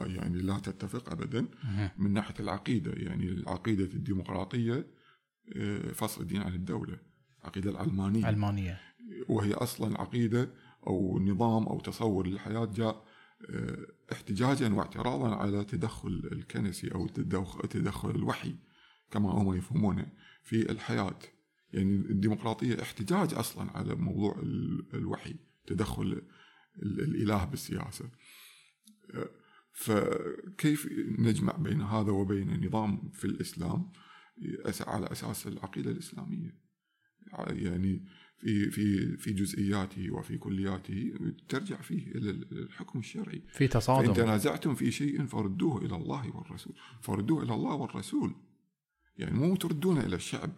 يعني 0.00 0.38
لا 0.38 0.58
تتفق 0.58 1.12
أبدا. 1.12 1.46
من 1.98 2.12
ناحية 2.12 2.34
العقيدة 2.40 2.92
يعني 2.92 3.28
العقيدة 3.28 3.84
الديمقراطية 3.84 4.86
آه، 5.56 5.92
فصل 5.92 6.22
الدين 6.22 6.42
عن 6.42 6.54
الدولة 6.54 6.98
العقيدة 7.40 7.70
العلمانية 7.70 8.26
علمانية 8.26 8.80
وهي 9.28 9.54
أصلا 9.54 10.00
عقيدة 10.00 10.50
أو 10.86 11.18
نظام 11.18 11.66
أو 11.66 11.80
تصور 11.80 12.26
للحياة 12.26 12.64
جاء 12.64 13.04
آه، 13.50 13.86
احتجاجا 14.12 14.74
واعتراضا 14.74 15.34
على 15.34 15.64
تدخل 15.64 16.28
الكنسي 16.32 16.94
أو 16.94 17.06
تدخل 17.70 18.10
الوحي 18.10 18.54
كما 19.10 19.30
هم 19.30 19.54
يفهمونه 19.54 20.06
في 20.42 20.70
الحياة. 20.70 21.18
يعني 21.72 21.96
الديمقراطية 21.96 22.82
احتجاج 22.82 23.34
أصلا 23.34 23.70
على 23.70 23.94
موضوع 23.94 24.36
الوحي 24.94 25.34
تدخل 25.66 26.22
الإله 26.82 27.44
بالسياسة. 27.44 28.04
آه، 28.04 28.10
فكيف 29.72 30.88
نجمع 31.18 31.56
بين 31.56 31.82
هذا 31.82 32.10
وبين 32.10 32.66
نظام 32.66 33.10
في 33.12 33.24
الإسلام 33.24 33.92
على 34.80 35.06
أساس 35.12 35.46
العقيدة 35.46 35.90
الإسلامية؟ 35.90 36.68
يعني 37.48 38.04
في 38.38 38.70
في 38.70 39.16
في 39.16 39.32
جزئياته 39.32 40.10
وفي 40.10 40.38
كلياته 40.38 41.12
ترجع 41.48 41.76
فيه 41.76 42.12
إلى 42.12 42.30
الحكم 42.30 42.98
الشرعي. 42.98 43.42
في 43.52 43.68
تصادم. 43.68 44.14
فإن 44.14 44.24
تنازعتم 44.24 44.74
في 44.74 44.90
شيء 44.90 45.26
فردوه 45.26 45.84
إلى 45.84 45.96
الله 45.96 46.36
والرسول. 46.36 46.74
فردوه 47.00 47.42
إلى 47.42 47.54
الله 47.54 47.74
والرسول. 47.74 48.34
يعني 49.16 49.38
مو 49.38 49.56
تردونه 49.56 50.06
إلى 50.06 50.16
الشعب 50.16 50.50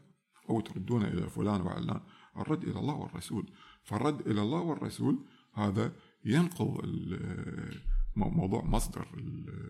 أو 0.51 0.61
تردونه 0.61 1.09
إلى 1.09 1.29
فلان 1.29 1.61
وعلان. 1.61 2.01
الرد 2.37 2.65
إلى 2.65 2.79
الله 2.79 2.95
والرسول. 2.95 3.51
فالرد 3.83 4.29
إلى 4.29 4.43
الله 4.43 4.61
والرسول 4.61 5.25
هذا 5.55 5.93
ينقض 6.25 6.81
موضوع 8.29 8.65
مصدر 8.65 9.09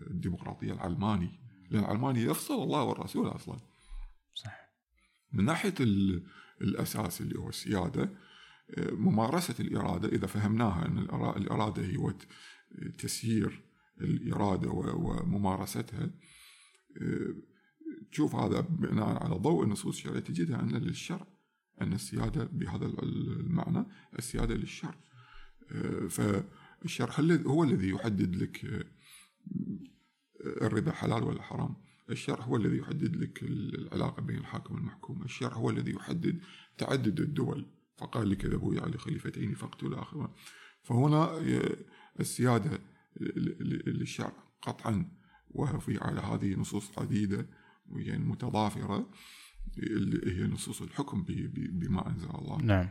الديمقراطية 0.09 0.73
العلماني. 0.73 1.39
لأن 1.69 1.83
العلماني 1.83 2.21
يفصل 2.23 2.63
الله 2.63 2.83
والرسول 2.83 3.27
أصلا. 3.27 3.59
صح. 4.33 4.71
من 5.33 5.45
ناحية 5.45 5.73
الأساس 6.61 7.21
اللي 7.21 7.39
هو 7.39 7.49
السيادة 7.49 8.09
آه، 8.77 8.91
ممارسة 8.91 9.55
الإرادة 9.59 10.07
إذا 10.09 10.27
فهمناها 10.27 10.85
أن 10.85 10.97
الإرادة 11.37 11.95
هو 11.95 12.13
تسيير 12.97 13.61
الإرادة 14.01 14.69
وممارستها 14.71 16.09
تشوف 18.11 18.35
هذا 18.35 18.59
بناء 18.59 19.23
على 19.23 19.35
ضوء 19.35 19.63
النصوص 19.63 19.95
الشرعية 19.95 20.19
تجدها 20.19 20.59
أن 20.59 20.69
للشرع 20.69 21.27
أن 21.81 21.93
السيادة 21.93 22.43
بهذا 22.43 22.85
المعنى 22.85 23.85
السيادة 24.19 24.55
للشرع. 24.55 24.95
آه، 25.71 26.07
فالشرع 26.81 27.13
هو 27.47 27.63
الذي 27.63 27.89
يحدد 27.89 28.35
لك 28.35 28.85
الربا 30.45 30.91
حلال 30.91 31.23
ولا 31.23 31.41
حرام. 31.41 31.75
الشرع 32.09 32.43
هو 32.43 32.55
الذي 32.55 32.77
يحدد 32.77 33.15
لك 33.15 33.43
العلاقة 33.43 34.21
بين 34.21 34.37
الحاكم 34.37 34.75
والمحكوم. 34.75 35.21
الشرع 35.21 35.53
هو 35.53 35.69
الذي 35.69 35.91
يحدد 35.91 36.41
تعدد 36.77 37.19
الدول. 37.19 37.65
فقال 37.97 38.29
لك 38.29 38.45
أبوي 38.45 38.79
على 38.79 38.97
خليفتين 38.97 39.53
فاقتل 39.53 39.93
آخر 39.93 40.29
فهنا 40.81 41.41
السيادة 42.19 42.79
للشرع 43.87 44.33
قطعا 44.61 45.11
وفي 45.49 45.97
على 46.01 46.21
هذه 46.21 46.55
نصوص 46.55 46.99
عديدة 46.99 47.45
يعني 47.95 48.25
متضافرة 48.25 49.09
هي 50.25 50.43
نصوص 50.43 50.81
الحكم 50.81 51.25
بما 51.55 52.07
أنزل 52.07 52.29
الله. 52.29 52.61
نعم. 52.61 52.89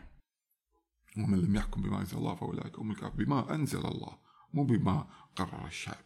ومن 1.19 1.39
لم 1.39 1.57
يحكم 1.57 1.83
بما 1.83 2.01
أنزل 2.01 2.19
الله 2.19 2.35
فأولئك 2.35 2.79
هم 2.79 2.91
الكافرون. 2.91 3.25
بما 3.25 3.55
أنزل 3.55 3.87
الله 3.87 4.19
مو 4.55 4.65
بما 4.65 5.07
قرر 5.37 5.67
الشعب. 5.67 6.05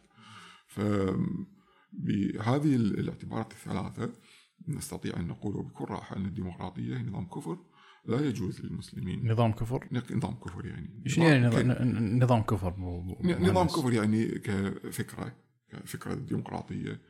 ف 0.67 0.81
بهذه 1.91 2.75
الاعتبارات 2.75 3.51
الثلاثة 3.51 4.13
نستطيع 4.67 5.19
أن 5.19 5.27
نقول 5.27 5.63
بكل 5.63 5.85
راحة 5.85 6.17
أن 6.17 6.25
الديمقراطية 6.25 6.97
نظام 6.97 7.25
كفر 7.25 7.57
لا 8.05 8.27
يجوز 8.27 8.61
للمسلمين. 8.61 9.31
نظام 9.31 9.51
كفر؟ 9.51 9.87
نظام 10.11 10.33
كفر 10.33 10.65
يعني. 10.65 11.01
إيش 11.05 11.17
يعني 11.17 11.47
نظام 12.19 12.41
كفر؟ 12.41 12.73
نظام 13.39 13.67
كفر 13.67 13.93
يعني 13.93 14.25
كفكرة 14.25 15.35
كفكرة 15.69 16.13
ديمقراطية 16.13 17.01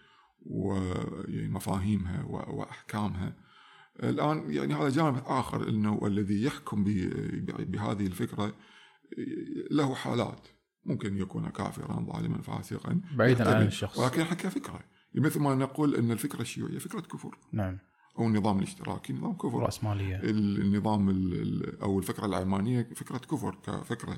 ويعني 0.41 1.47
مفاهيمها 1.47 2.23
وأحكامها 2.23 3.35
الآن 4.03 4.51
يعني 4.51 4.73
هذا 4.73 4.89
جانب 4.89 5.21
آخر 5.25 5.69
أنه 5.69 5.99
الذي 6.07 6.43
يحكم 6.43 6.83
بهذه 7.59 8.07
الفكرة 8.07 8.55
له 9.71 9.95
حالات. 9.95 10.47
ممكن 10.85 11.17
يكون 11.17 11.49
كافرا 11.49 12.05
ظالما 12.13 12.41
فاسقا 12.41 13.01
بعيدا 13.17 13.55
عن 13.55 13.67
الشخص. 13.67 13.99
ولكن 13.99 14.23
حكى 14.23 14.49
فكرة. 14.49 14.79
مثل 15.15 15.39
ما 15.39 15.55
نقول 15.55 15.95
إن 15.95 16.11
الفكرة 16.11 16.41
الشيوعيه 16.41 16.77
فكرة 16.77 16.99
كفر. 16.99 17.37
نعم. 17.53 17.79
أو 18.19 18.27
النظام 18.27 18.57
الاشتراكي 18.57 19.13
نظام 19.13 19.33
كفر. 19.33 19.59
راسماليه 19.59 20.21
النظام 20.23 21.09
أو 21.81 21.99
الفكرة 21.99 22.25
العلمانية 22.25 22.89
فكرة 22.95 23.17
كفر 23.17 23.55
كفكرة 23.63 24.17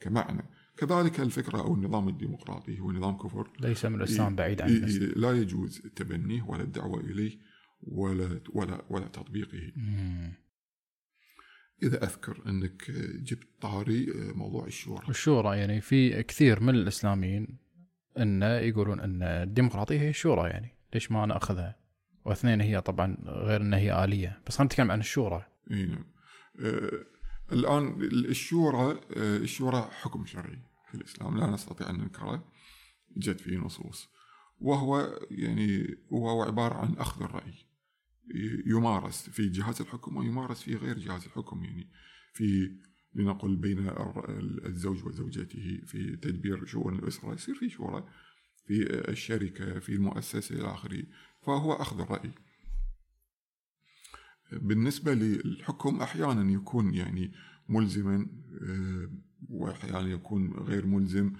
كمعنى. 0.00 0.50
كذلك 0.76 1.20
الفكرة 1.20 1.60
أو 1.60 1.74
النظام 1.74 2.08
الديمقراطي 2.08 2.80
هو 2.80 2.92
نظام 2.92 3.18
كفر. 3.18 3.50
ليس 3.60 3.84
من 3.84 3.94
الإسلام 3.94 4.36
بعيد 4.36 4.62
عن 4.62 4.70
لا 5.16 5.32
يجوز 5.32 5.82
تبنيه 5.96 6.42
ولا 6.42 6.62
الدعوة 6.62 7.00
إليه. 7.00 7.51
ولا 7.82 8.40
ولا 8.52 8.84
ولا 8.90 9.08
تطبيقه. 9.08 9.72
مم. 9.76 10.32
إذا 11.82 12.04
أذكر 12.04 12.42
أنك 12.46 12.90
جبت 13.22 13.48
طاري 13.60 14.10
آه، 14.10 14.32
موضوع 14.32 14.66
الشورى. 14.66 15.08
الشورى 15.08 15.58
يعني 15.58 15.80
في 15.80 16.22
كثير 16.22 16.60
من 16.60 16.74
الإسلاميين 16.74 17.58
أن 18.18 18.42
يقولون 18.42 19.00
أن 19.00 19.22
الديمقراطية 19.22 20.00
هي 20.00 20.08
الشورى 20.08 20.50
يعني. 20.50 20.78
ليش 20.94 21.12
ما 21.12 21.26
ناخذها 21.26 21.76
واثنين 22.24 22.60
هي 22.60 22.80
طبعا 22.80 23.16
غير 23.24 23.60
أنها 23.60 23.78
هي 23.78 24.04
آلية. 24.04 24.42
بس 24.46 24.56
خلينا 24.56 24.66
نتكلم 24.66 24.90
عن 24.90 25.00
الشورى. 25.00 25.46
إي 25.70 25.86
نعم. 25.86 26.04
آه 26.60 27.04
الآن 27.52 28.02
الشورى 28.02 29.00
آه 29.16 29.36
الشورى 29.36 29.90
حكم 29.92 30.26
شرعي 30.26 30.58
في 30.88 30.94
الإسلام. 30.94 31.38
لا 31.38 31.46
نستطيع 31.46 31.90
أن 31.90 31.98
ننكره. 31.98 32.44
جت 33.16 33.40
فيه 33.40 33.56
نصوص. 33.56 34.08
وهو 34.60 35.18
يعني 35.30 35.96
وهو 36.10 36.42
عبارة 36.42 36.74
عن 36.74 36.94
أخذ 36.94 37.22
الرأي. 37.22 37.54
يمارس 38.66 39.30
في 39.30 39.48
جهاز 39.48 39.80
الحكم 39.80 40.16
ويمارس 40.16 40.62
في 40.62 40.74
غير 40.76 40.98
جهاز 40.98 41.24
الحكم 41.24 41.64
يعني 41.64 41.90
في 42.32 42.76
لنقل 43.14 43.56
بين 43.56 43.92
الزوج 44.66 45.04
وزوجته 45.04 45.80
في 45.86 46.16
تدبير 46.16 46.66
شؤون 46.66 46.98
الأسرة 46.98 47.34
يصير 47.34 47.54
في 47.54 47.70
شورى 47.70 48.08
في 48.66 49.08
الشركة 49.10 49.78
في 49.78 49.94
المؤسسة 49.94 50.54
إلى 50.54 50.74
آخره 50.74 51.02
فهو 51.42 51.72
أخذ 51.72 52.00
الرأي. 52.00 52.32
بالنسبة 54.52 55.14
للحكم 55.14 56.00
أحيانا 56.00 56.52
يكون 56.52 56.94
يعني 56.94 57.32
ملزما 57.68 58.26
آه، 58.62 59.10
وأحيانا 59.48 60.08
يكون 60.08 60.52
غير 60.52 60.86
ملزم 60.86 61.32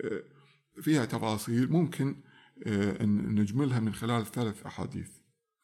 آه، 0.00 0.22
فيها 0.80 1.04
تفاصيل 1.04 1.72
ممكن 1.72 2.16
آه، 2.66 3.04
أن 3.04 3.40
نجملها 3.40 3.80
من 3.80 3.94
خلال 3.94 4.26
ثلاث 4.26 4.66
أحاديث. 4.66 5.21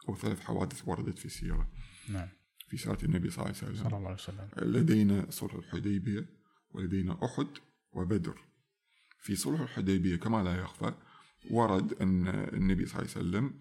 أو 0.09 0.17
ثلاث 0.17 0.41
حوادث 0.41 0.89
وردت 0.89 1.19
في 1.19 1.25
السيرة 1.25 1.71
نعم. 2.09 2.29
في 2.69 2.77
سيرة 2.77 2.99
النبي 3.05 3.31
صلى 3.31 3.45
الله 3.45 3.57
عليه 3.57 3.69
وسلم. 3.69 3.89
صلى 3.89 3.97
الله 3.97 4.09
عليه 4.09 4.15
وسلم. 4.15 4.49
لدينا 4.57 5.31
صلح 5.31 5.55
الحديبية 5.55 6.27
ولدينا 6.71 7.25
أحد 7.25 7.49
وبدر. 7.93 8.39
في 9.21 9.37
صلح 9.37 9.61
الحديبية 9.61 10.17
كما 10.17 10.43
لا 10.43 10.61
يخفى 10.61 10.95
ورد 11.51 11.93
أن 11.93 12.29
النبي 12.29 12.87
صلى 12.87 13.03
الله 13.03 13.11
عليه 13.17 13.21
وسلم 13.29 13.61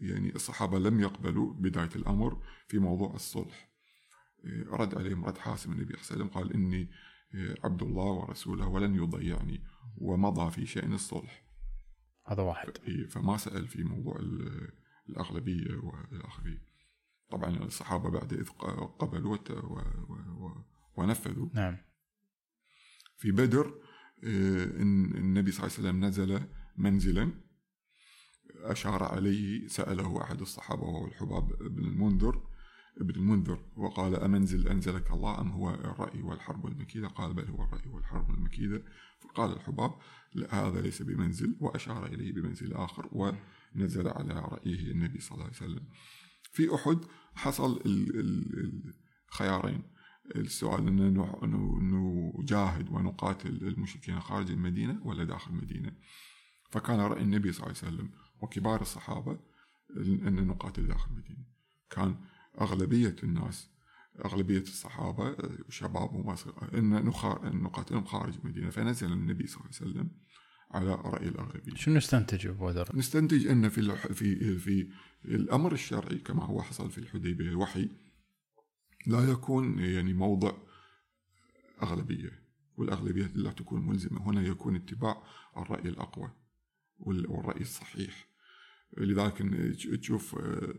يعني 0.00 0.34
الصحابة 0.34 0.78
لم 0.78 1.00
يقبلوا 1.00 1.54
بداية 1.54 1.90
الأمر 1.96 2.42
في 2.68 2.78
موضوع 2.78 3.14
الصلح. 3.14 3.70
رد 4.66 4.94
عليهم 4.94 5.24
رد 5.24 5.38
حاسم 5.38 5.72
النبي 5.72 5.96
صلى 5.96 6.02
الله 6.02 6.06
عليه 6.10 6.14
وسلم 6.14 6.28
قال 6.28 6.52
إني 6.52 6.90
عبد 7.64 7.82
الله 7.82 8.04
ورسوله 8.04 8.66
ولن 8.66 8.94
يضيعني 8.94 9.64
ومضى 9.96 10.50
في 10.50 10.66
شأن 10.66 10.92
الصلح. 10.92 11.44
هذا 12.26 12.42
واحد. 12.42 12.70
فما 13.08 13.36
سأل 13.36 13.68
في 13.68 13.84
موضوع 13.84 14.20
الأغلبية 15.10 15.76
وإلى 15.76 16.24
آخره 16.24 16.58
طبعا 17.30 17.56
الصحابة 17.56 18.10
بعد 18.10 18.32
إذ 18.32 18.48
قبلوا 18.98 19.38
ونفذوا. 20.96 21.48
نعم. 21.54 21.76
في 23.16 23.32
بدر 23.32 23.74
النبي 24.24 25.52
صلى 25.52 25.66
الله 25.66 25.76
عليه 25.78 25.88
وسلم 25.88 26.04
نزل 26.04 26.40
منزلا 26.76 27.32
أشار 28.62 29.02
عليه 29.02 29.68
سأله 29.68 30.22
أحد 30.22 30.40
الصحابة 30.40 30.82
وهو 30.82 31.06
الحباب 31.06 31.48
بن 31.58 31.84
المنذر 31.84 32.49
ابن 33.00 33.14
المنذر 33.14 33.58
وقال 33.76 34.16
أمنزل 34.16 34.68
أنزلك 34.68 35.10
الله 35.10 35.40
أم 35.40 35.50
هو 35.50 35.70
الرأي 35.70 36.22
والحرب 36.22 36.64
والمكيدة 36.64 37.08
قال 37.08 37.34
بل 37.34 37.44
هو 37.44 37.64
الرأي 37.64 37.88
والحرب 37.90 38.30
والمكيدة 38.30 38.82
فقال 39.20 39.52
الحباب 39.52 39.94
لا 40.34 40.54
هذا 40.54 40.80
ليس 40.80 41.02
بمنزل 41.02 41.56
وأشار 41.60 42.06
إليه 42.06 42.32
بمنزل 42.32 42.72
آخر 42.72 43.08
ونزل 43.12 44.08
على 44.08 44.34
رأيه 44.34 44.90
النبي 44.90 45.20
صلى 45.20 45.34
الله 45.34 45.44
عليه 45.44 45.56
وسلم. 45.56 45.88
في 46.52 46.74
أحد 46.74 46.98
حصل 47.34 47.82
الخيارين. 47.86 49.82
السؤال 50.36 50.88
أن 50.88 51.14
نجاهد 52.38 52.88
ونقاتل 52.90 53.48
المشركين 53.48 54.20
خارج 54.20 54.50
المدينة 54.50 55.00
ولا 55.04 55.24
داخل 55.24 55.50
المدينة؟ 55.50 55.92
فكان 56.70 57.00
رأي 57.00 57.22
النبي 57.22 57.52
صلى 57.52 57.66
الله 57.66 57.76
عليه 57.82 57.94
وسلم 57.94 58.10
وكبار 58.42 58.80
الصحابة 58.80 59.38
أن 59.96 60.46
نقاتل 60.46 60.86
داخل 60.86 61.10
المدينة. 61.10 61.44
كان 61.90 62.16
أغلبية 62.60 63.16
الناس 63.22 63.70
أغلبية 64.24 64.60
الصحابة 64.60 65.36
شباب 65.68 66.14
ومصر 66.14 66.52
أن 66.74 67.04
نقاتلهم 67.62 68.04
خارج 68.04 68.34
المدينة 68.44 68.70
فنزل 68.70 69.12
النبي 69.12 69.46
صلى 69.46 69.60
الله 69.60 69.70
عليه 69.80 69.90
وسلم 69.90 70.10
على 70.70 70.94
رأي 70.94 71.28
الأغلبية. 71.28 71.74
شو 71.74 71.90
نستنتج 71.90 72.48
بودر؟ 72.48 72.88
نستنتج 72.94 73.46
أن 73.46 73.68
في 73.68 73.96
في 73.96 74.58
في 74.58 74.88
الأمر 75.24 75.72
الشرعي 75.72 76.18
كما 76.18 76.44
هو 76.44 76.62
حصل 76.62 76.90
في 76.90 76.98
الحديبية 76.98 77.48
الوحي 77.48 77.88
لا 79.06 79.24
يكون 79.30 79.78
يعني 79.78 80.12
موضع 80.12 80.52
أغلبية 81.82 82.40
والأغلبية 82.76 83.26
لا 83.34 83.50
تكون 83.52 83.86
ملزمة. 83.86 84.30
هنا 84.30 84.42
يكون 84.42 84.76
اتباع 84.76 85.22
الرأي 85.56 85.88
الأقوى 85.88 86.30
والرأي 86.98 87.60
الصحيح. 87.60 88.26
لذلك 88.98 89.42
تشوف 90.00 90.38
آه، 90.38 90.74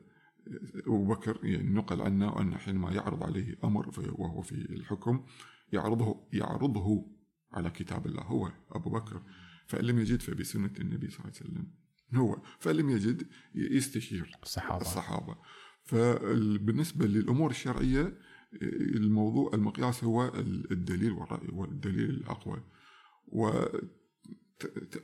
أبو 0.88 1.06
بكر 1.06 1.40
يعني 1.44 1.70
نقل 1.70 2.02
عنه 2.02 2.40
أن 2.42 2.58
حينما 2.58 2.92
يعرض 2.92 3.24
عليه 3.24 3.58
أمر 3.64 3.92
وهو 4.20 4.42
في 4.42 4.52
الحكم 4.52 5.26
يعرضه 5.74 6.28
يعرضه 6.34 7.12
على 7.52 7.70
كتاب 7.70 8.06
الله. 8.06 8.24
هو 8.24 8.52
أبو 8.72 8.90
بكر. 8.90 9.22
فإن 9.68 9.86
لم 9.86 10.00
يجد 10.00 10.22
فبسنة 10.22 10.74
النبي 10.80 11.10
صلى 11.10 11.20
الله 11.20 11.32
عليه 11.36 11.50
وسلم. 11.50 11.68
هو. 12.14 12.42
فإن 12.60 12.76
لم 12.76 12.90
يجد 12.90 13.28
يستشير 13.56 14.38
الصحابة. 14.44 14.82
الصحابة. 14.82 15.36
فبالنسبة 15.84 17.06
للأمور 17.06 17.50
الشرعية 17.50 18.18
الموضوع 18.62 19.52
المقياس 19.54 20.04
هو 20.04 20.32
الدليل 20.72 21.12
والرأي 21.12 21.48
والدليل 21.52 22.10
الأقوى. 22.10 22.64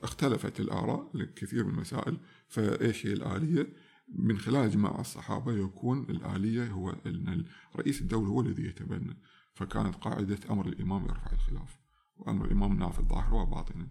واختلفت 0.02 0.60
الآراء 0.60 1.10
لكثير 1.14 1.64
من 1.64 1.70
المسائل. 1.70 2.16
فإيش 2.48 3.06
هي 3.06 3.12
الآلية؟ 3.12 3.72
من 4.08 4.38
خلال 4.38 4.64
إجماع 4.64 5.00
الصحابة 5.00 5.52
يكون 5.52 6.02
الآلية 6.10 6.66
هو 6.70 6.90
أن 6.90 7.44
رئيس 7.76 8.00
الدولة 8.02 8.28
هو 8.28 8.40
الذي 8.40 8.62
يتبنى. 8.62 9.16
فكانت 9.54 9.94
قاعدة 9.94 10.38
أمر 10.50 10.68
الإمام 10.68 11.04
يرفع 11.04 11.32
الخلاف 11.32 11.78
وأمر 12.16 12.44
الإمام 12.44 12.78
نافذ 12.78 13.02
ظاهرا 13.02 13.42
وباطنا 13.42 13.88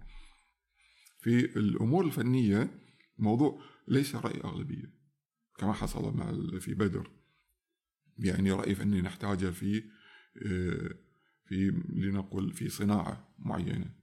في 1.20 1.46
الأمور 1.60 2.06
الفنية 2.06 2.80
موضوع 3.18 3.62
ليس 3.88 4.16
رأي 4.16 4.42
أغلبية 4.42 4.94
كما 5.58 5.74
حصل 5.74 6.18
مع 6.18 6.32
في 6.60 6.74
بدر. 6.74 7.12
يعني 8.20 8.52
رأي 8.52 8.76
فني 8.76 9.02
نحتاجه 9.02 9.50
في 9.50 9.84
في 11.46 11.84
لنقل 11.90 12.54
في 12.54 12.70
صناعة 12.70 13.36
معينة 13.40 13.96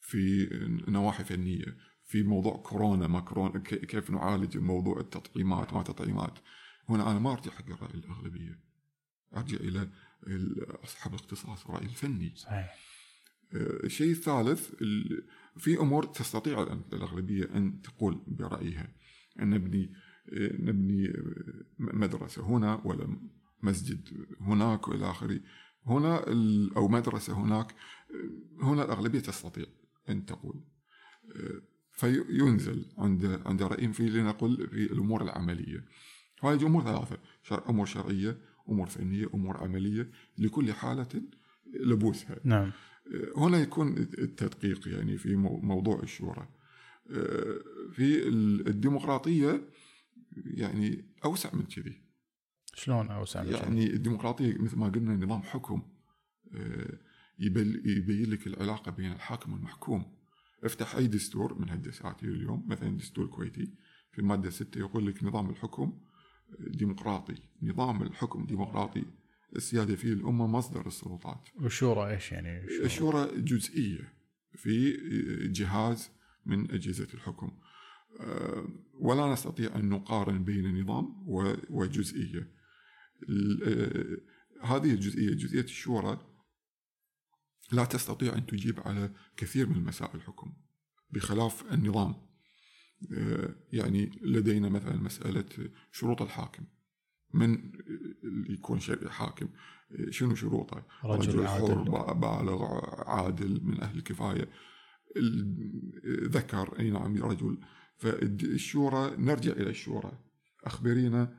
في 0.00 0.48
نواحي 0.88 1.24
فنية. 1.24 1.76
في 2.04 2.22
موضوع 2.22 2.56
كورونا 2.56 3.06
ما 3.06 3.20
كورونا 3.20 3.58
كيف 3.60 4.10
نعالج 4.10 4.58
موضوع 4.58 5.00
التطعيمات 5.00 5.74
ما 5.74 5.82
تطعيمات. 5.82 6.38
هنا 6.88 7.10
أنا 7.10 7.18
ما 7.18 7.32
أرجع 7.32 7.50
حق 7.50 7.70
الرأي 7.70 7.94
الأغلبية. 7.94 8.60
أرجع 9.36 9.56
إلى 9.56 9.88
أصحاب 10.84 11.14
الاختصاص 11.14 11.64
الرأي 11.64 11.84
الفني. 11.84 12.32
صحيح. 12.36 12.76
الشيء 13.54 14.10
الثالث 14.10 14.70
في 15.56 15.78
أمور 15.80 16.04
تستطيع 16.04 16.62
الأغلبية 16.92 17.44
أن 17.44 17.82
تقول 17.82 18.22
برأيها. 18.26 18.88
أن 19.40 19.50
نبني 19.50 19.92
نبني 20.38 21.12
مدرسة 21.78 22.42
هنا 22.42 22.80
ولا 22.84 23.18
مسجد 23.62 24.26
هناك 24.40 24.88
وإلى 24.88 25.10
آخره. 25.10 25.40
هنا 25.86 26.24
أو 26.76 26.88
مدرسة 26.88 27.32
هناك 27.32 27.74
هنا 28.62 28.84
الأغلبية 28.84 29.20
تستطيع 29.20 29.66
أن 30.08 30.26
تقول. 30.26 30.64
فينزل 31.94 32.84
عند 32.98 33.40
عند 33.46 33.62
رأي 33.62 33.92
في 33.92 34.08
لنقل 34.08 34.68
في 34.68 34.92
الأمور 34.92 35.22
العملية. 35.22 35.84
هذه 36.42 36.66
امور 36.66 36.82
ثلاثة 36.82 37.18
أمور 37.68 37.86
شرعية 37.86 38.38
أمور 38.68 38.86
فنية 38.86 39.26
أمور 39.34 39.56
عملية. 39.56 40.10
لكل 40.38 40.72
حالة 40.72 41.22
لبوسها. 41.74 42.36
نعم. 42.44 42.72
هنا 43.36 43.58
يكون 43.58 43.98
التدقيق 43.98 44.88
يعني 44.88 45.18
في 45.18 45.36
موضوع 45.36 46.02
الشورى. 46.02 46.48
في 47.92 48.28
الديمقراطية 48.66 49.68
يعني 50.36 51.04
أوسع 51.24 51.50
من 51.54 51.62
كذي. 51.62 52.00
شلون 52.74 53.10
أوسع 53.10 53.42
من 53.42 53.52
يعني 53.52 53.86
الديمقراطية 53.86 54.58
مثل 54.58 54.78
ما 54.78 54.88
قلنا 54.88 55.26
نظام 55.26 55.42
حكم. 55.42 55.82
آه، 56.54 56.98
يبين 57.38 58.30
لك 58.30 58.46
العلاقة 58.46 58.90
بين 58.90 59.12
الحاكم 59.12 59.52
والمحكوم. 59.52 60.13
افتح 60.64 60.96
أي 60.96 61.06
دستور 61.06 61.58
من 61.58 61.68
هالدساتير 61.68 62.28
اليوم 62.28 62.64
مثلا 62.68 62.88
الدستور 62.88 63.24
الكويتي 63.24 63.72
في 64.12 64.18
الماده 64.18 64.50
6 64.50 64.78
يقول 64.78 65.06
لك 65.06 65.24
نظام 65.24 65.50
الحكم 65.50 66.00
ديمقراطي. 66.58 67.34
نظام 67.62 68.02
الحكم 68.02 68.46
ديمقراطي 68.46 69.04
السيادة 69.56 69.96
فيه 69.96 70.12
الأمة 70.12 70.46
مصدر 70.46 70.86
السلطات. 70.86 71.48
والشورى 71.60 72.10
إيش 72.10 72.32
يعني؟ 72.32 72.64
الشورى, 72.64 72.84
الشورى 72.84 73.40
جزئية 73.40 74.12
في 74.52 74.92
جهاز 75.52 76.10
من 76.46 76.70
أجهزة 76.70 77.08
الحكم. 77.14 77.50
آه، 78.20 78.68
ولا 78.94 79.32
نستطيع 79.32 79.76
أن 79.76 79.88
نقارن 79.88 80.44
بين 80.44 80.80
نظام 80.80 81.24
وجزئية. 81.70 82.50
آه، 83.66 84.16
هذه 84.62 84.94
الجزئية 84.94 85.34
جزئية 85.34 85.64
الشورى 85.64 86.33
لا 87.72 87.84
تستطيع 87.84 88.34
أن 88.34 88.46
تجيب 88.46 88.80
على 88.80 89.10
كثير 89.36 89.68
من 89.68 89.84
مسائل 89.84 90.14
الحكم 90.14 90.52
بخلاف 91.10 91.72
النظام 91.72 92.14
آه، 93.12 93.54
يعني 93.72 94.10
لدينا 94.22 94.68
مثلا 94.68 94.96
مسألة 94.96 95.44
شروط 95.92 96.22
الحاكم. 96.22 96.64
من 97.34 97.72
يكون 98.48 98.80
حاكم 99.08 99.48
شنو 100.10 100.34
شروطه؟ 100.34 100.86
رجل 101.04 101.46
حر 101.46 101.82
بالغ 102.12 102.64
عادل 103.10 103.60
من 103.64 103.80
أهل 103.80 103.98
الكفاية. 103.98 104.48
ذكر 106.06 106.78
أي 106.78 106.90
نعم 106.90 107.22
رجل. 107.22 107.58
فالشورى 107.96 109.16
نرجع 109.18 109.52
إلى 109.52 109.70
الشورى. 109.70 110.18
أخبرينا 110.64 111.38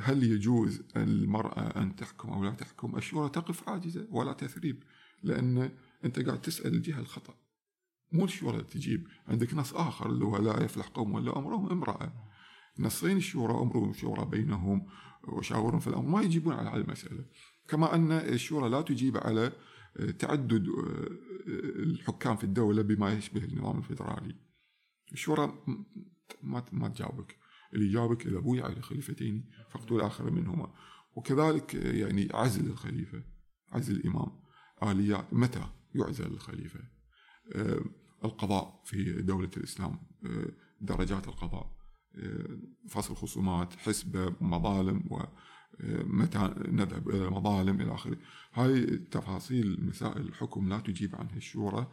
هل 0.00 0.22
يجوز 0.22 0.82
المرأة 0.96 1.82
أن 1.82 1.96
تحكم 1.96 2.28
أو 2.28 2.44
لا 2.44 2.50
تحكم؟ 2.50 2.96
الشورى 2.96 3.28
تقف 3.28 3.68
عاجزة 3.68 4.06
ولا 4.10 4.32
تثريب. 4.32 4.82
لأن 5.22 5.70
أنت 6.04 6.20
قاعد 6.20 6.40
تسأل 6.40 6.74
الجهة 6.74 7.00
الخطأ. 7.00 7.34
مو 8.12 8.24
الشورى 8.24 8.62
تجيب. 8.62 9.06
عندك 9.28 9.54
نص 9.54 9.74
آخر 9.74 10.10
اللي 10.10 10.24
هو 10.24 10.36
لا 10.36 10.64
يفلح 10.64 10.86
قوم 10.86 11.14
ولا 11.14 11.38
أمرهم 11.38 11.70
امرأة. 11.70 12.12
نصين 12.78 13.16
الشورى 13.16 13.54
أمرهم 13.54 13.92
شورى 13.92 14.24
بينهم 14.24 14.86
وشاورهم 15.28 15.80
في 15.80 15.86
الأمر. 15.86 16.08
ما 16.08 16.22
يجيبون 16.22 16.54
على 16.54 16.80
المسألة. 16.80 17.24
كما 17.68 17.94
أن 17.94 18.12
الشورى 18.12 18.68
لا 18.68 18.82
تجيب 18.82 19.16
على 19.16 19.52
تعدد 20.18 20.68
الحكام 21.76 22.36
في 22.36 22.44
الدولة 22.44 22.82
بما 22.82 23.12
يشبه 23.12 23.44
النظام 23.44 23.78
الفيدرالي. 23.78 24.36
الشورى 25.12 25.64
ما 26.42 26.64
ما 26.72 26.88
تجاوبك. 26.88 27.36
اللي 27.74 27.86
يجاوبك 27.86 28.26
إذا 28.26 28.38
بويع 28.38 28.64
على 28.64 28.82
خليفتين 28.82 29.50
فاقتل 29.70 30.00
آخر 30.00 30.30
منهما. 30.30 30.74
وكذلك 31.14 31.74
يعني 31.74 32.28
عزل 32.34 32.66
الخليفة 32.66 33.22
عزل 33.72 33.96
الإمام. 33.96 34.45
آليات 34.82 35.24
متى 35.32 35.66
يعزل 35.94 36.26
الخليفة؟ 36.26 36.80
آه، 37.54 37.80
القضاء 38.24 38.82
في 38.84 39.22
دولة 39.22 39.50
الإسلام 39.56 39.98
آه، 40.26 40.48
درجات 40.80 41.28
القضاء 41.28 41.76
آه، 42.16 42.58
فصل 42.88 43.16
خصومات 43.16 43.72
حسبة 43.76 44.34
مظالم 44.40 45.02
ومتى 45.10 46.54
نذهب 46.68 47.08
إلى 47.08 47.28
المظالم 47.28 47.80
إلى 47.80 47.94
آخره. 47.94 48.16
هاي 48.54 48.86
تفاصيل 48.86 49.86
مسائل 49.86 50.22
الحكم 50.22 50.68
لا 50.68 50.80
تجيب 50.80 51.16
عنها 51.16 51.36
الشورى 51.36 51.92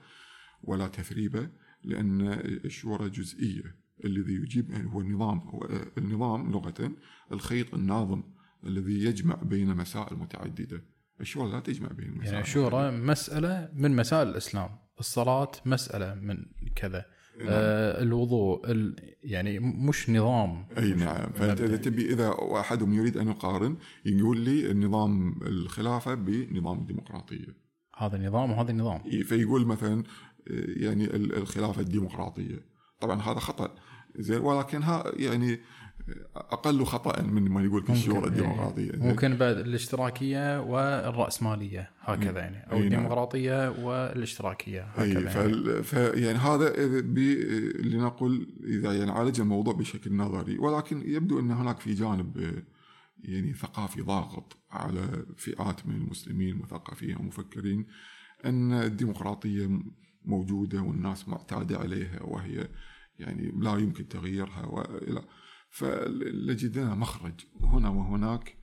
ولا 0.64 0.88
تثريبه 0.88 1.50
لأن 1.84 2.22
الشورى 2.66 3.10
جزئية. 3.10 3.76
الذي 4.06 4.34
يجيب 4.34 4.72
يعني 4.72 4.94
هو 4.94 5.02
النظام 5.02 5.40
هو 5.40 5.70
النظام 5.98 6.52
لغة 6.52 6.92
الخيط 7.32 7.74
الناظم 7.74 8.24
الذي 8.64 9.04
يجمع 9.04 9.36
بين 9.36 9.76
مسائل 9.76 10.18
متعددة. 10.18 10.84
الشورى 11.24 11.52
لا 11.52 11.60
تجمع 11.60 11.88
بين 11.88 12.06
المسائل. 12.06 12.34
يعني 12.34 12.44
الشورى 12.44 12.92
مسألة 12.92 13.70
من 13.74 13.96
مسائل 13.96 14.28
الإسلام. 14.28 14.70
الصلاة 15.00 15.52
مسألة 15.66 16.14
من 16.14 16.38
كذا. 16.76 17.06
نعم. 17.40 17.48
آه 17.50 18.02
الوضوء 18.02 18.72
ال... 18.72 18.96
يعني 19.24 19.60
مش 19.60 20.10
نظام. 20.10 20.68
اي 20.78 20.94
نعم. 20.94 21.32
فأنت 21.32 21.62
إذا 21.62 21.78
تبي 21.78 22.14
إذا 22.14 22.36
احدهم 22.60 22.94
يريد 22.94 23.18
أن 23.18 23.28
يقارن 23.28 23.78
يقول 24.06 24.40
لي 24.40 24.74
نظام 24.74 25.42
الخلافة 25.42 26.14
بنظام 26.14 26.80
الديمقراطية. 26.80 27.64
هذا 27.98 28.18
نظام 28.28 28.52
وهذا 28.52 28.74
نظام. 28.74 29.24
فيقول 29.24 29.66
مثلا 29.66 30.04
يعني 30.78 31.16
الخلافة 31.16 31.82
الديمقراطية. 31.82 32.66
طبعا 33.00 33.22
هذا 33.22 33.40
خطأ. 33.40 33.76
زين 34.16 34.42
ولكنها 34.42 35.04
يعني 35.16 35.60
أقل 36.36 36.86
خطأ 36.86 37.22
من 37.22 37.50
ما 37.50 37.64
يقول 37.64 37.86
الشورى 37.90 38.20
إيه. 38.20 38.28
الديمقراطيه 38.28 38.92
ممكن 38.96 39.36
بعد 39.36 39.58
الاشتراكية 39.58 40.62
والرأسمالية 40.62 41.92
هكذا 42.00 42.40
يعني 42.40 42.72
أو 42.72 42.78
نعم. 42.78 42.84
الديمقراطية 42.84 43.70
والاشتراكية 43.70 44.82
هكذا 44.82 45.32
يعني. 45.32 45.84
ف 45.84 45.94
يعني 45.94 46.38
هذا 46.38 46.74
لنقل 47.82 48.48
إذا 48.64 48.94
يعني 48.94 49.12
عالج 49.12 49.40
الموضوع 49.40 49.74
بشكل 49.74 50.16
نظري 50.16 50.58
ولكن 50.58 51.04
يبدو 51.06 51.40
إن 51.40 51.52
هناك 51.52 51.80
في 51.80 51.94
جانب 51.94 52.64
يعني 53.20 53.54
ثقافي 53.54 54.02
ضاغط 54.02 54.58
على 54.72 55.26
فئات 55.38 55.88
من 55.88 55.96
المسلمين 55.96 56.58
مثقفين 56.58 57.18
ومفكرين 57.18 57.86
أن 58.46 58.74
الديمقراطية 58.74 59.80
موجودة 60.26 60.82
والناس 60.82 61.28
معتادة 61.28 61.78
عليها 61.78 62.24
وهي 62.24 62.68
يعني 63.20 63.54
لا 63.60 63.78
يمكن 63.78 64.08
تغييرها 64.08 64.66
وإلى 64.66 65.24
فلجدنا 65.74 66.96
مخرج 66.96 67.34
هنا 67.62 67.90
وهناك 67.90 68.58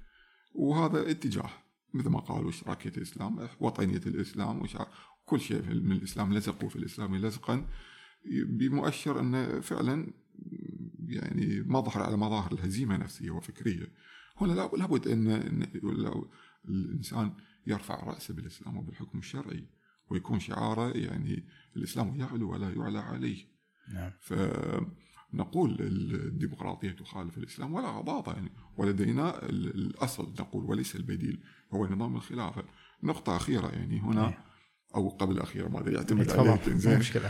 وهذا 0.55 1.11
اتجاه 1.11 1.51
مثل 1.95 2.09
ما 2.09 2.19
قالوا 2.19 2.51
اشتراكية 2.51 2.93
الإسلام 2.97 3.49
وطنية 3.61 4.01
الإسلام 4.07 4.63
كل 5.25 5.41
شيء 5.41 5.63
من 5.63 5.93
الإسلام 5.93 6.35
لزقوا 6.35 6.69
في 6.69 6.77
الإسلام 6.77 7.17
لزقا 7.17 7.67
بمؤشر 8.47 9.21
أنه 9.21 9.61
فعلا 9.61 10.13
يعني 11.07 11.63
مظهر 11.63 12.03
على 12.03 12.17
مظاهر 12.17 12.53
الهزيمة 12.53 12.97
نفسية 12.97 13.31
وفكرية 13.31 13.93
هنا 14.37 14.53
لابد 14.53 15.09
أن 15.09 15.67
الإنسان 16.69 17.33
يرفع 17.67 18.05
رأسه 18.05 18.35
بالإسلام 18.35 18.77
وبالحكم 18.77 19.19
الشرعي 19.19 19.67
ويكون 20.11 20.41
شعاره 20.41 20.97
يعني 20.97 21.45
الإسلام 21.77 22.17
يعلو 22.17 22.53
ولا 22.53 22.71
يعلى 22.71 22.99
عليه 22.99 23.47
نعم. 23.93 24.13
نقول 25.35 25.77
الديمقراطية 25.81 26.91
تخالف 26.91 27.39
الإسلام 27.39 27.75
ولا 27.75 27.89
غضاضة 27.89 28.33
يعني. 28.33 28.51
ولدينا 28.77 29.49
الأصل 29.49 30.35
نقول 30.41 30.65
وليس 30.65 30.97
البديل 30.97 31.41
هو 31.73 31.87
نظام 31.87 32.17
الخلافة 32.17 32.65
نقطة 33.03 33.37
أخيرة 33.37 33.69
يعني 33.69 34.01
هنا. 34.01 34.51
أو 34.95 35.09
قبل 35.09 35.33
الأخيرة 35.33 35.69
ماذا 35.69 35.91
يعتمد 35.91 36.31
زين 36.77 36.99
مشكلة. 36.99 37.29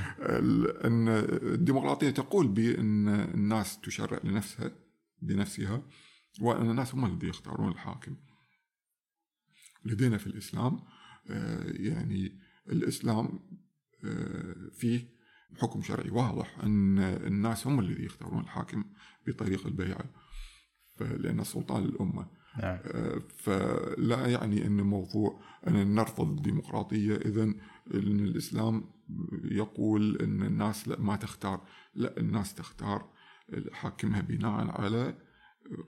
أن 0.84 1.08
الديمقراطية 1.42 2.10
تقول 2.10 2.48
بأن 2.48 3.08
الناس 3.08 3.80
تشرع 3.80 4.20
لنفسها 4.24 4.70
بنفسها 5.22 5.82
وأن 6.40 6.70
الناس 6.70 6.94
هم 6.94 7.04
الذين 7.04 7.28
يختارون 7.28 7.72
الحاكم. 7.72 8.16
لدينا 9.84 10.18
في 10.18 10.26
الإسلام 10.26 10.80
آه، 11.30 11.64
يعني 11.64 12.38
الإسلام 12.68 13.40
آه، 14.04 14.54
فيه 14.72 15.19
حكم 15.58 15.82
شرعي 15.82 16.10
واضح 16.10 16.58
أن 16.62 16.98
الناس 16.98 17.66
هم 17.66 17.80
الذي 17.80 18.04
يختارون 18.04 18.40
الحاكم 18.40 18.84
بطريق 19.26 19.66
البيعة 19.66 20.04
لأن 21.00 21.40
السلطان 21.40 21.84
للأمة 21.84 22.26
نعم. 22.62 22.78
آه، 22.84 23.22
فلا 23.36 24.26
يعني 24.26 24.66
أن 24.66 24.80
موضوع 24.80 25.40
أن 25.68 25.94
نرفض 25.94 26.28
الديمقراطية 26.28 27.16
إذا 27.16 27.42
أن 27.42 27.54
الإسلام 27.94 28.84
يقول 29.44 30.16
أن 30.16 30.42
الناس 30.42 30.88
لا 30.88 31.00
ما 31.00 31.16
تختار 31.16 31.60
لا 31.94 32.16
الناس 32.18 32.54
تختار 32.54 33.10
حاكمها 33.72 34.20
بناء 34.20 34.80
على 34.80 35.14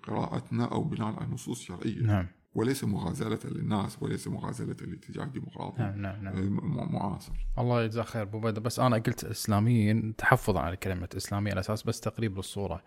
قراءتنا 0.02 0.64
أو 0.64 0.84
بناء 0.84 1.20
على 1.20 1.32
نصوص 1.32 1.60
شرعية 1.60 2.02
نعم. 2.02 2.28
وليس 2.54 2.84
مغازلة 2.84 3.38
للناس 3.44 4.02
وليس 4.02 4.28
مغازلة 4.28 4.76
للاتجاه 4.80 5.24
الديمقراطي 5.24 5.82
نعم 5.82 6.02
نعم 6.02 6.22
نعم. 6.22 6.92
معاصر 6.92 7.32
الله 7.58 7.82
يجزاه 7.82 8.02
خير 8.02 8.22
أبو 8.22 8.40
بدر 8.40 8.60
بس 8.60 8.80
أنا 8.80 8.96
قلت 8.96 9.24
إسلاميين 9.24 10.16
تحفظا 10.16 10.60
على 10.60 10.76
كلمة 10.76 11.08
اسلامي 11.16 11.50
على 11.50 11.60
أساس 11.60 11.82
بس 11.82 12.00
تقريب 12.00 12.36
للصورة 12.36 12.82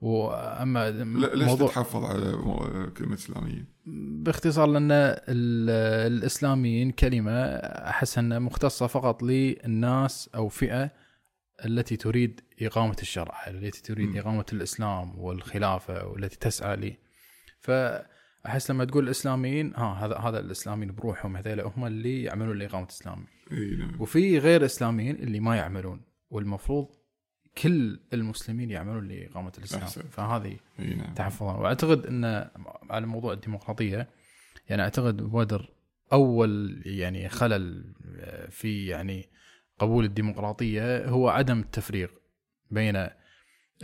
وأما 0.00 0.90
ليش 0.90 1.48
موضوع 1.48 1.68
تحفظ 1.68 2.04
على 2.04 2.32
كلمة 2.96 3.14
إسلاميين؟ 3.14 3.66
باختصار 4.22 4.66
لأن 4.66 4.90
الإسلاميين 5.28 6.90
كلمة 6.90 7.32
أحس 7.64 8.18
أنها 8.18 8.38
مختصة 8.38 8.86
فقط 8.86 9.22
للناس 9.22 10.30
أو 10.34 10.48
فئة 10.48 10.90
التي 11.64 11.96
تريد 11.96 12.40
إقامة 12.62 12.96
الشرع، 13.02 13.46
التي 13.46 13.82
تريد 13.82 14.08
م. 14.08 14.18
إقامة 14.18 14.46
الإسلام 14.52 15.18
والخلافة 15.18 16.06
والتي 16.06 16.38
تسعى 16.38 16.76
لي. 16.76 16.96
ف 17.60 17.70
أحس 18.46 18.70
لما 18.70 18.84
تقول 18.84 19.04
الإسلاميين 19.04 19.74
ها 19.74 20.06
هذا 20.06 20.16
هذا 20.16 20.40
الإسلاميين 20.40 20.94
بروحهم 20.94 21.36
هذول 21.36 21.60
هم 21.60 21.86
اللي 21.86 22.22
يعملون 22.22 22.58
لاقامه 22.58 22.84
الاسلام 22.84 23.26
نعم. 23.50 24.00
وفي 24.00 24.38
غير 24.38 24.64
إسلاميين 24.64 25.16
اللي 25.16 25.40
ما 25.40 25.56
يعملون 25.56 26.00
والمفروض 26.30 26.88
كل 27.58 28.00
المسلمين 28.12 28.70
يعملون 28.70 29.08
لإقامة 29.08 29.52
الإسلام 29.58 29.82
أحسن. 29.82 30.02
فهذه 30.02 30.56
نعم. 30.78 31.14
تحفظا 31.14 31.56
وأعتقد 31.56 32.06
إن 32.06 32.50
على 32.90 33.06
موضوع 33.06 33.32
الديمقراطية 33.32 34.08
يعني 34.68 34.82
أعتقد 34.82 35.16
بدر 35.16 35.68
أول 36.12 36.82
يعني 36.86 37.28
خلل 37.28 37.94
في 38.50 38.86
يعني 38.86 39.28
قبول 39.78 40.04
الديمقراطية 40.04 41.08
هو 41.08 41.28
عدم 41.28 41.60
التفريق 41.60 42.10
بين 42.70 43.06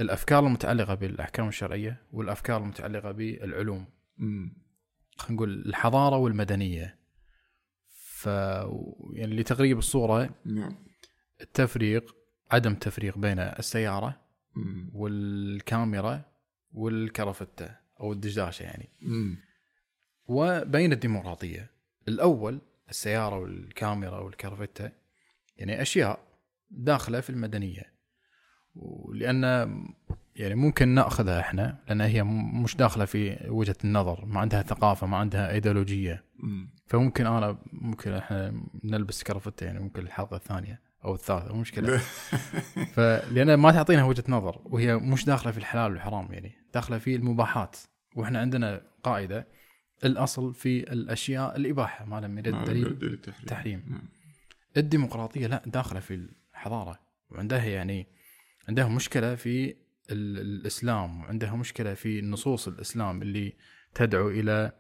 الأفكار 0.00 0.46
المتعلقة 0.46 0.94
بالأحكام 0.94 1.48
الشرعية 1.48 2.02
والأفكار 2.12 2.62
المتعلقة 2.62 3.12
بالعلوم 3.12 3.86
خلينا 4.19 4.51
نقول 5.31 5.51
الحضارة 5.51 6.17
والمدنية. 6.17 6.99
ف 7.89 8.27
يعني 9.12 9.37
لتقريب 9.37 9.79
الصورة 9.79 10.35
نعم. 10.45 10.77
التفريق 11.41 12.17
عدم 12.51 12.75
تفريق 12.75 13.19
بين 13.19 13.39
السيارة 13.39 14.21
والكاميرا 14.93 16.25
والكرفتة 16.73 17.77
أو 18.01 18.12
الدشداشه 18.12 18.62
يعني. 18.62 18.89
وبين 20.27 20.93
الديمقراطية. 20.93 21.71
الأول 22.09 22.61
السيارة 22.89 23.39
والكاميرا 23.39 24.19
والكرفتة 24.19 24.91
يعني 25.57 25.83
أشياء 25.83 26.21
داخلة 26.71 27.21
في 27.21 27.31
المدنية. 27.31 27.93
ولان 28.75 29.45
يعني 30.37 30.55
ممكن 30.55 30.89
نأخذها 30.89 31.41
إحنا 31.41 31.78
لأن 31.89 32.01
هي 32.01 32.22
مش 32.62 32.76
داخلة 32.76 33.05
في 33.05 33.47
وجهة 33.49 33.76
النظر 33.84 34.24
ما 34.24 34.41
عندها 34.41 34.62
ثقافة 34.62 35.07
ما 35.07 35.16
عندها 35.16 35.53
ايديولوجيه 35.53 36.24
فممكن 36.87 37.26
أنا 37.26 37.59
ممكن 37.72 38.12
إحنا 38.12 38.62
نلبس 38.84 39.22
كرفته 39.22 39.64
يعني 39.64 39.80
ممكن 39.80 40.03
الحلقة 40.03 40.37
الثانية 40.37 40.80
أو 41.05 41.14
الثالثة 41.14 41.53
مو 41.55 41.61
مشكلة. 41.61 41.99
فلان 42.95 43.55
ما 43.55 43.72
تعطينا 43.72 44.05
وجهة 44.05 44.24
نظر 44.28 44.61
وهي 44.64 44.97
مش 44.97 45.24
داخلة 45.24 45.53
في 45.53 45.59
الحلال 45.59 45.93
والحرام 45.93 46.32
يعني 46.32 46.53
داخلة 46.74 46.99
في 46.99 47.16
المباحات. 47.16 47.76
وإحنا 48.16 48.41
عندنا 48.41 48.82
قاعدة 49.03 49.47
الأصل 50.05 50.55
في 50.55 50.93
الأشياء 50.93 51.57
الإباحة 51.57 52.05
ما 52.05 52.20
لم 52.20 52.39
يرد 52.39 52.64
دليل 52.64 53.18
تحريم. 53.47 53.82
نعم. 53.89 54.09
الديمقراطية 54.76 55.47
لا 55.47 55.62
داخلة 55.66 56.01
في 56.01 56.28
الحضارة 56.55 56.99
وعندها 57.30 57.64
يعني 57.64 58.07
عندها 58.68 58.89
مشكلة 58.89 59.34
في 59.34 59.86
الإسلام. 60.11 61.20
وعندها 61.20 61.57
مشكلة 61.57 61.94
في 61.94 62.22
نصوص 62.22 62.68
الإسلام 62.68 63.22
اللي 63.22 63.52
تدعو 63.94 64.28
إلى 64.28 64.72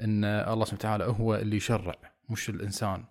إن 0.00 0.24
الله 0.24 0.64
سبحانه 0.64 0.78
وتعالى 0.78 1.04
هو 1.04 1.34
اللي 1.36 1.56
يشرع 1.56 1.94
مش 2.30 2.50
الإنسان. 2.50 3.04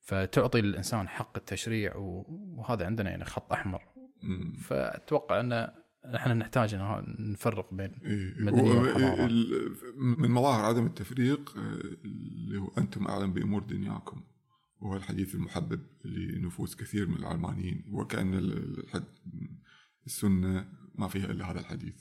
فتعطي 0.00 0.60
للإنسان 0.60 1.08
حق 1.08 1.36
التشريع 1.36 1.92
وهذا 1.96 2.86
عندنا 2.86 3.10
يعني 3.10 3.24
خط 3.24 3.52
أحمر. 3.52 3.82
فأتوقع 4.60 5.40
أن 5.40 5.68
إحنا 6.14 6.34
نحتاج 6.34 6.74
إن 6.74 7.16
نفرق 7.32 7.74
بين 7.74 7.92
إيه. 8.04 8.34
ال- 9.26 9.76
من 9.96 10.30
مظاهر 10.30 10.64
عدم 10.64 10.86
التفريق 10.86 11.56
آه، 11.58 11.80
اللي 12.04 12.58
هو 12.58 12.68
أنتم 12.78 13.06
أعلم 13.06 13.32
بأمور 13.32 13.62
دنياكم. 13.62 14.22
وهو 14.80 14.96
الحديث 14.96 15.34
المحبب 15.34 15.80
لنفوس 16.04 16.76
كثير 16.76 17.06
من 17.08 17.16
العلمانيين. 17.16 17.84
وكأن 17.90 18.34
ال- 18.34 18.78
الحد 18.78 19.04
السنة 20.06 20.68
ما 20.94 21.08
فيها 21.08 21.24
إلا 21.24 21.50
هذا 21.50 21.60
الحديث. 21.60 21.94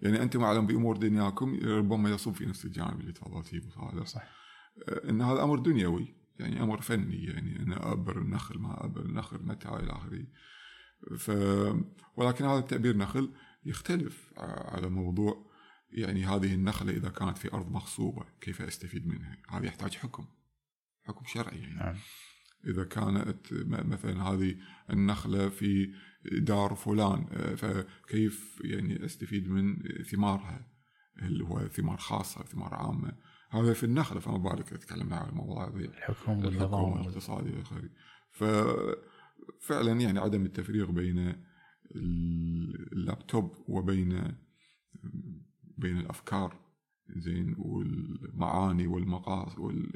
يعني 0.00 0.22
أنتم 0.22 0.42
أعلم 0.42 0.66
بأمور 0.66 0.96
دنياكم 0.96 1.60
ربما 1.64 2.10
يصب 2.10 2.32
في 2.32 2.46
نفس 2.46 2.64
الجانب 2.64 3.00
اللي 3.00 3.12
تفضلت 3.12 3.46
فيه 3.46 3.60
صالح 3.60 4.06
صح 4.06 4.22
آه، 4.88 5.10
إن 5.10 5.22
هذا 5.22 5.42
أمر 5.42 5.58
دنيوي 5.58 6.14
يعني 6.38 6.62
أمر 6.62 6.80
فني 6.80 7.24
يعني 7.24 7.62
أنا 7.62 7.92
أبر 7.92 8.18
النخل 8.18 8.58
ما 8.58 8.84
أبر 8.84 9.00
النخل 9.00 9.38
متى 9.42 9.68
إلى 9.68 9.92
آخره. 9.92 10.26
ف 11.18 11.30
ولكن 12.16 12.44
هذا 12.44 12.58
التعبير 12.58 12.96
نخل 12.96 13.34
يختلف 13.64 14.32
على 14.38 14.88
موضوع 14.88 15.50
يعني 15.90 16.24
هذه 16.24 16.54
النخلة 16.54 16.92
إذا 16.92 17.08
كانت 17.08 17.38
في 17.38 17.52
أرض 17.52 17.70
مغصوبة 17.72 18.26
كيف 18.40 18.62
أستفيد 18.62 19.06
منها؟ 19.06 19.36
هذا 19.48 19.66
يحتاج 19.66 19.94
حكم 19.96 20.24
حكم 21.02 21.24
شرعي 21.26 21.58
يعني. 21.58 21.74
نعم. 21.74 21.96
إذا 22.66 22.84
كانت 22.84 23.36
مثلا 23.66 24.22
هذه 24.22 24.56
النخلة 24.90 25.48
في 25.48 25.92
دار 26.32 26.74
فلان 26.74 27.26
آه، 27.32 27.54
فكيف 27.54 28.60
يعني 28.64 29.04
أستفيد 29.04 29.48
من 29.48 29.76
ثمارها؟ 30.10 30.66
اللي 31.22 31.44
هو 31.44 31.68
ثمار 31.68 31.96
خاصة 31.96 32.44
ثمار 32.44 32.74
عامة؟ 32.74 33.12
هذا 33.50 33.72
في 33.72 33.84
النخلة 33.84 34.20
فما 34.20 34.36
بالك 34.38 34.68
تكلمنا 34.68 35.16
عن 35.16 35.34
مواضيع 35.34 35.88
الحكم 35.90 36.32
الحكم 36.32 36.46
والنظام. 36.46 36.72
وال- 36.92 36.98
والاقتصاد 37.00 37.46
إلى 37.46 37.60
آخره 37.62 37.88
ففعلا 38.30 40.00
يعني 40.00 40.18
عدم 40.18 40.44
التفريق 40.44 40.90
بين 40.90 41.18
ال- 41.96 42.92
اللابتوب 42.92 43.54
وبين 43.68 44.34
بين 45.78 45.98
الأفكار 45.98 46.60
زين 47.16 47.54
والمعاني 47.58 48.86
والمقاصد 48.86 49.58
وال 49.58 49.90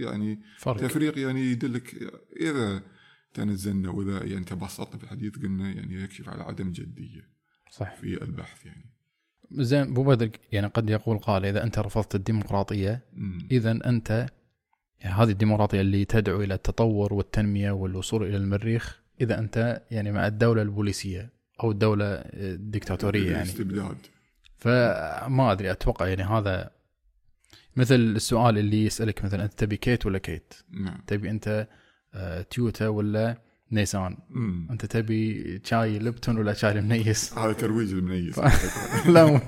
يعني 0.00 0.40
فرق 0.58 0.80
تفريق 0.80 1.18
يعني 1.18 1.40
يدلك 1.40 2.12
إذا 2.40 2.82
تنزلنا 3.34 3.90
وإذا 3.90 4.24
يعني 4.24 4.44
تبسطنا 4.44 4.98
في 4.98 5.04
الحديث 5.04 5.38
قلنا 5.38 5.72
يعني 5.72 6.02
يكشف 6.02 6.28
على 6.28 6.42
عدم 6.42 6.72
جدية 6.72 7.28
صح 7.70 7.94
في 7.94 8.22
البحث 8.22 8.66
يعني. 8.66 8.90
زين 9.52 9.82
أبو 9.82 10.04
بدر 10.04 10.30
يعني 10.52 10.66
قد 10.66 10.90
يقول 10.90 11.18
قال 11.18 11.44
إذا 11.44 11.62
أنت 11.62 11.78
رفضت 11.78 12.14
الديمقراطية. 12.14 13.00
إذا 13.50 13.70
أنت 13.70 14.26
يعني 15.00 15.14
هذه 15.14 15.30
الديمقراطية 15.30 15.80
اللي 15.80 16.04
تدعو 16.04 16.42
إلى 16.42 16.54
التطور 16.54 17.14
والتنمية 17.14 17.70
والوصول 17.70 18.26
إلى 18.26 18.36
المريخ 18.36 19.00
إذا 19.20 19.38
أنت 19.38 19.82
يعني 19.90 20.12
مع 20.12 20.26
الدولة 20.26 20.62
البوليسية 20.62 21.32
أو 21.62 21.70
الدولة 21.70 22.04
الدكتاتوريه 22.04 23.30
يعني 23.30 23.42
الاستبداد 23.42 23.96
فما 24.56 25.52
أدري 25.52 25.70
أتوقع 25.70 26.06
يعني 26.08 26.22
هذا 26.22 26.70
مثل 27.76 27.94
السؤال 27.94 28.58
اللي 28.58 28.84
يسألك 28.84 29.24
مثلا 29.24 29.44
أنت 29.44 29.52
تبي 29.54 29.76
كيت 29.76 30.06
ولا 30.06 30.18
كيت؟ 30.18 30.54
نعم 30.70 31.00
تبي 31.06 31.30
أنت 31.30 31.68
آه، 32.14 32.42
تويوتا 32.42 32.88
ولا 32.88 33.42
نيسان؟ 33.72 34.16
مم. 34.30 34.68
أنت 34.70 34.86
تبي 34.86 35.60
شاي 35.64 35.98
لبتون 35.98 36.38
ولا 36.38 36.52
شاي 36.52 36.72
المنيس؟ 36.78 37.32
هذا 37.38 37.52
ترويج 37.52 37.92
المنيس 37.92 38.38
لا 39.14 39.40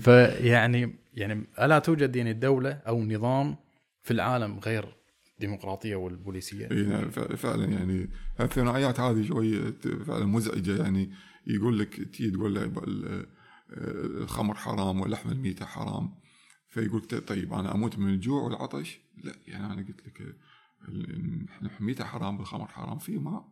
فيعني 0.00 0.94
يعني 1.14 1.46
ألا 1.60 1.78
توجد 1.78 2.16
يعني 2.16 2.32
دولة 2.32 2.70
أو 2.72 3.04
نظام 3.04 3.56
في 4.02 4.10
العالم 4.10 4.58
غير 4.58 4.96
الديمقراطية 5.34 5.96
والبوليسية؟ 5.96 6.70
إي 6.70 6.82
نعم، 6.82 7.10
فعلا 7.10 7.64
يعني 7.64 8.08
الثنائيات 8.40 9.00
هذه 9.00 9.26
شوي 9.26 9.72
فعلا 10.06 10.24
مزعجة 10.26 10.82
يعني 10.82 11.10
يقول 11.46 11.78
لك 11.78 12.08
تي 12.16 12.30
تقول 12.30 12.54
له 12.54 12.62
ال- 12.64 13.26
الخمر 14.22 14.54
حرام 14.54 15.00
ولحم 15.00 15.30
الميتة 15.30 15.66
حرام 15.66 16.14
فيقول 16.72 17.00
طيب 17.02 17.52
أنا 17.52 17.74
أموت 17.74 17.98
من 17.98 18.08
الجوع 18.08 18.42
والعطش؟ 18.42 19.00
لا 19.24 19.34
يعني 19.46 19.66
أنا 19.66 19.86
قلت 19.86 20.06
لك 20.06 20.36
الميته 21.80 22.04
حرام 22.04 22.38
بالخمر 22.38 22.66
حرام 22.66 22.98
في 22.98 23.18
ماء 23.18 23.48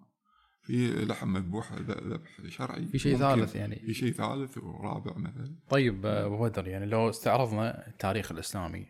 في 0.63 1.05
لحم 1.05 1.29
مذبوح 1.29 1.73
ذبح 1.73 2.49
شرعي. 2.49 2.87
في 2.87 2.99
شيء. 2.99 3.17
ثالث 3.17 3.57
يعني. 3.57 3.77
في 3.77 3.95
شيء 3.95 4.13
ثالث 4.13 4.59
ورابع 4.59 5.17
مثلا. 5.17 5.55
طيب 5.69 6.07
آه، 6.07 6.27
أبو 6.27 6.43
بدر 6.43 6.69
يعني 6.69 6.87
لو 6.87 7.11
استعرضنا 7.11 7.89
التاريخ 7.89 8.33
الإسلامي 8.33 8.87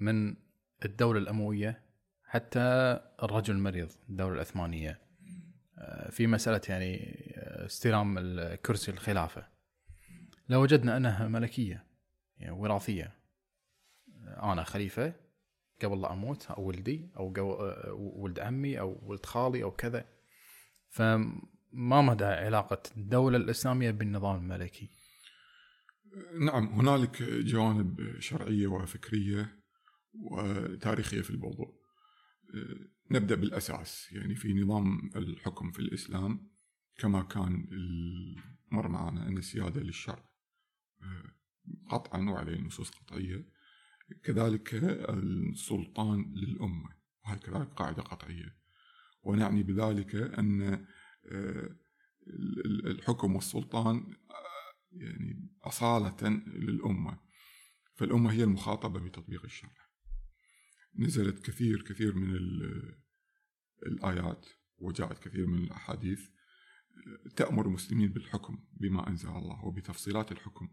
من 0.00 0.36
الدولة 0.84 1.18
الأموية 1.18 1.82
حتى 2.24 2.60
الرجل 3.22 3.54
المريض 3.54 3.88
الدولة 4.08 4.34
العثمانية 4.34 4.98
آه، 5.78 6.10
في 6.10 6.26
مسألة 6.26 6.60
يعني 6.68 6.96
آه، 7.36 7.66
استلام 7.66 8.18
الكرسي 8.18 8.90
الخلافه 8.90 9.46
لو 10.48 10.62
وجدنا 10.62 10.96
أنها 10.96 11.28
ملكية 11.28 11.86
يعني 12.38 12.52
وراثية 12.52 13.25
أنا 14.28 14.64
خليفة 14.64 15.14
قبل 15.82 16.00
لا 16.00 16.12
أموت 16.12 16.46
أو 16.46 16.62
ولدي 16.62 17.10
أو 17.16 17.34
آه، 17.38 17.92
ولد 17.92 18.40
عمي 18.40 18.80
أو 18.80 19.00
ولد 19.02 19.26
خالي 19.26 19.62
أو 19.62 19.70
كذا. 19.70 20.08
فما 20.88 22.02
مدى 22.02 22.24
علاقة 22.24 22.82
الدولة 22.96 23.36
الإسلامية 23.36 23.90
بالنظام 23.90 24.36
الملكي؟ 24.36 24.90
نعم 26.40 26.66
هنالك 26.66 27.22
جوانب 27.22 28.20
شرعية 28.20 28.66
وفكرية 28.66 29.60
وتاريخية 30.14 31.20
في 31.20 31.30
الموضوع. 31.30 31.76
أه، 32.54 32.88
نبدأ 33.10 33.34
بالأساس. 33.34 34.08
يعني 34.12 34.34
في 34.34 34.54
نظام 34.54 35.10
الحكم 35.16 35.72
في 35.72 35.78
الإسلام 35.78 36.50
كما 36.98 37.22
كان 37.22 37.66
مر 38.72 38.88
معنا 38.88 39.28
أن 39.28 39.38
السيادة 39.38 39.80
للشرع. 39.80 40.30
أه، 41.02 41.32
قطعا 41.90 42.30
وعليه 42.30 42.60
نصوص 42.60 42.90
قطعية. 42.90 43.55
كذلك 44.24 44.74
السلطان 45.10 46.34
للأمة. 46.34 46.96
وهي 47.24 47.38
كذلك 47.38 47.68
قاعدة 47.68 48.02
قطعية. 48.02 48.56
ونعني 49.22 49.62
بذلك 49.62 50.14
أن 50.14 50.86
ال- 52.26 52.86
الحكم 52.86 53.34
والسلطان 53.34 54.16
يعني 54.92 55.50
أصالة 55.64 56.28
للأمة. 56.46 57.20
فالأمة 57.94 58.32
هي 58.32 58.44
المخاطبة 58.44 59.00
بتطبيق 59.00 59.44
الشرع. 59.44 59.76
نزلت 60.98 61.46
كثير 61.46 61.82
كثير 61.82 62.14
من 62.14 62.30
ال- 62.36 62.98
الآيات 63.86 64.46
وجاءت 64.78 65.18
كثير 65.28 65.46
من 65.46 65.58
الأحاديث 65.64 66.28
تأمر 67.36 67.66
المسلمين 67.66 68.08
بالحكم 68.12 68.64
بما 68.72 69.08
أنزل 69.08 69.28
الله 69.28 69.64
وبتفصيلات 69.64 70.32
الحكم. 70.32 70.68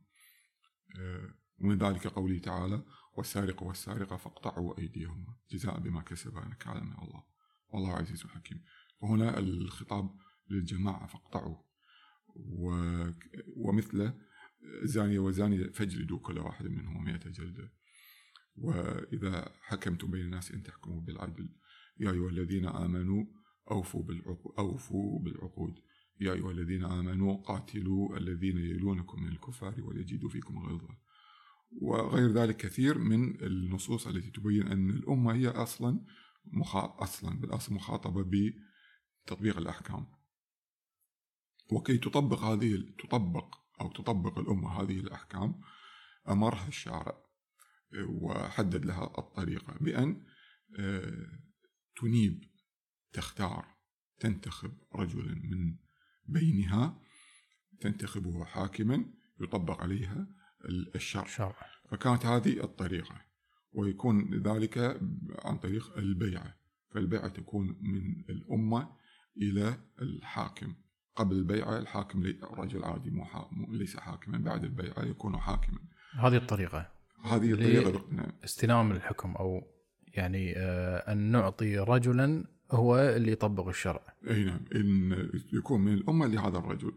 آه، 0.99 1.33
ومن 1.63 1.77
ذلك 1.77 2.07
قوله 2.07 2.39
تعالى 2.39 2.83
والسارق 3.17 3.63
والسارقة 3.63 4.17
فاقطعوا 4.17 4.79
أيديهما 4.79 5.35
جزاء 5.51 5.79
بما 5.79 6.01
كسبا 6.01 6.47
نكالا 6.47 6.83
من 6.83 6.93
الله. 6.93 7.23
والله 7.69 7.93
عزيز 7.93 8.23
حكيم. 8.23 8.63
وهنا 9.01 9.39
الخطاب 9.39 10.17
للجماعة 10.49 11.07
فاقطعوا. 11.07 11.57
و... 12.35 12.69
ومثله 13.55 14.13
زانية 14.83 15.19
وزانية 15.19 15.67
فاجلدوا 15.67 16.19
كل 16.19 16.39
واحد 16.39 16.65
منهم 16.65 17.03
مئة 17.03 17.29
جلدة. 17.29 17.73
وإذا 18.55 19.51
حكمتم 19.61 20.11
بين 20.11 20.21
الناس 20.21 20.51
أن 20.51 20.63
تحكموا 20.63 21.01
بالعدل 21.01 21.49
يا 21.99 22.11
أيها 22.11 22.29
الذين 22.29 22.65
آمنوا 22.65 23.25
أوفوا 23.71 24.03
بالعقود 24.03 24.53
أوفوا 24.59 25.19
بالعقود. 25.19 25.79
يا 26.19 26.33
أيها 26.33 26.51
الذين 26.51 26.83
آمنوا 26.85 27.37
قاتلوا 27.37 28.17
الذين 28.17 28.57
يلونكم 28.57 29.23
من 29.23 29.27
الكفار 29.27 29.81
وليجدوا 29.81 30.29
فيكم 30.29 30.59
غلظة. 30.59 30.97
وغير 31.81 32.31
ذلك 32.31 32.57
كثير 32.57 32.97
من 32.97 33.41
النصوص 33.41 34.07
التي 34.07 34.31
تبين 34.31 34.67
أن 34.67 34.89
الأمة 34.89 35.33
هي 35.33 35.47
أصلا 35.47 36.05
مخا... 36.45 36.95
أصلا 36.99 37.39
بالأصل 37.39 37.73
مخاطبة 37.73 38.51
بتطبيق 39.25 39.57
الأحكام. 39.57 40.05
وكي 41.71 41.97
تطبق 41.97 42.43
هذه 42.43 42.83
تطبق 42.99 43.55
أو 43.81 43.91
تطبق 43.91 44.39
الأمة 44.39 44.81
هذه 44.81 44.99
الأحكام 44.99 45.61
أمرها 46.29 46.67
الشارع 46.67 47.23
وحدد 48.07 48.85
لها 48.85 49.03
الطريقة 49.17 49.77
بأن 49.81 50.25
آه، 50.79 51.39
تنيب 52.01 52.43
تختار 53.13 53.65
تنتخب 54.19 54.77
رجلا 54.95 55.35
من 55.43 55.75
بينها 56.25 57.01
تنتخبه 57.81 58.45
حاكما 58.45 59.05
يطبق 59.41 59.81
عليها 59.81 60.27
الشرع. 60.65 61.25
شرع 61.25 61.55
فكانت 61.89 62.25
هذه 62.25 62.63
الطريقة 62.63 63.15
ويكون 63.73 64.41
ذلك 64.47 64.77
عن 65.45 65.57
طريق 65.57 65.97
البيعة. 65.97 66.55
فالبيعة 66.91 67.27
تكون 67.27 67.77
من 67.81 68.23
الأمة 68.29 68.89
إلى 69.37 69.77
الحاكم. 70.01 70.73
قبل 71.15 71.35
البيعة 71.35 71.77
الحاكم 71.77 72.23
رجل 72.43 72.83
عادي 72.83 73.09
مو 73.09 73.73
ليس 73.73 73.97
حاكما. 73.97 74.37
بعد 74.37 74.63
البيعة 74.63 75.03
يكون 75.03 75.37
حاكما. 75.37 75.79
هذه 76.13 76.35
الطريقة. 76.35 76.89
هذه 77.23 77.51
الطريقة 77.51 78.05
نعم. 78.11 78.31
استلام 78.43 78.91
الحكم 78.91 79.35
أو 79.35 79.67
يعني 80.07 80.53
آه، 80.57 81.11
أن 81.11 81.17
نعطي 81.17 81.77
رجلا 81.77 82.45
هو 82.71 82.99
اللي 82.99 83.31
يطبق 83.31 83.67
الشرع. 83.67 84.01
إي 84.29 84.43
نعم. 84.43 84.65
إن 84.75 85.29
يكون 85.53 85.81
من 85.81 85.93
الأمة 85.93 86.27
لهذا 86.27 86.57
الرجل. 86.57 86.93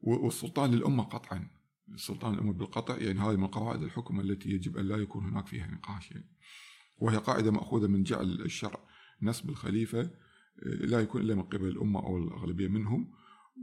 والسلطان 0.00 0.70
للأمة 0.70 1.04
قطعا. 1.04 1.48
السلطان 1.94 2.34
الامه 2.34 2.52
بالقطع 2.52 2.96
يعني 2.98 3.20
هذه 3.20 3.36
من 3.36 3.46
قواعد 3.46 3.82
الحكم 3.82 4.20
التي 4.20 4.50
يجب 4.50 4.76
أن 4.76 4.88
لا 4.88 4.96
يكون 4.96 5.24
هناك 5.24 5.46
فيها 5.46 5.66
نقاش 5.66 6.10
يعني. 6.10 6.30
وهي 6.98 7.16
قاعدة 7.16 7.50
مأخوذة 7.50 7.86
من 7.86 8.02
جعل 8.02 8.40
الشرع 8.40 8.80
نصب 9.22 9.50
الخليفة 9.50 10.00
آه، 10.00 10.10
لا 10.62 11.00
يكون 11.00 11.20
إلا 11.20 11.34
من 11.34 11.42
قبل 11.42 11.68
الأمة 11.68 12.00
أو 12.00 12.18
الأغلبية 12.18 12.68
منهم. 12.68 13.12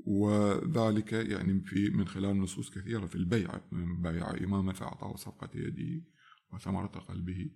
وذلك 0.06 1.14
يعني 1.14 1.62
في 1.62 1.90
من 1.90 2.08
خلال 2.08 2.38
نصوص 2.38 2.70
كثيرة 2.70 3.06
في 3.06 3.16
البيعه 3.16 3.62
من 3.72 4.02
بايع 4.02 4.32
إمامة 4.32 4.74
فأعطاه 4.74 5.16
صفقة 5.16 5.50
يده 5.56 6.06
وثمرة 6.54 6.88
قلبه 6.88 7.50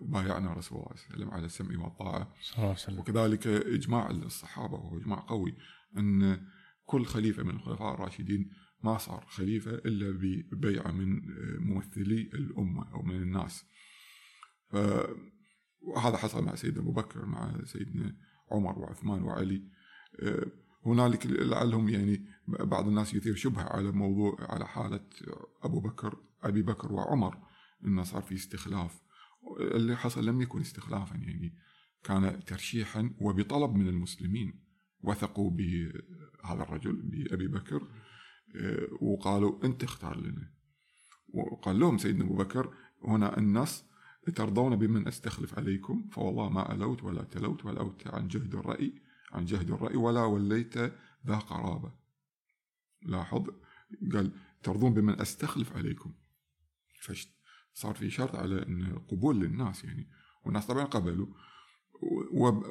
بايعنا 0.00 0.52
رسول 0.52 0.78
الله 0.78 0.96
صلى 0.96 1.14
الله 1.14 1.16
عليه 1.16 1.24
وسلم 1.24 1.30
على 1.30 1.46
السمع 1.46 1.84
والطاعة. 1.84 2.34
صلى 2.40 2.54
الله 2.54 2.68
عليه 2.68 2.74
وسلم. 2.74 2.98
وكذلك 2.98 3.46
إجماع 3.46 4.10
الصحابة 4.10 4.74
وهو 4.74 4.98
إجماع 4.98 5.20
قوي 5.28 5.54
أن 5.96 6.46
كل 6.84 7.04
خليفة 7.04 7.42
من 7.42 7.50
الخلفاء 7.50 7.94
الراشدين 7.94 8.50
ما 8.84 8.98
صار 8.98 9.26
خليفة 9.28 9.70
إلا 9.70 10.10
ببيعة 10.52 10.90
من 10.90 11.20
ممثلي 11.58 12.20
الأمة 12.20 12.92
أو 12.94 13.02
من 13.02 13.14
الناس. 13.14 13.64
وهذا 15.80 16.16
حصل 16.16 16.44
مع 16.44 16.54
سيدنا 16.54 16.82
أبو 16.82 16.92
بكر 16.92 17.26
مع 17.26 17.64
سيدنا 17.64 18.16
عمر 18.50 18.78
وعثمان 18.78 19.22
وعلي. 19.22 19.62
هنالك 20.86 21.26
لعلهم 21.26 21.88
يعني 21.88 22.26
بعض 22.48 22.88
الناس 22.88 23.14
يثير 23.14 23.34
شبهة 23.34 23.62
على 23.62 23.92
موضوع 23.92 24.36
على 24.40 24.66
حالة 24.66 25.06
أبو 25.62 25.80
بكر 25.80 26.16
أبي 26.42 26.62
بكر 26.62 26.92
وعمر 26.92 27.38
أنه 27.84 28.02
صار 28.02 28.22
في 28.22 28.34
استخلاف. 28.34 29.02
اللي 29.60 29.96
حصل 29.96 30.26
لم 30.26 30.40
يكن 30.40 30.60
استخلافا 30.60 31.16
يعني 31.16 31.54
كان 32.04 32.44
ترشيحا 32.44 33.14
وبطلب 33.20 33.74
من 33.74 33.88
المسلمين. 33.88 34.70
وثقوا 35.02 35.50
بهذا 35.50 36.62
الرجل 36.62 37.02
بأبي 37.02 37.48
بكر. 37.48 37.82
آه، 37.82 38.09
وقالوا 39.00 39.64
أنت 39.64 39.84
اختار 39.84 40.20
لنا. 40.20 40.50
وقال 41.28 41.80
لهم 41.80 41.98
سيدنا 41.98 42.24
أبو 42.24 42.36
بكر 42.36 42.74
هنا 43.04 43.38
النص 43.38 43.84
ترضون 44.34 44.76
بمن 44.76 45.08
أستخلف 45.08 45.58
عليكم 45.58 46.08
فوالله 46.12 46.48
ما 46.48 46.74
ألوت 46.74 47.02
ولا 47.02 47.22
تلوت 47.22 47.64
ولا 47.64 47.80
أوت 47.80 48.06
عن 48.06 48.28
جهد 48.28 48.54
الرأي 48.54 48.94
عن 49.32 49.44
جهد 49.44 49.70
الرأي 49.70 49.96
ولا 49.96 50.24
وليت 50.24 50.78
ذا 51.26 51.36
قرابة. 51.48 51.92
لاحظ 53.02 53.46
قال 54.12 54.32
ترضون 54.62 54.94
بمن 54.94 55.20
أستخلف 55.20 55.76
عليكم. 55.76 56.14
فشت 57.00 57.30
صار 57.74 57.94
في 57.94 58.10
شرط 58.10 58.36
على 58.36 58.66
إن 58.66 58.98
قبول 59.08 59.40
للناس 59.40 59.84
يعني. 59.84 60.08
والناس 60.44 60.66
طبعا 60.66 60.84
قبلوا. 60.84 61.26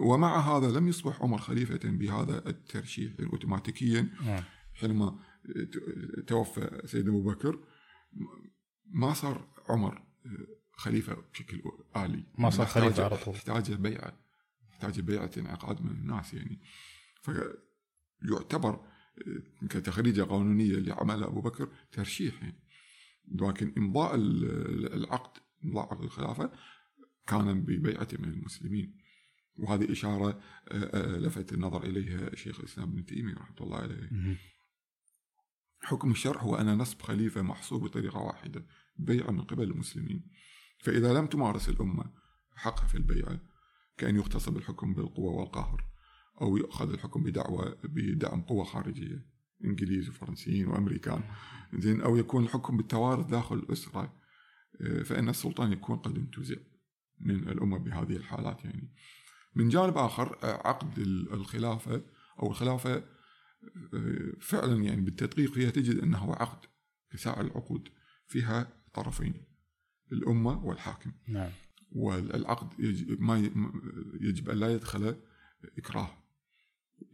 ومع 0.01 0.39
هذا 0.39 0.80
لم 0.80 0.88
يصبح 0.88 1.21
عمر 1.21 1.38
خليفة 1.38 1.80
بهذا 1.84 2.49
الترشيح 2.49 3.13
يعني 3.19 3.32
اوتوماتيكيا 3.32 4.09
نعم. 4.25 4.43
حينما 4.73 5.19
توفى 6.27 6.81
سيدنا 6.85 7.09
أبو 7.11 7.29
بكر 7.31 7.59
ما 8.85 9.13
صار 9.13 9.47
عمر 9.69 10.03
خليفة 10.71 11.17
بشكل 11.33 11.61
آلي. 11.97 12.23
ما 12.37 12.49
صار 12.49 12.65
خليفة 12.65 13.03
على 13.05 13.17
طول. 13.17 13.35
احتاج 13.35 13.73
بيعه 13.73 14.19
احتاج 14.69 14.99
بيعه 14.99 15.31
انعقاد 15.37 15.81
من 15.81 15.91
الناس 15.91 16.33
يعني. 16.33 16.59
فيعتبر 17.21 18.85
كتخريجة 19.69 20.21
قانونية 20.21 20.71
اللي 20.71 20.93
عملها 20.93 21.27
أبو 21.27 21.41
بكر 21.41 21.69
ترشيح 21.91 22.43
يعني. 22.43 22.59
لكن 23.31 23.73
إمضاء 23.77 24.15
العقد 24.15 25.41
إمضاء 25.65 25.93
عقد 25.93 26.03
الخلافة 26.03 26.51
كان 27.27 27.61
ببيعة 27.61 28.07
من 28.19 28.29
المسلمين. 28.29 28.97
وهذه 29.57 29.91
إشارة 29.91 30.41
آه، 30.67 30.73
آه، 30.73 31.17
لفت 31.17 31.53
النظر 31.53 31.83
إليها 31.83 32.35
شيخ 32.35 32.59
الإسلام 32.59 32.89
ابن 32.89 33.05
تيمية 33.05 33.33
رحمة 33.33 33.55
الله 33.61 33.77
عليه. 33.77 34.09
حكم 35.82 36.11
الشرع 36.11 36.41
هو 36.41 36.55
أن 36.55 36.77
نصب 36.77 37.01
خليفة 37.01 37.41
محصور 37.41 37.80
بطريقة 37.80 38.19
واحدة 38.19 38.65
بيعة 38.97 39.32
من 39.32 39.41
قبل 39.41 39.63
المسلمين. 39.63 40.32
فإذا 40.80 41.13
لم 41.13 41.27
تمارس 41.27 41.69
الأمة 41.69 42.13
حقها 42.55 42.88
في 42.88 42.95
البيعة 42.95 43.39
كأن 43.97 44.15
يغتصب 44.15 44.57
الحكم 44.57 44.93
بالقوة 44.93 45.34
والقهر 45.34 45.86
أو 46.41 46.57
يؤخذ 46.57 46.93
الحكم 46.93 47.23
بدعوة 47.23 47.77
بدعم 47.84 48.41
قوة 48.41 48.63
خارجية 48.63 49.25
إنجليز 49.65 50.09
وفرنسيين 50.09 50.67
وأمريكان. 50.67 51.23
زين 51.73 52.01
أو 52.01 52.17
يكون 52.17 52.43
الحكم 52.43 52.77
بالتوارث 52.77 53.25
داخل 53.25 53.55
الاسره 53.55 54.13
آه، 54.82 55.03
فإن 55.03 55.30
السلطان 55.30 55.71
يكون 55.71 55.97
قد 55.97 56.17
انتزع 56.17 56.55
من 57.19 57.36
الأمة 57.36 57.77
بهذه 57.77 58.15
الحالات 58.15 58.65
يعني. 58.65 58.93
من 59.55 59.69
جانب 59.69 59.97
آخر 59.97 60.38
آه، 60.43 60.67
عقد 60.67 60.99
الخلافة 61.34 62.01
أو 62.39 62.51
الخلافة 62.51 62.95
آه، 62.95 63.03
فعلا 64.41 64.84
يعني 64.84 65.01
بالتدقيق 65.01 65.53
فيها 65.53 65.70
تجد 65.70 65.99
أنه 65.99 66.34
عقد 66.34 66.70
كسائر 67.12 67.41
العقود 67.41 67.89
فيها 68.28 68.74
طرفين 68.93 69.34
الأمة 70.12 70.66
والحاكم. 70.66 71.12
نعم. 71.28 71.51
والعقد 71.91 72.80
يجب 72.80 73.22
ما 73.22 73.38
يجب 74.22 74.49
أن 74.49 74.57
لا 74.57 74.74
يدخل 74.74 75.16
إكراه. 75.78 76.10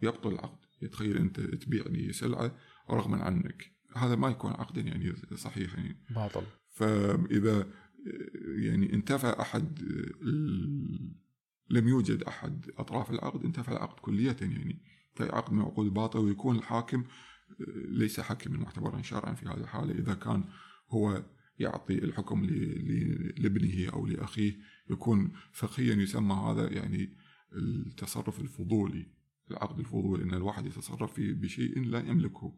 يبطل 0.01 0.33
العقد. 0.33 0.65
تخيل 0.91 1.17
أنت 1.17 1.39
تبيع 1.39 1.85
لي 1.87 2.13
سلعة 2.13 2.57
رغما 2.89 3.23
عنك. 3.23 3.71
هذا 3.95 4.15
ما 4.15 4.29
يكون 4.29 4.51
عقدا 4.51 4.81
يعني 4.81 5.15
صحيح 5.35 5.75
يعني. 5.75 5.97
باطل. 6.09 6.43
فإذا 6.69 7.67
يعني 8.57 8.93
انتفى 8.93 9.35
أحد 9.39 9.81
لم 11.69 11.87
يوجد 11.87 12.23
أحد 12.23 12.71
أطراف 12.77 13.11
العقد 13.11 13.45
انتفى 13.45 13.71
العقد 13.71 13.99
كليه 13.99 14.37
يعني. 14.41 14.81
كاي 15.15 15.29
عقد 15.29 15.53
من 15.53 15.61
عقود 15.61 15.93
باطل 15.93 16.19
ويكون 16.19 16.55
الحاكم 16.55 17.03
ليس 17.89 18.19
حاكما 18.19 18.57
معتبرا 18.57 19.01
شرعا 19.01 19.33
في 19.33 19.45
هذه 19.45 19.57
الحالة. 19.57 19.91
إذا 19.91 20.13
كان 20.13 20.43
هو 20.89 21.23
يعطي 21.59 21.93
الحكم 21.93 22.45
لابنه 23.37 23.89
أو 23.93 24.05
لأخيه 24.05 24.53
يكون 24.89 25.31
فقهيا 25.53 25.95
يسمى 25.95 26.33
هذا 26.33 26.73
يعني 26.73 27.09
التصرف 27.53 28.39
الفضولي 28.39 29.07
العقد 29.51 29.79
الفضولي 29.79 30.23
ان 30.23 30.33
الواحد 30.33 30.65
يتصرف 30.65 31.13
في 31.13 31.33
بشيء 31.33 31.79
لا 31.79 31.99
يملكه. 31.99 32.53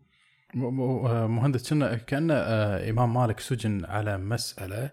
مهندس 1.27 1.69
كنا 1.69 1.95
كأن 1.95 2.31
آه، 2.31 2.89
إمام 2.89 3.13
مالك 3.13 3.39
سجن 3.39 3.85
على 3.85 4.17
مسألة 4.17 4.91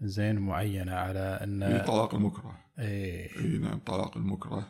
زين 0.00 0.38
معينة 0.38 0.92
على 0.92 1.18
أن 1.18 1.84
طلاق 1.86 2.14
المكره. 2.14 2.58
اي 2.78 3.26
اي 3.36 3.58
نعم 3.58 3.78
طلاق 3.78 4.16
المكره. 4.16 4.58
إيه، 4.58 4.64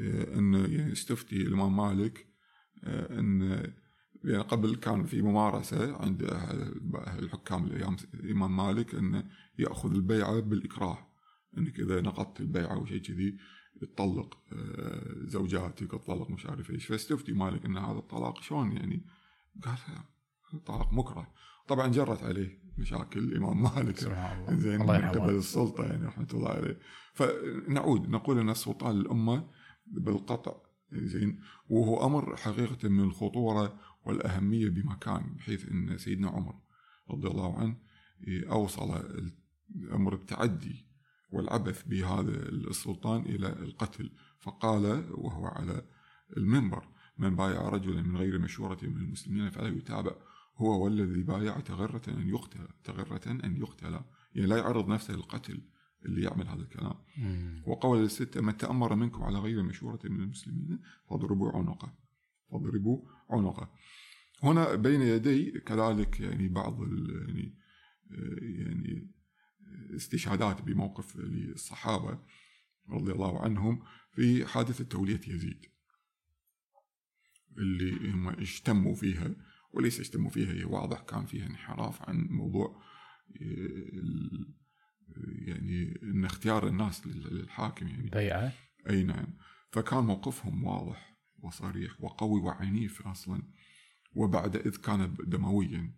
انه 0.00 0.58
يعني 0.58 0.92
استفتي 0.92 1.36
الإمام 1.36 1.76
مالك 1.76 2.26
إيه، 2.86 3.20
إن 3.20 3.42
يعني 4.24 4.42
قبل 4.42 4.76
كان 4.76 5.04
في 5.04 5.22
ممارسة 5.22 5.96
عند 5.96 6.22
الحكام 7.18 7.64
الأيام 7.64 7.96
الإمام 8.14 8.56
مالك 8.56 8.94
انه 8.94 9.24
يأخذ 9.58 9.94
البيعة 9.94 10.40
بالإكراه 10.40 10.98
إنك 11.58 11.80
إذا 11.80 12.00
نقضت 12.00 12.40
البيعة 12.40 12.74
أو 12.74 12.86
شيء 12.86 13.02
كذي 13.02 13.38
تطلق 13.80 14.38
آه، 14.52 15.14
زوجاتك 15.26 15.90
تطلق 15.90 16.30
مش 16.30 16.46
عارف 16.46 16.70
إيش. 16.70 16.86
فاستفتي 16.86 17.32
مالك 17.32 17.64
إن 17.64 17.76
هذا 17.76 17.98
الطلاق 17.98 18.42
شلون 18.42 18.72
يعني؟ 18.72 19.06
قال 19.62 19.78
طلاق 20.66 20.92
مكره. 20.92 21.32
طبعا 21.68 21.88
جرت 21.88 22.22
عليه 22.22 22.62
مشاكل 22.78 23.20
الإمام 23.20 23.62
مالك. 23.62 23.96
زين 24.50 24.80
من 24.80 24.86
قبل 24.90 25.34
السلطة 25.34 25.84
يعني 25.84 26.06
رحمة 26.06 26.28
الله 26.34 26.50
عليه. 26.50 26.78
فنعود 27.14 28.08
نقول 28.08 28.38
إن 28.38 28.50
السلطان 28.50 28.98
للامه 28.98 29.48
بالقطع. 29.86 30.56
زين. 30.92 31.40
وهو 31.68 32.06
أمر 32.06 32.36
حقيقة 32.36 32.88
من 32.88 33.00
الخطوره 33.00 33.80
والأهمية 34.04 34.68
بمكان 34.68 35.34
بحيث 35.34 35.68
إن 35.68 35.98
سيدنا 35.98 36.28
عمر 36.28 36.54
رضي 37.10 37.28
الله 37.28 37.58
عنه 37.58 37.76
أوصل 38.28 39.02
أمر 39.92 40.14
التعدي 40.14 40.86
والعبث 41.30 41.82
بهذا 41.82 42.48
السلطان 42.48 43.22
إلى 43.22 43.48
القتل. 43.48 44.10
فقال 44.40 44.84
وهو 45.10 45.46
على 45.46 45.82
المنبر 46.36 46.88
من 47.18 47.36
بايع 47.36 47.68
رجلا 47.68 48.02
من 48.02 48.16
غير 48.16 48.38
مشورة 48.38 48.78
من 48.82 48.96
المسلمين 48.96 49.50
فلا 49.50 49.68
يتابع. 49.68 50.12
هو 50.56 50.84
والذي 50.84 51.22
بايع 51.22 51.60
تغرة 51.60 52.02
أن 52.08 52.28
يقتل 52.28 52.68
تغرة 52.84 53.30
أن 53.44 53.56
يقتل. 53.56 54.00
يعني 54.34 54.48
لا 54.48 54.56
يعرض 54.56 54.88
نفسه 54.88 55.14
للقتل. 55.14 55.60
اللي 56.04 56.22
يعمل 56.22 56.48
هذا 56.48 56.62
الكلام. 56.62 56.94
وقول 57.66 58.04
الستة 58.04 58.40
من 58.40 58.56
تأمر 58.56 58.94
منكم 58.94 59.22
على 59.22 59.38
غير 59.38 59.62
مشورة 59.62 60.00
من 60.04 60.20
المسلمين 60.20 60.80
فاضربوا 61.10 61.52
عنقه. 61.52 61.94
فاضربوا 62.50 63.02
عنقه. 63.30 63.70
هنا 64.42 64.74
بين 64.74 65.02
يدي 65.02 65.50
كذلك 65.50 66.20
يعني 66.20 66.48
بعض 66.48 66.82
يعني 66.82 67.54
يعني 68.40 69.10
استشهادات 69.96 70.62
بموقف 70.62 71.16
للصحابة 71.16 72.18
رضي 72.90 73.12
الله 73.12 73.40
عنهم 73.42 73.82
في 74.12 74.46
حادثة 74.46 74.84
تولية 74.84 75.20
يزيد 75.28 75.66
اللي 77.58 78.10
هم 78.12 78.28
اجتموا 78.28 78.94
فيها 78.94 79.34
وليس 79.72 80.00
اجتموا 80.00 80.30
فيها 80.30 80.52
هي 80.52 80.64
واضح 80.64 81.00
كان 81.00 81.26
فيها 81.26 81.46
انحراف 81.46 82.02
عن 82.02 82.26
موضوع 82.30 82.82
يعني 85.16 86.00
إن 86.02 86.24
اختيار 86.24 86.68
الناس 86.68 87.06
للحاكم 87.06 87.88
يعني. 87.88 88.10
بيعة. 88.10 88.52
أي 88.90 89.02
نعم. 89.02 89.26
فكان 89.72 90.04
موقفهم 90.04 90.64
واضح 90.64 91.16
وصريح 91.42 91.92
وقوي 92.00 92.40
وعنيف 92.40 93.06
أصلا. 93.06 93.42
وبعد 94.14 94.56
إذ 94.56 94.76
كان 94.76 95.16
دمويا. 95.26 95.94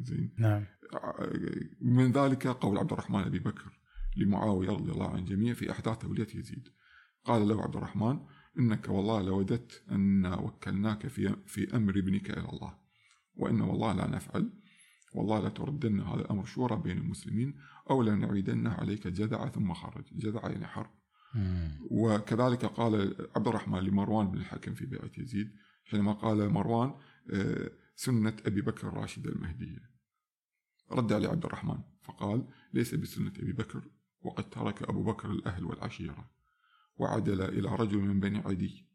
زين. 0.00 0.34
نعم. 0.38 0.64
من 1.80 2.12
ذلك 2.12 2.46
قول 2.46 2.78
عبد 2.78 2.92
الرحمن 2.92 3.20
أبي 3.20 3.38
بكر 3.38 3.80
لمعاوية 4.16 4.70
رضي 4.70 4.92
الله 4.92 5.10
عن 5.10 5.18
الجميع 5.18 5.54
في 5.54 5.70
أحداث 5.70 5.98
تولية 5.98 6.28
يزيد. 6.34 6.68
قال 7.24 7.48
له 7.48 7.62
عبد 7.62 7.76
الرحمن 7.76 8.18
إنك 8.58 8.88
والله 8.88 9.22
لوددت 9.22 9.84
أن 9.90 10.26
وكلناك 10.26 11.06
في 11.06 11.36
في 11.46 11.76
أمر 11.76 11.98
ابنك 11.98 12.30
إلى 12.30 12.48
الله. 12.48 12.78
وإن 13.34 13.60
والله 13.60 13.92
لا 13.92 14.06
نفعل. 14.06 14.52
والله 15.14 15.40
لا 15.40 15.48
تردن 15.48 16.00
هذا 16.00 16.20
الأمر 16.20 16.44
شورى 16.44 16.76
بين 16.76 16.98
المسلمين 16.98 17.54
أو 17.90 18.02
لنعيدنه 18.02 18.70
عليك 18.70 19.06
جذع 19.08 19.48
ثم 19.48 19.74
خرج. 19.74 20.04
جذع 20.12 20.50
يعني 20.50 20.66
حرب 20.66 20.90
وكذلك 21.90 22.64
قال 22.64 23.16
عبد 23.36 23.48
الرحمن 23.48 23.78
لمروان 23.78 24.30
بن 24.30 24.38
الحكم 24.38 24.74
في 24.74 24.86
بيعة 24.86 25.10
يزيد 25.18 25.52
حينما 25.84 26.12
قال 26.12 26.48
مروان 26.48 26.94
آه، 27.32 27.70
سنة 27.96 28.36
أبي 28.46 28.60
بكر 28.60 28.88
الراشد 28.88 29.26
المهدية. 29.26 29.90
رد 30.92 31.12
عليه 31.12 31.28
عبد 31.28 31.44
الرحمن 31.44 31.78
فقال 32.02 32.48
ليس 32.72 32.94
بسنة 32.94 33.32
أبي 33.38 33.52
بكر 33.52 33.82
وقد 34.22 34.50
ترك 34.50 34.82
أبو 34.82 35.02
بكر 35.02 35.30
الأهل 35.30 35.64
والعشيرة 35.64 36.30
وعدل 36.96 37.42
إلى 37.42 37.68
رجل 37.68 37.98
من 37.98 38.20
بني 38.20 38.38
عدي. 38.38 38.88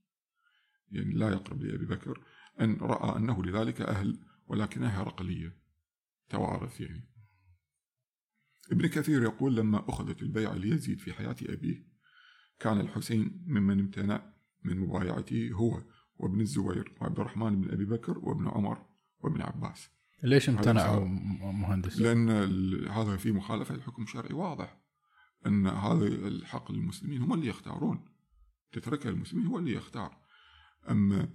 يعني 0.91 1.13
لا 1.13 1.30
يقرب 1.30 1.61
لأبي 1.61 1.86
بكر 1.86 2.24
أن 2.61 2.78
رأى 2.82 3.17
أنه 3.17 3.43
لذلك 3.43 3.82
أهل 3.82 4.20
ولكنها 4.47 5.01
هرقلية 5.01 5.68
توارث 6.30 6.82
يعني. 6.82 7.09
ابن 8.71 8.88
كثير 8.88 9.23
يقول 9.23 9.55
لما 9.55 9.89
أخذت 9.89 10.21
البيعة 10.21 10.53
ليزيد 10.53 10.99
في 10.99 11.13
حياة 11.13 11.36
أبيه 11.41 11.88
كان 12.59 12.80
الحسين 12.80 13.43
ممن 13.47 13.80
امتنع 13.80 14.34
من 14.63 14.80
مبايعته 14.80 15.51
هو 15.51 15.84
وابن 16.15 16.41
الزبير 16.41 16.93
وعبد 17.01 17.19
الرحمن 17.19 17.61
بن 17.61 17.71
أبي 17.71 17.86
بكر 17.86 18.19
وابن 18.19 18.47
عمر 18.47 18.86
وابن 19.19 19.41
عباس. 19.41 19.89
ليش 20.23 20.49
امتنعوا 20.49 21.05
مهندس؟ 21.51 22.01
لأن 22.01 22.30
هذا 22.88 23.17
في 23.17 23.32
مخالفة 23.32 23.75
للحكم 23.75 24.03
الشرعي 24.03 24.34
واضح 24.34 24.82
أن 25.45 25.67
هذا 25.67 26.07
الحق 26.07 26.71
للمسلمين 26.71 27.21
هم 27.21 27.34
اللي 27.34 27.47
يختارون. 27.47 28.05
تتركها 28.71 29.09
المسلمين 29.09 29.47
هو 29.47 29.59
اللي 29.59 29.73
يختار. 29.73 30.17
أما 30.89 31.30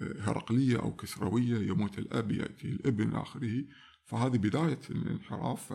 هرقلية 0.00 0.82
أو 0.82 0.96
كسروية 0.96 1.70
يموت 1.70 1.98
الأب 1.98 2.30
يأتي 2.30 2.68
الابن 2.68 3.14
آخره 3.14 3.64
فهذه 4.04 4.36
بداية 4.36 4.80
الانحراف 4.90 5.74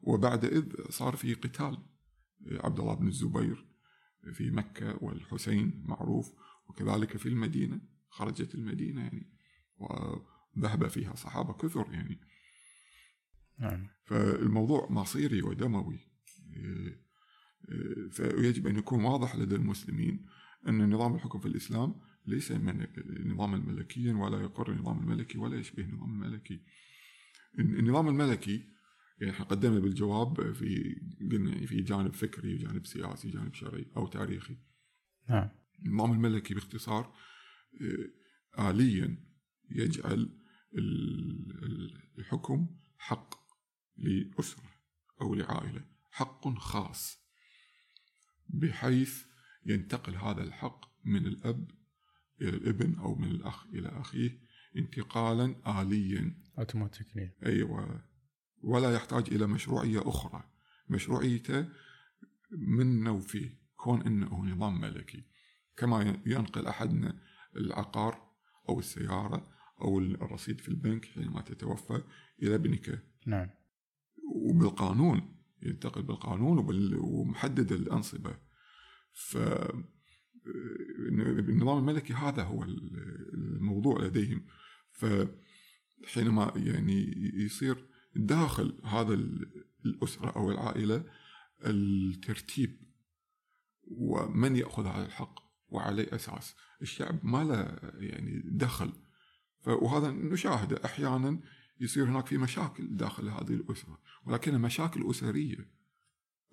وبعد 0.00 0.44
إذ 0.44 0.90
صار 0.90 1.16
في 1.16 1.34
قتال 1.34 1.78
عبد 2.50 2.80
الله 2.80 2.94
بن 2.94 3.08
الزبير 3.08 3.66
في 4.32 4.50
مكة 4.50 5.04
والحسين 5.04 5.82
معروف 5.86 6.32
وكذلك 6.68 7.16
في 7.16 7.28
المدينة 7.28 7.80
خرجت 8.08 8.54
المدينة 8.54 9.00
يعني 9.00 9.32
وذهب 9.76 10.88
فيها 10.88 11.14
صحابة 11.14 11.52
كثر 11.52 11.86
يعني. 11.92 12.20
نعم. 13.58 13.86
فالموضوع 14.04 14.86
مصيري 14.90 15.42
ودموي. 15.42 15.98
فيجب 18.10 18.66
أن 18.66 18.76
يكون 18.76 19.04
واضح 19.04 19.36
لدى 19.36 19.54
المسلمين 19.54 20.26
أن 20.68 20.90
نظام 20.94 21.14
الحكم 21.14 21.40
في 21.40 21.46
الإسلام 21.46 21.94
ليس 22.26 22.52
نظاما 22.52 23.58
ملكيا 23.58 24.14
ولا 24.14 24.40
يقر 24.40 24.72
النظام 24.72 24.98
الملكي 24.98 25.38
ولا 25.38 25.56
يشبه 25.58 25.82
النظام 25.82 26.22
الملكي. 26.22 26.62
النظام 27.58 28.08
الملكي 28.08 28.70
يعني 29.20 29.32
إحنا 29.32 29.44
قدمنا 29.44 29.80
بالجواب 29.80 30.52
في 30.52 30.96
قلنا 31.32 31.50
يعني 31.50 31.66
في 31.66 31.82
جانب 31.82 32.14
فكري 32.14 32.56
جانب 32.56 32.86
سياسي 32.86 33.30
جانب 33.30 33.54
شرعي 33.54 33.86
أو 33.96 34.06
تاريخي. 34.06 34.56
نعم. 35.28 35.48
النظام 35.86 36.12
الملكي 36.12 36.54
باختصار 36.54 37.14
آه، 38.56 38.70
آليا 38.70 39.16
يجعل 39.70 40.40
الحكم 42.18 42.76
حق 42.98 43.34
لأسرة 43.96 44.70
أو 45.20 45.34
لعائلة 45.34 45.84
حق 46.10 46.48
خاص 46.48 47.18
بحيث 48.48 49.24
ينتقل 49.66 50.14
هذا 50.14 50.42
الحق 50.42 51.04
من 51.04 51.26
الأب 51.26 51.70
إلى 52.40 52.48
الابن 52.48 52.98
أو 52.98 53.14
من 53.14 53.28
الأخ 53.28 53.66
إلى 53.66 53.88
أخيه 53.88 54.40
انتقالا 54.76 55.54
آليا. 55.82 56.34
اوتوماتيكلي 56.58 57.32
أيوة. 57.46 58.04
ولا 58.62 58.94
يحتاج 58.94 59.34
إلى 59.34 59.46
مشروعية 59.46 60.08
أخرى. 60.08 60.44
مشروعيته 60.88 61.68
منا 62.50 63.10
وفيه 63.10 63.60
كون 63.76 64.02
أنه 64.02 64.44
نظام 64.44 64.80
ملكي. 64.80 65.24
كما 65.76 66.20
ينقل 66.26 66.66
أحدنا 66.66 67.20
العقار 67.56 68.30
أو 68.68 68.78
السيارة 68.78 69.50
أو 69.80 69.98
الرصيد 69.98 70.60
في 70.60 70.68
البنك 70.68 71.04
حينما 71.04 71.40
تتوفى 71.40 72.02
إلى 72.42 72.54
ابنك. 72.54 73.02
نعم. 73.26 73.50
وبالقانون 74.34 75.36
ينتقل 75.62 76.02
بالقانون 76.02 76.58
ومحدد 76.94 77.72
الأنصبة. 77.72 78.36
ف 79.12 79.38
النظام 81.48 81.78
الملكي 81.78 82.12
هذا 82.12 82.42
هو 82.42 82.62
الموضوع 83.34 84.04
لديهم. 84.04 84.46
فحينما 85.00 86.52
يعني 86.56 87.12
يصير 87.34 87.86
داخل 88.16 88.80
هذا 88.84 89.14
الأسرة 89.84 90.30
أو 90.30 90.50
العائلة 90.50 91.04
الترتيب 91.66 92.80
ومن 93.84 94.56
يأخذ 94.56 94.86
هذا 94.86 95.06
الحق 95.06 95.40
وعلى 95.68 96.02
أساس 96.14 96.54
الشعب 96.82 97.18
ما 97.22 97.44
له 97.44 97.78
يعني 98.00 98.42
دخل. 98.44 98.92
وهذا 99.66 100.10
نشاهده 100.10 100.84
أحيانا 100.84 101.40
يصير 101.80 102.04
هناك 102.04 102.26
في 102.26 102.38
مشاكل 102.38 102.96
داخل 102.96 103.28
هذه 103.28 103.54
الأسرة 103.54 103.98
ولكنها 104.26 104.58
مشاكل 104.58 105.10
أسرية 105.10 105.80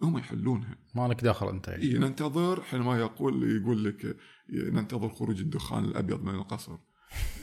هم 0.02 0.18
يحلونها. 0.18 0.78
ما 0.96 1.08
لك 1.08 1.24
دخل 1.24 1.50
أنت 1.50 1.68
يعني. 1.68 1.84
إيه 1.84 1.98
ننتظر 1.98 2.62
حينما 2.62 3.00
يقول 3.00 3.52
يقول 3.62 3.86
لك 3.86 4.18
ننتظر 4.50 5.10
خروج 5.10 5.40
الدخان 5.40 5.86
الأبيض 5.86 6.24
من 6.24 6.36
القصر. 6.36 6.78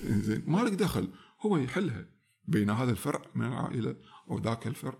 زين 0.05 0.43
ما 0.47 0.59
لك 0.59 0.73
دخل. 0.73 1.09
هو 1.41 1.57
يحلها. 1.57 2.07
بين 2.45 2.71
هذا 2.71 2.91
الفرع 2.91 3.23
من 3.35 3.47
العائلة 3.47 3.97
أو 4.31 4.39
ذاك 4.39 4.67
الفرع 4.67 4.99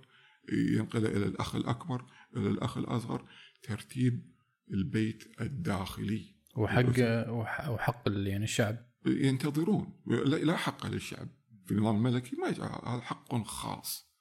ينقله 0.53 1.09
إلى 1.09 1.27
الأخ 1.27 1.55
الأكبر 1.55 2.05
إلى 2.37 2.49
الأخ 2.49 2.79
الأصغر 2.79 3.29
ترتيب 3.63 4.35
البيت 4.71 5.41
الداخلي. 5.41 6.35
وحق 6.57 7.31
وحق 7.71 8.03
يعني 8.07 8.45
الشعب. 8.45 8.91
ينتظرون. 9.07 10.03
لا 10.27 10.57
حق 10.57 10.87
للشعب. 10.87 11.29
في 11.67 11.73
النظام 11.73 11.97
الملكي 11.97 12.37
ما 12.37 12.49
هذا 12.95 13.01
حق 13.01 13.43
خاص. 13.43 14.15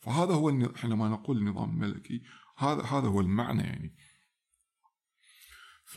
فهذا 0.00 0.34
هو 0.34 0.74
حينما 0.74 1.08
نقول 1.08 1.38
النظام 1.38 1.70
الملكي 1.70 2.22
هذا 2.58 2.82
هذا 2.82 3.08
هو 3.08 3.20
المعنى 3.20 3.62
يعني. 3.62 3.96
ف 5.84 5.96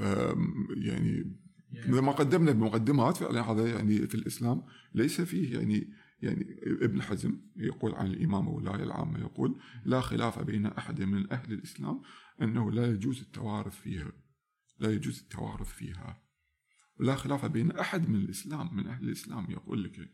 يعني 0.77 1.39
مثل 1.71 1.99
ما 1.99 2.11
قدمنا 2.11 2.51
بمقدمات 2.51 3.17
فعلا 3.17 3.41
هذا 3.41 3.67
يعني 3.67 4.07
في 4.07 4.15
الإسلام 4.15 4.63
ليس 4.93 5.21
فيه 5.21 5.57
يعني 5.57 5.93
يعني 6.21 6.59
ابن 6.63 7.01
حزم 7.01 7.41
يقول 7.55 7.95
عن 7.95 8.07
الامامه 8.07 8.49
والولايه 8.49 8.83
العامة 8.83 9.19
يقول 9.19 9.59
لا 9.85 10.01
خلاف 10.01 10.39
بين 10.39 10.65
أحد 10.65 11.01
من 11.01 11.31
أهل 11.31 11.53
الإسلام 11.53 12.01
أنه 12.41 12.71
لا 12.71 12.87
يجوز 12.87 13.21
التوارث 13.21 13.81
فيها 13.81 14.11
لا 14.79 14.93
يجوز 14.93 15.19
التوارث 15.19 15.73
فيها. 15.73 16.21
ولا 16.99 17.15
خلاف 17.15 17.45
بين 17.45 17.71
أحد 17.71 18.09
من 18.09 18.15
الإسلام 18.15 18.75
من 18.75 18.87
أهل 18.87 19.03
الإسلام 19.03 19.51
يقول 19.51 19.83
لك. 19.83 20.09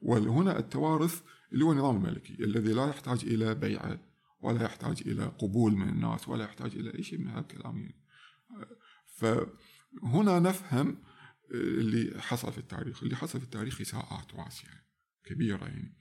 وهنا 0.00 0.58
التوارث 0.58 1.22
اللي 1.52 1.64
هو 1.64 1.72
النظام 1.72 1.96
الملكي 1.96 2.44
الذي 2.44 2.72
لا 2.72 2.88
يحتاج 2.88 3.24
إلى 3.24 3.54
بيعة 3.54 4.00
ولا 4.40 4.64
يحتاج 4.64 5.02
إلى 5.06 5.24
قبول 5.24 5.76
من 5.76 5.88
الناس 5.88 6.28
ولا 6.28 6.44
يحتاج 6.44 6.76
إلى 6.76 6.94
أي 6.94 7.02
شيء 7.02 7.18
من 7.18 7.28
هذا 7.28 7.40
الكلام 7.40 7.78
يعني 7.78 7.96
فهنا 10.02 10.38
نفهم 10.38 11.02
اللي 11.54 12.20
حصل 12.22 12.52
في 12.52 12.58
التاريخ. 12.58 13.02
اللي 13.02 13.16
حصل 13.16 13.38
في 13.38 13.44
التاريخ 13.44 13.80
إساءات 13.80 14.34
واسعة 14.34 14.80
كبيرة 15.24 15.64
يعني 15.64 15.96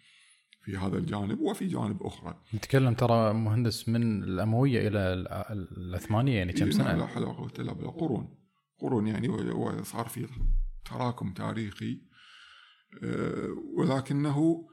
في 0.65 0.77
هذا 0.77 0.97
الجانب 0.97 1.39
وفي 1.39 1.67
جانب 1.67 2.03
أخرى. 2.03 2.41
نتكلم 2.53 2.93
ترى 2.93 3.33
مهندس 3.33 3.89
من 3.89 4.23
الأموية 4.23 4.87
إلى 4.87 4.99
العثمانية 5.77 6.37
يعني 6.37 6.53
كم 6.53 6.71
سنة؟ 6.71 6.95
لا 6.95 7.05
حول 7.05 7.23
ولا 7.23 7.33
قوة 7.33 7.53
إلا 7.59 7.73
بالله. 7.73 7.91
قرون. 7.91 8.37
قرون 8.79 9.07
يعني 9.07 9.29
وصار 9.29 10.07
في 10.07 10.27
تراكم 10.85 11.33
تاريخي 11.33 12.01
آه، 13.03 13.47
ولكنه 13.77 14.67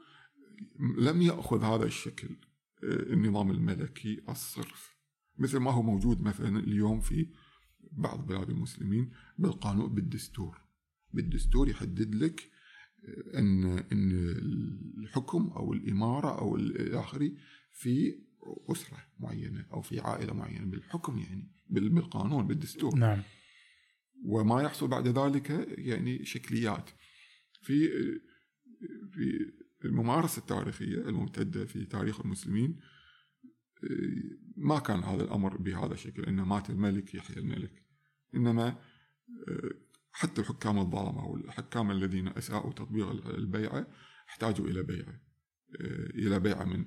لم 0.97 1.21
يأخذ 1.21 1.63
هذا 1.63 1.85
الشكل 1.85 2.27
آه، 2.83 3.13
النظام 3.13 3.51
الملكي 3.51 4.21
الصرف. 4.29 4.97
مثل 5.37 5.57
ما 5.57 5.71
هو 5.71 5.81
موجود 5.81 6.21
مثلا 6.21 6.59
اليوم 6.59 6.99
في 6.99 7.31
بعض 7.91 8.27
بلاد 8.27 8.49
المسلمين 8.49 9.11
بالقانون 9.37 9.95
بالدستور. 9.95 10.61
بالدستور 11.13 11.69
يحدد 11.69 12.15
لك 12.15 12.51
آه، 13.05 13.39
إن 13.39 13.65
إن 13.65 14.11
الحكم 14.97 15.47
أو 15.47 15.73
الإمارة 15.73 16.39
أو 16.39 16.55
الاخري 16.55 17.37
في 17.71 18.19
أسرة 18.71 18.97
معينة 19.19 19.65
أو 19.73 19.81
في 19.81 19.99
عائلة 19.99 20.33
معينة 20.33 20.65
بالحكم 20.65 21.17
يعني 21.17 21.51
بالقانون 21.69 22.47
بالدستور. 22.47 22.95
نعم. 22.95 23.21
وما 24.25 24.61
يحصل 24.61 24.87
بعد 24.87 25.07
ذلك 25.07 25.49
يعني 25.77 26.25
شكليات. 26.25 26.89
في 27.61 27.89
في 29.11 29.85
الممارسة 29.85 30.39
التاريخية 30.39 30.95
الممتدة 30.95 31.65
في 31.65 31.85
تاريخ 31.85 32.21
المسلمين 32.21 32.79
ما 34.57 34.79
كان 34.79 35.03
هذا 35.03 35.23
الأمر 35.23 35.57
بهذا 35.57 35.93
الشكل 35.93 36.23
ان 36.23 36.41
مات 36.41 36.69
الملك 36.69 37.15
يحيى 37.15 37.37
الملك. 37.37 37.83
إنما 38.35 38.75
حتى 40.11 40.41
الحكام 40.41 40.79
الظلمه 40.79 41.25
والحكام 41.25 41.91
الذين 41.91 42.27
أساءوا 42.27 42.73
تطبيق 42.73 43.09
البيعه 43.27 43.87
احتاجوا 44.29 44.67
إلى 44.67 44.83
بيعه 44.83 45.21
إلى 46.15 46.39
بيعه 46.39 46.63
من 46.63 46.85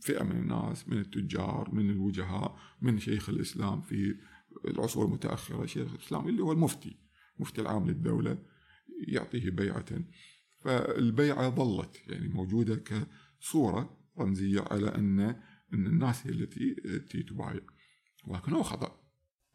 فئة 0.00 0.22
من 0.22 0.36
الناس 0.36 0.88
من 0.88 0.98
التجار 0.98 1.74
من 1.74 1.90
الوجهاء 1.90 2.58
من 2.82 2.98
شيخ 2.98 3.28
الإسلام 3.28 3.82
في 3.82 4.16
العصور 4.64 5.06
المتأخرة 5.06 5.66
شيخ 5.66 5.92
الإسلام 5.92 6.28
اللي 6.28 6.42
هو 6.42 6.52
المفتي 6.52 6.96
مفتي 7.38 7.60
العام 7.60 7.86
للدولة 7.86 8.38
يعطيه 9.08 9.50
بيعة. 9.50 9.84
فالبيعة 10.60 11.48
ظلت 11.50 12.00
يعني 12.06 12.28
موجودة 12.28 12.76
كصورة 13.40 13.98
رمزية 14.18 14.60
على 14.70 14.88
أن 14.94 15.40
ان 15.72 15.86
الناس 15.86 16.26
هي 16.26 16.30
التي 16.32 17.22
تبايع. 17.22 17.60
ولكنه 18.26 18.62
خطأ. 18.62 19.00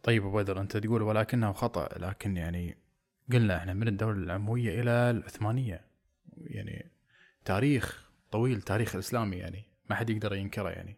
طيب 0.04 0.26
أبو 0.26 0.38
بدر 0.38 0.62
أنت 0.62 0.78
تقول 0.78 1.02
ولكنه 1.02 1.52
خطأ 1.52 2.00
لكن 2.00 2.38
يعني 2.38 2.78
قلنا 3.32 3.58
إحنا 3.58 3.74
من 3.74 3.88
الدولة 3.88 4.18
الامويه 4.18 4.82
إلى 4.82 4.92
العثمانية. 4.92 5.86
يعني 6.38 6.92
تاريخ 7.46 8.10
طويل 8.32 8.62
تاريخ 8.62 8.96
الاسلامي 8.96 9.38
يعني 9.38 9.64
ما 9.90 9.96
حد 9.96 10.10
يقدر 10.10 10.34
ينكره 10.34 10.70
يعني. 10.70 10.96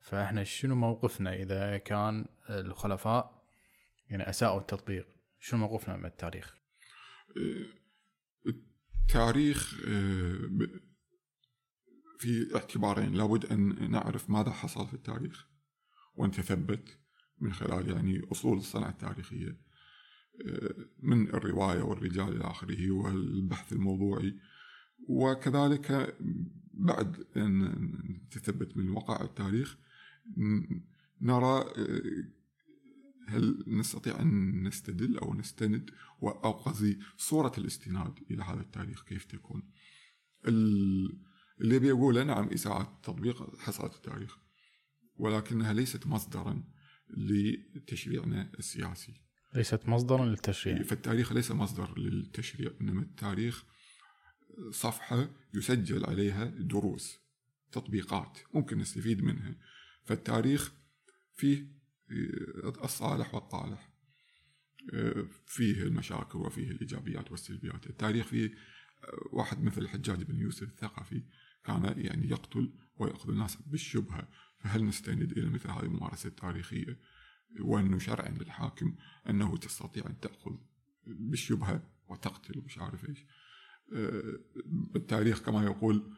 فإحنا 0.00 0.44
شنو 0.44 0.74
موقفنا 0.74 1.34
إذا 1.34 1.78
كان 1.78 2.26
الخلفاء 2.50 3.42
يعني 4.08 4.28
أساءوا 4.28 4.60
التطبيق؟ 4.60 5.06
شنو 5.40 5.60
موقفنا 5.60 5.96
من 5.96 6.06
التاريخ؟ 6.06 6.56
التاريخ 9.06 9.74
في 12.20 12.54
اعتبارين 12.54 13.12
لابد 13.12 13.46
أن 13.46 13.90
نعرف 13.90 14.30
ماذا 14.30 14.50
حصل 14.50 14.86
في 14.86 14.94
التاريخ 14.94 15.46
وان 16.14 16.30
تثبت 16.30 16.98
من 17.38 17.52
خلال 17.52 17.90
يعني 17.90 18.20
أصول 18.32 18.58
الصنعه 18.58 18.88
التاريخية. 18.88 19.60
من 21.02 21.28
الرواية 21.28 21.82
والرجال 21.82 22.36
إلى 22.36 22.44
آخره 22.44 22.90
والبحث 22.90 23.72
الموضوعي. 23.72 24.38
وكذلك 25.08 26.16
بعد 26.74 27.26
أن 27.36 27.72
تثبت 28.30 28.76
من 28.76 28.90
وقائع 28.90 29.24
التاريخ 29.24 29.76
نرى 31.20 31.64
هل 33.28 33.64
نستطيع 33.66 34.20
أن 34.20 34.62
نستدل 34.62 35.18
أو 35.18 35.34
نستند 35.34 35.90
أو 36.22 36.52
قصدي 36.52 36.98
صورة 37.16 37.52
الاستناد 37.58 38.18
إلى 38.30 38.42
هذا 38.42 38.60
التاريخ 38.60 39.04
كيف 39.04 39.24
تكون. 39.24 39.70
اللي 41.60 41.78
بيقول 41.78 42.26
نعم 42.26 42.48
إساءة 42.48 43.00
تطبيق 43.02 43.60
حصلت 43.60 43.94
التاريخ 43.94 44.38
ولكنها 45.16 45.72
ليست 45.72 46.06
مصدرا 46.06 46.64
لتشريعنا 47.10 48.52
السياسي. 48.58 49.20
ليست 49.54 49.88
مصدرا 49.88 50.26
للتشريع. 50.26 50.82
فالتاريخ 50.82 51.32
ليس 51.32 51.50
مصدر 51.50 51.98
للتشريع 51.98 52.70
إنما 52.80 53.02
التاريخ 53.02 53.64
صفحة 54.70 55.30
يسجل 55.54 56.06
عليها 56.06 56.44
دروس 56.44 57.18
تطبيقات 57.72 58.38
ممكن 58.54 58.78
نستفيد 58.78 59.22
منها. 59.22 59.54
فالتاريخ 60.04 60.72
فيه 61.34 61.80
آه، 62.10 62.84
الصالح 62.84 63.34
والطالح 63.34 63.90
آه، 64.94 65.26
فيه 65.46 65.82
المشاكل 65.82 66.38
وفيه 66.38 66.70
الإيجابيات 66.70 67.30
والسلبيات. 67.30 67.86
التاريخ 67.86 68.26
فيه 68.26 68.46
آه، 68.46 69.28
واحد 69.32 69.62
مثل 69.62 69.80
الحجاج 69.80 70.22
بن 70.22 70.40
يوسف 70.40 70.62
الثقفي 70.62 71.22
كان 71.64 71.94
يعني 71.96 72.30
يقتل 72.30 72.72
ويأخذ 72.96 73.30
الناس 73.30 73.56
بالشبهة. 73.56 74.28
فهل 74.58 74.84
نستند 74.84 75.32
إلى 75.32 75.50
مثل 75.50 75.70
هذه 75.70 75.82
الممارسة 75.82 76.28
التاريخية؟ 76.28 76.98
وأنه 77.60 77.98
شرعا 77.98 78.28
للحاكم 78.28 78.94
أنه 79.28 79.56
تستطيع 79.56 80.06
أن 80.06 80.20
تأخذ 80.20 80.56
بالشبهة 81.06 81.82
وتقتل 82.08 82.58
ومش 82.58 82.78
عارف 82.78 83.08
إيش. 83.08 83.26
التاريخ 84.96 85.42
كما 85.42 85.64
يقول 85.64 86.14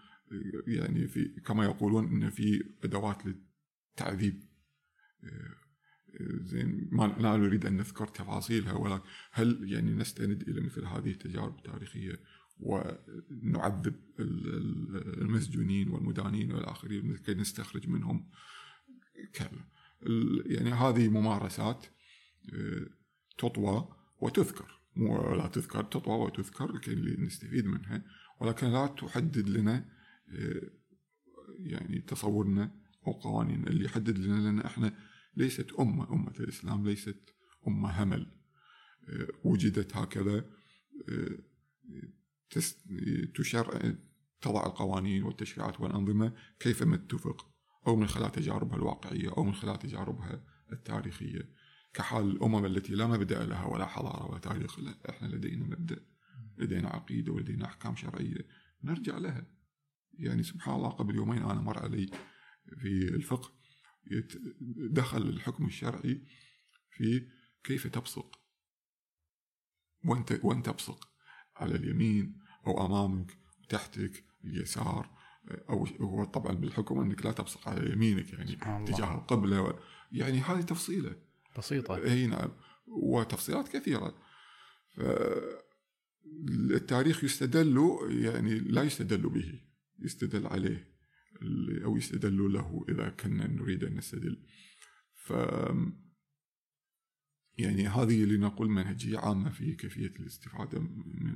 يعني 0.67 1.09
في 1.09 1.25
كما 1.25 1.65
يقولون 1.65 2.05
إن 2.05 2.31
في 2.31 2.65
أدوات 2.85 3.23
للتعذيب. 3.27 4.43
زين 6.21 6.89
ما 6.93 7.17
لا 7.21 7.37
نريد 7.37 7.67
أن 7.67 7.77
نذكر 7.77 8.07
تفاصيلها 8.07 8.73
ولكن 8.73 9.05
هل 9.33 9.73
يعني 9.73 9.93
نستند 9.93 10.43
إلى 10.43 10.61
مثل 10.61 10.85
هذه 10.85 11.11
التجارب 11.11 11.59
التاريخية 11.59 12.21
ونعذب 12.63 13.95
المسجونين 15.21 15.89
والمدانين 15.89 16.53
والاخرين 16.53 17.13
لكي 17.13 17.35
نستخرج 17.35 17.89
منهم 17.89 18.31
كذا 19.33 19.67
يعني 20.47 20.71
هذه 20.71 21.09
ممارسات 21.09 21.87
تطوى 23.39 23.89
وتذكر. 24.21 24.83
ولا 24.97 25.47
تذكر 25.47 25.85
تطوى 25.85 26.15
وتذكر 26.15 26.73
لكي 26.73 26.95
نستفيد 27.19 27.67
منها 27.67 28.05
ولكن 28.41 28.67
لا 28.67 28.87
تحدد 28.87 29.49
لنا 29.49 29.89
آه، 30.29 30.71
يعني 31.59 32.01
تصورنا 32.01 32.71
أو 33.07 33.13
قوانين 33.13 33.69
اللي 33.69 33.85
يحدد 33.85 34.19
لنا 34.19 34.41
لأن 34.41 34.61
إحنا 34.61 34.99
ليست 35.37 35.73
أمة 35.73 36.13
أمة 36.13 36.33
الإسلام 36.41 36.89
ليست 36.89 37.35
أمة 37.69 38.03
همل 38.03 38.27
آه، 39.09 39.29
وجدت 39.45 39.97
هكذا 39.97 40.45
آه، 41.09 41.39
تشرع 43.35 43.95
تضع 44.41 44.67
القوانين 44.67 45.23
والتشريعات 45.23 45.81
والأنظمة 45.81 46.33
كيفما 46.61 46.95
اتفق 46.95 47.53
أو 47.87 47.97
من 47.97 48.07
خلال 48.07 48.33
تجاربها 48.33 48.77
الواقعية 48.77 49.29
أو 49.31 49.45
من 49.45 49.55
خلال 49.55 49.79
تجاربها 49.79 50.45
التاريخية. 50.73 51.53
كحال 51.95 52.31
الأمم 52.31 52.65
التي 52.65 52.95
لا 52.95 53.07
مبدأ 53.07 53.47
لها 53.47 53.65
ولا 53.65 53.87
حضارة 53.87 54.31
ولا 54.31 54.39
تاريخ 54.39 54.79
لا 54.79 55.11
إحنا 55.11 55.27
لدينا 55.27 55.65
مبدأ 55.65 56.07
لدينا 56.59 56.89
عقيدة 56.89 57.33
ولدينا 57.33 57.65
أحكام 57.65 57.97
شرعية. 57.97 58.49
نرجع 58.85 59.19
لها. 59.19 59.47
يعني 60.13 60.43
سبحان 60.43 60.75
الله 60.75 60.89
قبل 60.89 61.15
يومين 61.15 61.43
أنا 61.43 61.61
مر 61.61 61.79
علي 61.79 62.07
في 62.79 63.09
الفقه 63.09 63.53
دخل 64.91 65.23
الحكم 65.23 65.67
الشرعي 65.67 66.27
في 66.91 67.29
كيف 67.65 67.87
تبصق. 67.87 68.39
وين 70.05 70.25
وين 70.43 70.63
تبصق؟ 70.63 71.13
على 71.57 71.75
اليمين 71.75 72.42
أو 72.67 72.87
أمامك 72.87 73.37
تحتك 73.69 74.25
اليسار 74.45 75.11
أو 75.71 75.87
هو 76.01 76.25
طبعا 76.25 76.53
بالحكم 76.53 77.01
أنك 77.01 77.27
لا 77.27 77.33
تبصق 77.33 77.69
على 77.69 77.93
يمينك 77.93 78.33
يعني 78.33 78.57
تجاه 78.87 79.15
القبلة 79.15 79.79
يعني 80.13 80.41
هذه 80.41 80.61
تفصيلة. 80.61 81.17
بسيطة. 81.59 81.97
إي 81.97 82.27
نعم. 82.27 82.51
وتفصيلات 82.87 83.69
كثيرة. 83.69 84.15
التاريخ 86.51 87.25
يستدل 87.25 87.99
يعني 88.09 88.59
لا 88.59 88.83
يستدل 88.83 89.29
به 89.29 89.61
يستدل 89.99 90.47
عليه 90.47 90.93
أو 91.85 91.97
يستدل 91.97 92.53
له 92.53 92.85
إذا 92.89 93.09
كنا 93.09 93.47
نريد 93.47 93.85
أن 93.85 93.97
نستدل. 93.97 94.43
ف 95.15 95.33
يعني 97.59 97.89
هذه 97.89 98.25
لنقول 98.25 98.71
منهجية 98.71 99.19
عامة 99.19 99.51
في 99.51 99.75
كيفية 99.75 100.07
الاستفادة 100.21 100.81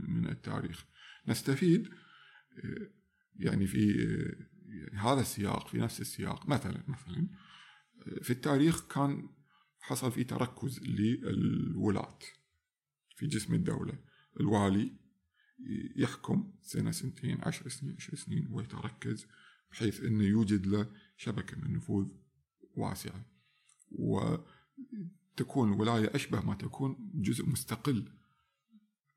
من 0.08 0.26
التاريخ. 0.26 0.86
نستفيد 1.28 1.88
يعني 3.36 3.66
في 3.66 3.92
يعني 4.66 4.98
هذا 4.98 5.20
السياق 5.20 5.68
في 5.68 5.78
نفس 5.78 6.00
السياق. 6.00 6.48
مثلا 6.48 6.84
مثلا 6.88 7.28
في 8.22 8.30
التاريخ 8.30 8.88
كان 8.88 9.28
حصل 9.80 10.12
في 10.12 10.24
تركز 10.24 10.80
للولاة 10.82 12.18
في 13.16 13.26
جسم 13.26 13.54
الدولة. 13.54 13.98
الوالي 14.40 14.96
يحكم 15.96 16.52
سنة 16.62 16.90
سنتين 16.90 17.38
عشر 17.40 17.68
سنين 17.68 17.96
عشر 17.96 18.14
سنين 18.14 18.48
ويتركز 18.50 19.26
بحيث 19.70 20.00
أنه 20.00 20.24
يوجد 20.24 20.66
له 20.66 20.92
شبكة 21.16 21.56
من 21.58 21.76
نفوذ 21.76 22.08
واسعة. 22.74 23.26
وتكون 23.90 25.72
الولاية 25.72 26.14
أشبه 26.14 26.40
ما 26.40 26.54
تكون 26.54 27.10
جزء 27.14 27.46
مستقل 27.46 28.12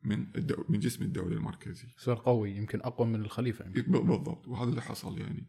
من 0.03 0.27
الدو... 0.35 0.63
من 0.69 0.79
جسم 0.79 1.03
الدولة 1.03 1.35
المركزي 1.35 1.87
يصير 1.97 2.15
قوي 2.15 2.51
يمكن 2.51 2.81
أقوى 2.81 3.07
من 3.07 3.21
الخليفة 3.21 3.65
يمكن. 3.65 3.81
بالضبط 3.91 4.47
وهذا 4.47 4.69
اللي 4.69 4.81
حصل 4.81 5.19
يعني. 5.19 5.47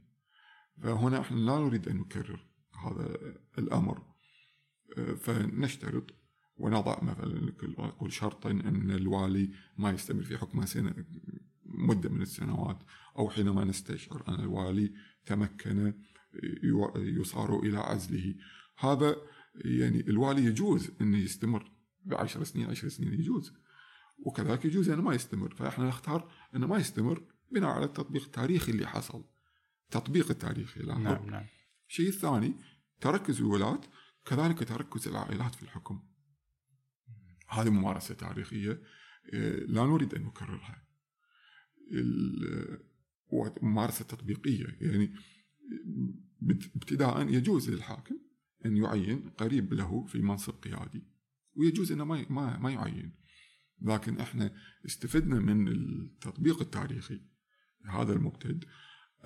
فهنا 0.82 1.20
إحنا 1.20 1.36
لا 1.36 1.58
نريد 1.58 1.88
أن 1.88 1.96
نكرر 1.96 2.46
هذا 2.84 3.18
الأمر. 3.58 4.02
فنشترط 5.16 6.14
ونضع 6.56 7.02
مثلا 7.02 7.52
أقول 7.78 8.12
شرطا 8.12 8.50
أن 8.50 8.90
الوالي 8.90 9.50
ما 9.78 9.90
يستمر 9.90 10.22
في 10.22 10.38
حكمه 10.38 10.64
سنة 10.64 10.94
مدة 11.64 12.10
من 12.10 12.22
السنوات 12.22 12.78
أو 13.18 13.30
حينما 13.30 13.64
نستشعر 13.64 14.24
أن 14.28 14.34
الوالي 14.34 14.92
تمكن 15.26 15.94
يصار 16.96 17.58
إلى 17.58 17.78
عزله. 17.78 18.34
هذا 18.78 19.16
يعني 19.54 20.00
الوالي 20.00 20.44
يجوز 20.44 20.90
انه 21.00 21.18
يستمر 21.18 21.72
بعشر 22.04 22.44
سنين 22.44 22.70
عشر 22.70 22.88
سنين 22.88 23.12
يجوز. 23.12 23.52
وكذلك 24.26 24.64
يجوز 24.64 24.88
أنه 24.88 25.02
ما 25.02 25.14
يستمر. 25.14 25.54
فإحنا 25.54 25.88
نختار 25.88 26.32
أنه 26.56 26.66
ما 26.66 26.78
يستمر 26.78 27.22
بناء 27.52 27.70
على 27.70 27.84
التطبيق 27.84 28.24
التاريخي 28.24 28.72
اللي 28.72 28.86
حصل. 28.86 29.24
تطبيق 29.90 30.30
التاريخي 30.30 30.80
لاحظ 30.80 31.00
نعم 31.00 31.30
نعم. 31.30 31.46
الشيء 31.88 32.08
الثاني 32.08 32.54
تركز 33.00 33.40
الولاة 33.40 33.80
كذلك 34.26 34.68
تركز 34.68 35.08
العائلات 35.08 35.54
في 35.54 35.62
الحكم. 35.62 36.02
هذه 37.48 37.70
ممارسة 37.70 38.14
تاريخية 38.14 38.82
آه، 39.34 39.56
لا 39.58 39.84
نريد 39.84 40.14
أن 40.14 40.22
نكررها. 40.22 40.86
ال- 41.92 42.84
وممارسة 43.32 44.04
تطبيقية. 44.04 44.66
يعني 44.80 45.14
بت- 46.40 46.70
ابتداء 46.76 47.28
يجوز 47.28 47.70
للحاكم 47.70 48.18
أن 48.66 48.76
يعين 48.76 49.30
قريب 49.30 49.72
له 49.72 50.04
في 50.06 50.18
منصب 50.18 50.52
قيادي 50.54 51.02
ويجوز 51.54 51.92
أنه 51.92 52.04
ما 52.04 52.70
يعين. 52.70 53.19
لكن 53.82 54.20
إحنا 54.20 54.54
استفدنا 54.86 55.40
من 55.40 55.68
التطبيق 55.68 56.60
التاريخي 56.60 57.20
هذا 57.86 58.12
المبتد 58.12 58.64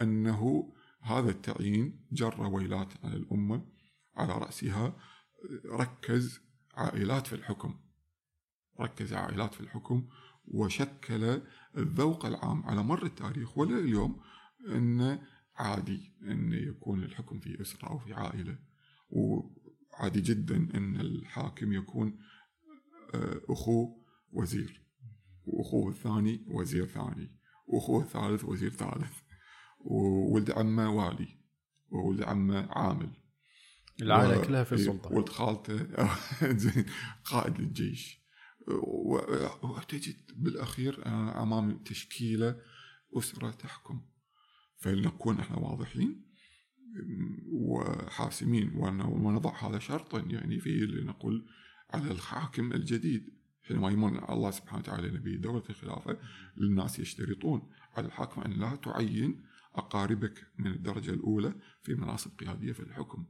أنه 0.02 0.72
هذا 1.00 1.30
التعيين 1.30 2.06
جر 2.12 2.46
ويلات 2.46 3.04
على 3.04 3.16
الأمة 3.16 3.66
على 4.16 4.32
رأسها 4.32 4.96
ركز 5.66 6.40
عائلات 6.74 7.26
في 7.26 7.34
الحكم 7.34 7.80
ركز 8.80 9.12
عائلات 9.12 9.54
في 9.54 9.60
الحكم 9.60 10.08
وشكل 10.44 11.40
الذوق 11.76 12.26
العام 12.26 12.62
على 12.62 12.82
مر 12.82 13.06
التاريخ 13.06 13.58
ولا 13.58 13.78
اليوم 13.78 14.20
أن 14.68 15.18
عادي 15.56 16.12
أن 16.22 16.52
يكون 16.52 17.02
الحكم 17.02 17.40
في 17.40 17.60
أسرة 17.60 17.88
أو 17.88 17.98
في 17.98 18.14
عائلة. 18.14 18.58
وعادي 19.10 20.20
جدا 20.20 20.56
أن 20.56 21.00
الحاكم 21.00 21.72
يكون 21.72 22.18
آه، 23.14 23.40
أخوه 23.48 24.03
وزير 24.34 24.82
وأخوه 25.44 25.90
الثاني 25.92 26.44
وزير 26.48 26.86
ثاني 26.86 27.36
وأخوه 27.66 28.02
الثالث 28.04 28.44
وزير 28.44 28.70
ثالث 28.70 29.12
وولد 29.80 30.50
عمه 30.50 30.90
والي 30.96 31.28
وولد 31.90 32.22
عمه 32.22 32.68
عامل. 32.70 33.10
العائلة 34.02 34.38
و- 34.38 34.42
كلها 34.42 34.64
في 34.64 34.74
إيه، 34.74 34.80
السلطة. 34.80 35.12
ولد 35.12 35.28
خالته 35.28 35.86
زين 36.62 36.84
قائد 37.24 37.58
للجيش. 37.60 38.24
و- 38.68 39.66
وتجد 39.66 40.16
بالأخير 40.36 41.06
آه، 41.06 41.42
أمام 41.42 41.78
تشكيلة 41.78 42.60
أسرة 43.18 43.50
تحكم. 43.50 44.02
فلنكون 44.78 45.38
إحنا 45.40 45.56
واضحين 45.58 46.24
وحاسمين 47.52 48.72
ون- 48.76 49.00
ونضع 49.00 49.68
هذا 49.68 49.78
شرطا 49.78 50.20
يعني 50.20 50.60
في 50.60 50.70
لنقول 50.70 51.46
على 51.90 52.10
الحاكم 52.10 52.72
الجديد. 52.72 53.43
حينما 53.64 53.90
يمن 53.90 54.24
الله 54.30 54.50
سبحانه 54.50 54.78
وتعالى 54.78 55.08
نبي 55.08 55.36
دولة 55.36 55.62
الخلافة 55.70 56.18
للناس 56.56 56.98
يشترطون 56.98 57.70
على 57.96 58.06
الحاكم 58.06 58.40
أن 58.40 58.50
لا 58.52 58.76
تعين 58.76 59.42
أقاربك 59.74 60.46
من 60.58 60.66
الدرجة 60.66 61.10
الأولى 61.10 61.54
في 61.82 61.94
مناصب 61.94 62.30
قيادية 62.38 62.72
في 62.72 62.80
الحكم 62.80 63.26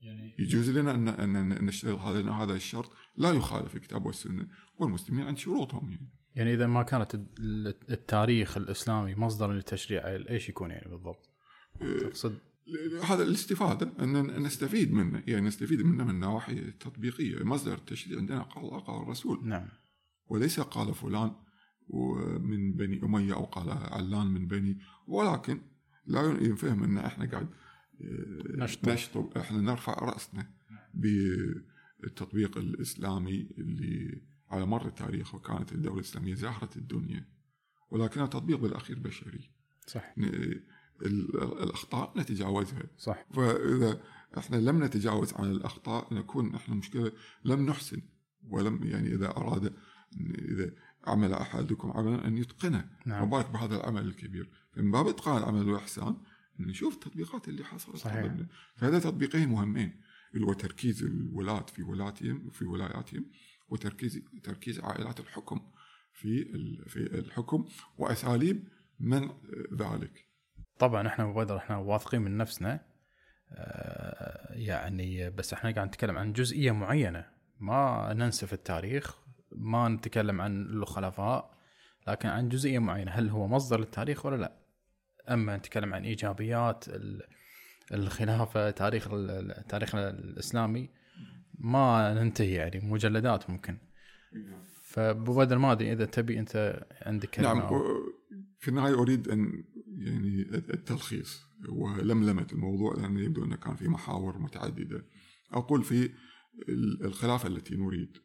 يعني 0.00 0.34
يجوز 0.38 0.70
لنا 0.70 0.90
ان 0.94 1.08
ان 1.36 1.64
نشتغل 1.64 1.94
هذا 1.94 2.30
هذا 2.30 2.54
الشرط 2.54 2.92
لا 3.16 3.30
يخالف 3.32 3.76
الكتاب 3.76 4.06
والسنة 4.06 4.48
والمسلمين 4.78 5.26
عند 5.26 5.38
شروطهم 5.38 5.90
يعني. 5.90 6.10
يعني 6.34 6.54
إذا 6.54 6.66
ما 6.66 6.82
كانت 6.82 7.14
ال- 7.14 7.74
التاريخ 7.90 8.56
الإسلامي 8.56 9.14
مصدرا 9.14 9.52
للتشريع 9.52 10.02
إيش 10.06 10.48
يكون 10.48 10.70
يعني 10.70 10.90
بالضبط؟ 10.90 11.30
تقصد 12.00 12.38
هذا 13.02 13.22
الاستفادة 13.22 13.92
أن 14.04 14.42
نستفيد 14.42 14.92
منه 14.92 15.22
يعني 15.26 15.46
نستفيد 15.46 15.82
منه 15.82 16.04
من 16.04 16.10
النواحي 16.10 16.52
التطبيقيه 16.52 17.44
مصدر 17.44 17.74
التشريع 17.74 18.18
عندنا 18.18 18.42
قال 18.42 18.64
الله 18.64 18.78
قال 18.78 19.02
الرسول. 19.02 19.48
نعم. 19.48 19.68
وليس 20.26 20.60
قال 20.60 20.94
فلان 20.94 21.30
من 22.40 22.72
بني 22.72 23.02
أمية 23.02 23.34
أو 23.34 23.44
قال 23.44 23.70
علان 23.70 24.26
من 24.26 24.46
بني 24.46 24.78
ولكن 25.06 25.60
لا 26.06 26.20
ينفهم 26.22 26.82
أن 26.82 26.98
إحنا 26.98 27.30
قاعد 27.30 27.48
آه، 28.00 28.64
نشطب. 28.64 28.88
نشطب. 28.88 29.38
إحنا 29.38 29.60
نرفع 29.60 29.92
رأسنا 29.92 30.50
بالتطبيق 30.94 32.58
الإسلامي 32.58 33.50
اللي 33.58 34.22
على 34.50 34.66
مر 34.66 34.86
التاريخ 34.86 35.34
وكانت 35.34 35.72
الدولة 35.72 35.96
الإسلامية 35.96 36.34
زاهره 36.34 36.70
الدنيا 36.76 37.28
ولكنها 37.90 38.26
تطبيق 38.26 38.58
بالأخير 38.58 38.98
بشري. 38.98 39.50
صح 39.86 40.14
الأخطاء 41.02 42.18
نتجاوزها. 42.18 42.82
صح. 42.98 43.26
فإذا 43.34 44.00
إحنا 44.38 44.56
لم 44.56 44.84
نتجاوز 44.84 45.34
عن 45.34 45.50
الأخطاء 45.50 46.14
نكون 46.14 46.54
إحنا 46.54 46.74
مشكلة 46.74 47.12
لم 47.44 47.66
نحسن 47.66 48.02
ولم 48.48 48.84
يعني 48.84 49.14
إذا 49.14 49.26
أراد 49.26 49.72
إذا 50.38 50.70
عمل 51.04 51.32
أحدكم 51.32 51.90
عملا 51.90 52.26
أن 52.26 52.38
يتقنه. 52.38 52.90
نعم. 53.06 53.22
وبارك 53.22 53.50
بهذا 53.50 53.76
العمل 53.76 54.06
الكبير. 54.06 54.50
فمن 54.72 54.90
باب 54.90 55.06
إتقان 55.06 55.36
العمل 55.36 55.68
والإحسان 55.68 56.16
نشوف 56.58 56.94
التطبيقات 56.94 57.48
اللي 57.48 57.64
حصلت. 57.64 57.96
صحيح. 57.96 58.36
فهذا 58.76 58.98
تطبيقين 58.98 59.48
مهمين. 59.48 60.00
اللي 60.34 60.46
هو 60.46 60.52
تركيز 60.52 61.02
الولاة 61.02 61.66
في 61.66 61.82
ولاتهم 61.82 62.50
في 62.50 62.64
ولاياتهم 62.64 63.30
وتركيز 63.68 64.22
تركيز 64.42 64.80
عائلات 64.80 65.20
الحكم 65.20 65.60
في 66.12 66.44
في 66.86 67.18
الحكم 67.18 67.64
وأساليب 67.98 68.68
منع 69.00 69.34
ذلك. 69.72 70.25
طبعا 70.78 71.06
إحنا 71.06 71.26
بدر 71.32 71.56
إحنا 71.56 71.76
واثقين 71.76 72.22
من 72.22 72.36
نفسنا 72.36 72.80
آه، 73.52 74.52
يعني 74.54 75.30
بس 75.30 75.52
إحنا 75.52 75.70
قاعد 75.70 75.86
نتكلم 75.86 76.18
عن 76.18 76.32
جزئية 76.32 76.72
معينة. 76.72 77.26
ما 77.60 78.12
ننسف 78.12 78.52
التاريخ 78.52 79.16
ما 79.52 79.88
نتكلم 79.88 80.40
عن 80.40 80.62
الخلفاء 80.62 81.54
لكن 82.08 82.28
عن 82.28 82.48
جزئية 82.48 82.78
معينة. 82.78 83.10
هل 83.10 83.28
هو 83.28 83.46
مصدر 83.48 83.78
للتاريخ 83.80 84.26
ولا 84.26 84.36
لا؟ 84.36 84.52
أما 85.30 85.56
نتكلم 85.56 85.94
عن 85.94 86.04
إيجابيات 86.04 86.88
ال- 86.88 87.22
الخلافة 87.92 88.70
تاريخ 88.70 89.08
تاريخنا 89.68 90.10
الإسلامي 90.10 90.90
ما 91.58 92.14
ننتهي 92.14 92.52
يعني. 92.54 92.80
مجلدات 92.80 93.50
ممكن. 93.50 93.78
فأبو 94.82 95.34
بدر 95.36 95.58
ما 95.58 95.72
أدري 95.72 95.92
إذا 95.92 96.04
تبي 96.04 96.38
أنت 96.38 96.84
عندك 97.02 97.40
نعم. 97.40 97.72
و- 97.72 97.84
في 98.58 98.68
النهاية 98.68 98.94
أريد 98.94 99.28
أن 99.28 99.64
يعني 99.98 100.40
التلخيص. 100.54 101.42
ولملمه 101.68 102.46
الموضوع 102.52 102.94
لأن 102.94 103.18
يبدو 103.18 103.44
أنه 103.44 103.56
كان 103.56 103.76
في 103.76 103.88
محاور 103.88 104.38
متعددة. 104.38 105.06
أقول 105.50 105.82
في 105.84 106.10
ال- 106.68 107.04
الخلافة 107.04 107.48
التي 107.48 107.76
نريد 107.76 108.16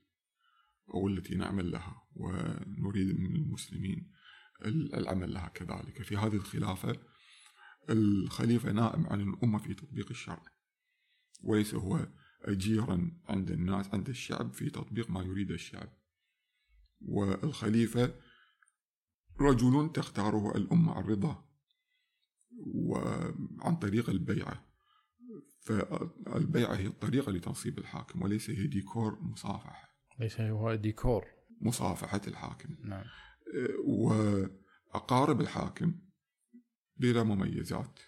أو 0.94 1.08
التي 1.08 1.36
نعمل 1.36 1.72
لها 1.72 2.02
ونريد 2.16 3.20
من 3.20 3.36
المسلمين 3.36 4.12
ال- 4.66 4.96
العمل 4.96 5.34
لها 5.34 5.48
كذلك. 5.48 6.02
في 6.02 6.18
هذه 6.18 6.36
الخلافة 6.36 6.96
الخليفة 7.90 8.72
نائم 8.72 9.08
عن 9.08 9.22
الأمة 9.22 9.58
في 9.60 9.74
تطبيق 9.74 10.10
الشرع. 10.10 10.44
وليس 11.44 11.74
هو 11.76 12.08
أجيرا 12.42 13.12
عند 13.30 13.52
الناس 13.52 13.94
عند 13.94 14.10
الشعب 14.10 14.54
في 14.54 14.70
تطبيق 14.70 15.10
ما 15.10 15.24
يريد 15.24 15.52
الشعب. 15.52 15.90
والخليفة 17.02 18.14
رجل 19.42 19.92
تختاره 19.92 20.58
الأمة 20.58 20.94
عن 20.94 21.36
وعن 22.76 23.76
طريق 23.76 24.10
البيعة 24.10 24.66
فالبيعة 25.62 26.76
هي 26.76 26.88
الطريقة 26.88 27.32
لتنصيب 27.32 27.80
الحاكم 27.80 28.22
وليس 28.22 28.50
هي 28.50 28.68
ديكور 28.68 29.20
مصافحة. 29.22 29.90
ليس 30.20 30.42
هو 30.42 30.76
ديكور. 30.76 31.26
مصافحة 31.62 32.22
الحاكم. 32.28 32.76
نعم. 32.84 33.06
وأقارب 33.86 35.42
الحاكم 35.42 36.00
بلا 36.98 37.24
مميزات 37.24 38.00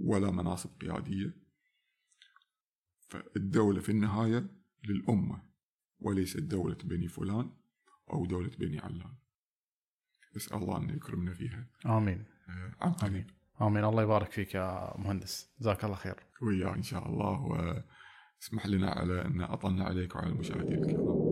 ولا 0.00 0.30
مناصب 0.30 0.80
قيادية. 0.80 1.34
فالدولة 3.08 3.80
في 3.80 3.88
النهاية 3.88 4.50
للأمة 4.84 5.42
وليست 5.98 6.40
دولة 6.40 6.78
بني 6.84 7.08
فلان 7.08 7.50
أو 8.12 8.26
دولة 8.26 8.50
بني 8.58 8.78
علان. 8.78 9.16
نسأل 10.36 10.56
الله 10.56 10.76
أن 10.76 10.90
يكرمنا 10.90 11.34
فيها. 11.34 11.66
آمين. 11.86 12.24
عن 12.80 12.92
قريب 12.92 13.26
آمين. 13.62 13.84
الله 13.84 14.02
يبارك 14.02 14.30
فيك 14.32 14.54
يا 14.54 14.94
مهندس. 14.98 15.50
جزاك 15.60 15.84
الله 15.84 15.96
خير. 15.96 16.16
وياه 16.42 16.74
إن 16.74 16.82
شاء 16.82 17.08
الله. 17.08 17.40
واسمح 17.40 18.66
لنا 18.66 18.90
على 18.90 19.24
أن 19.24 19.40
أطلنا 19.40 19.84
عليك 19.84 20.16
وعلى 20.16 20.28
المشاهدين 20.28 20.84
الكرام. 20.84 21.27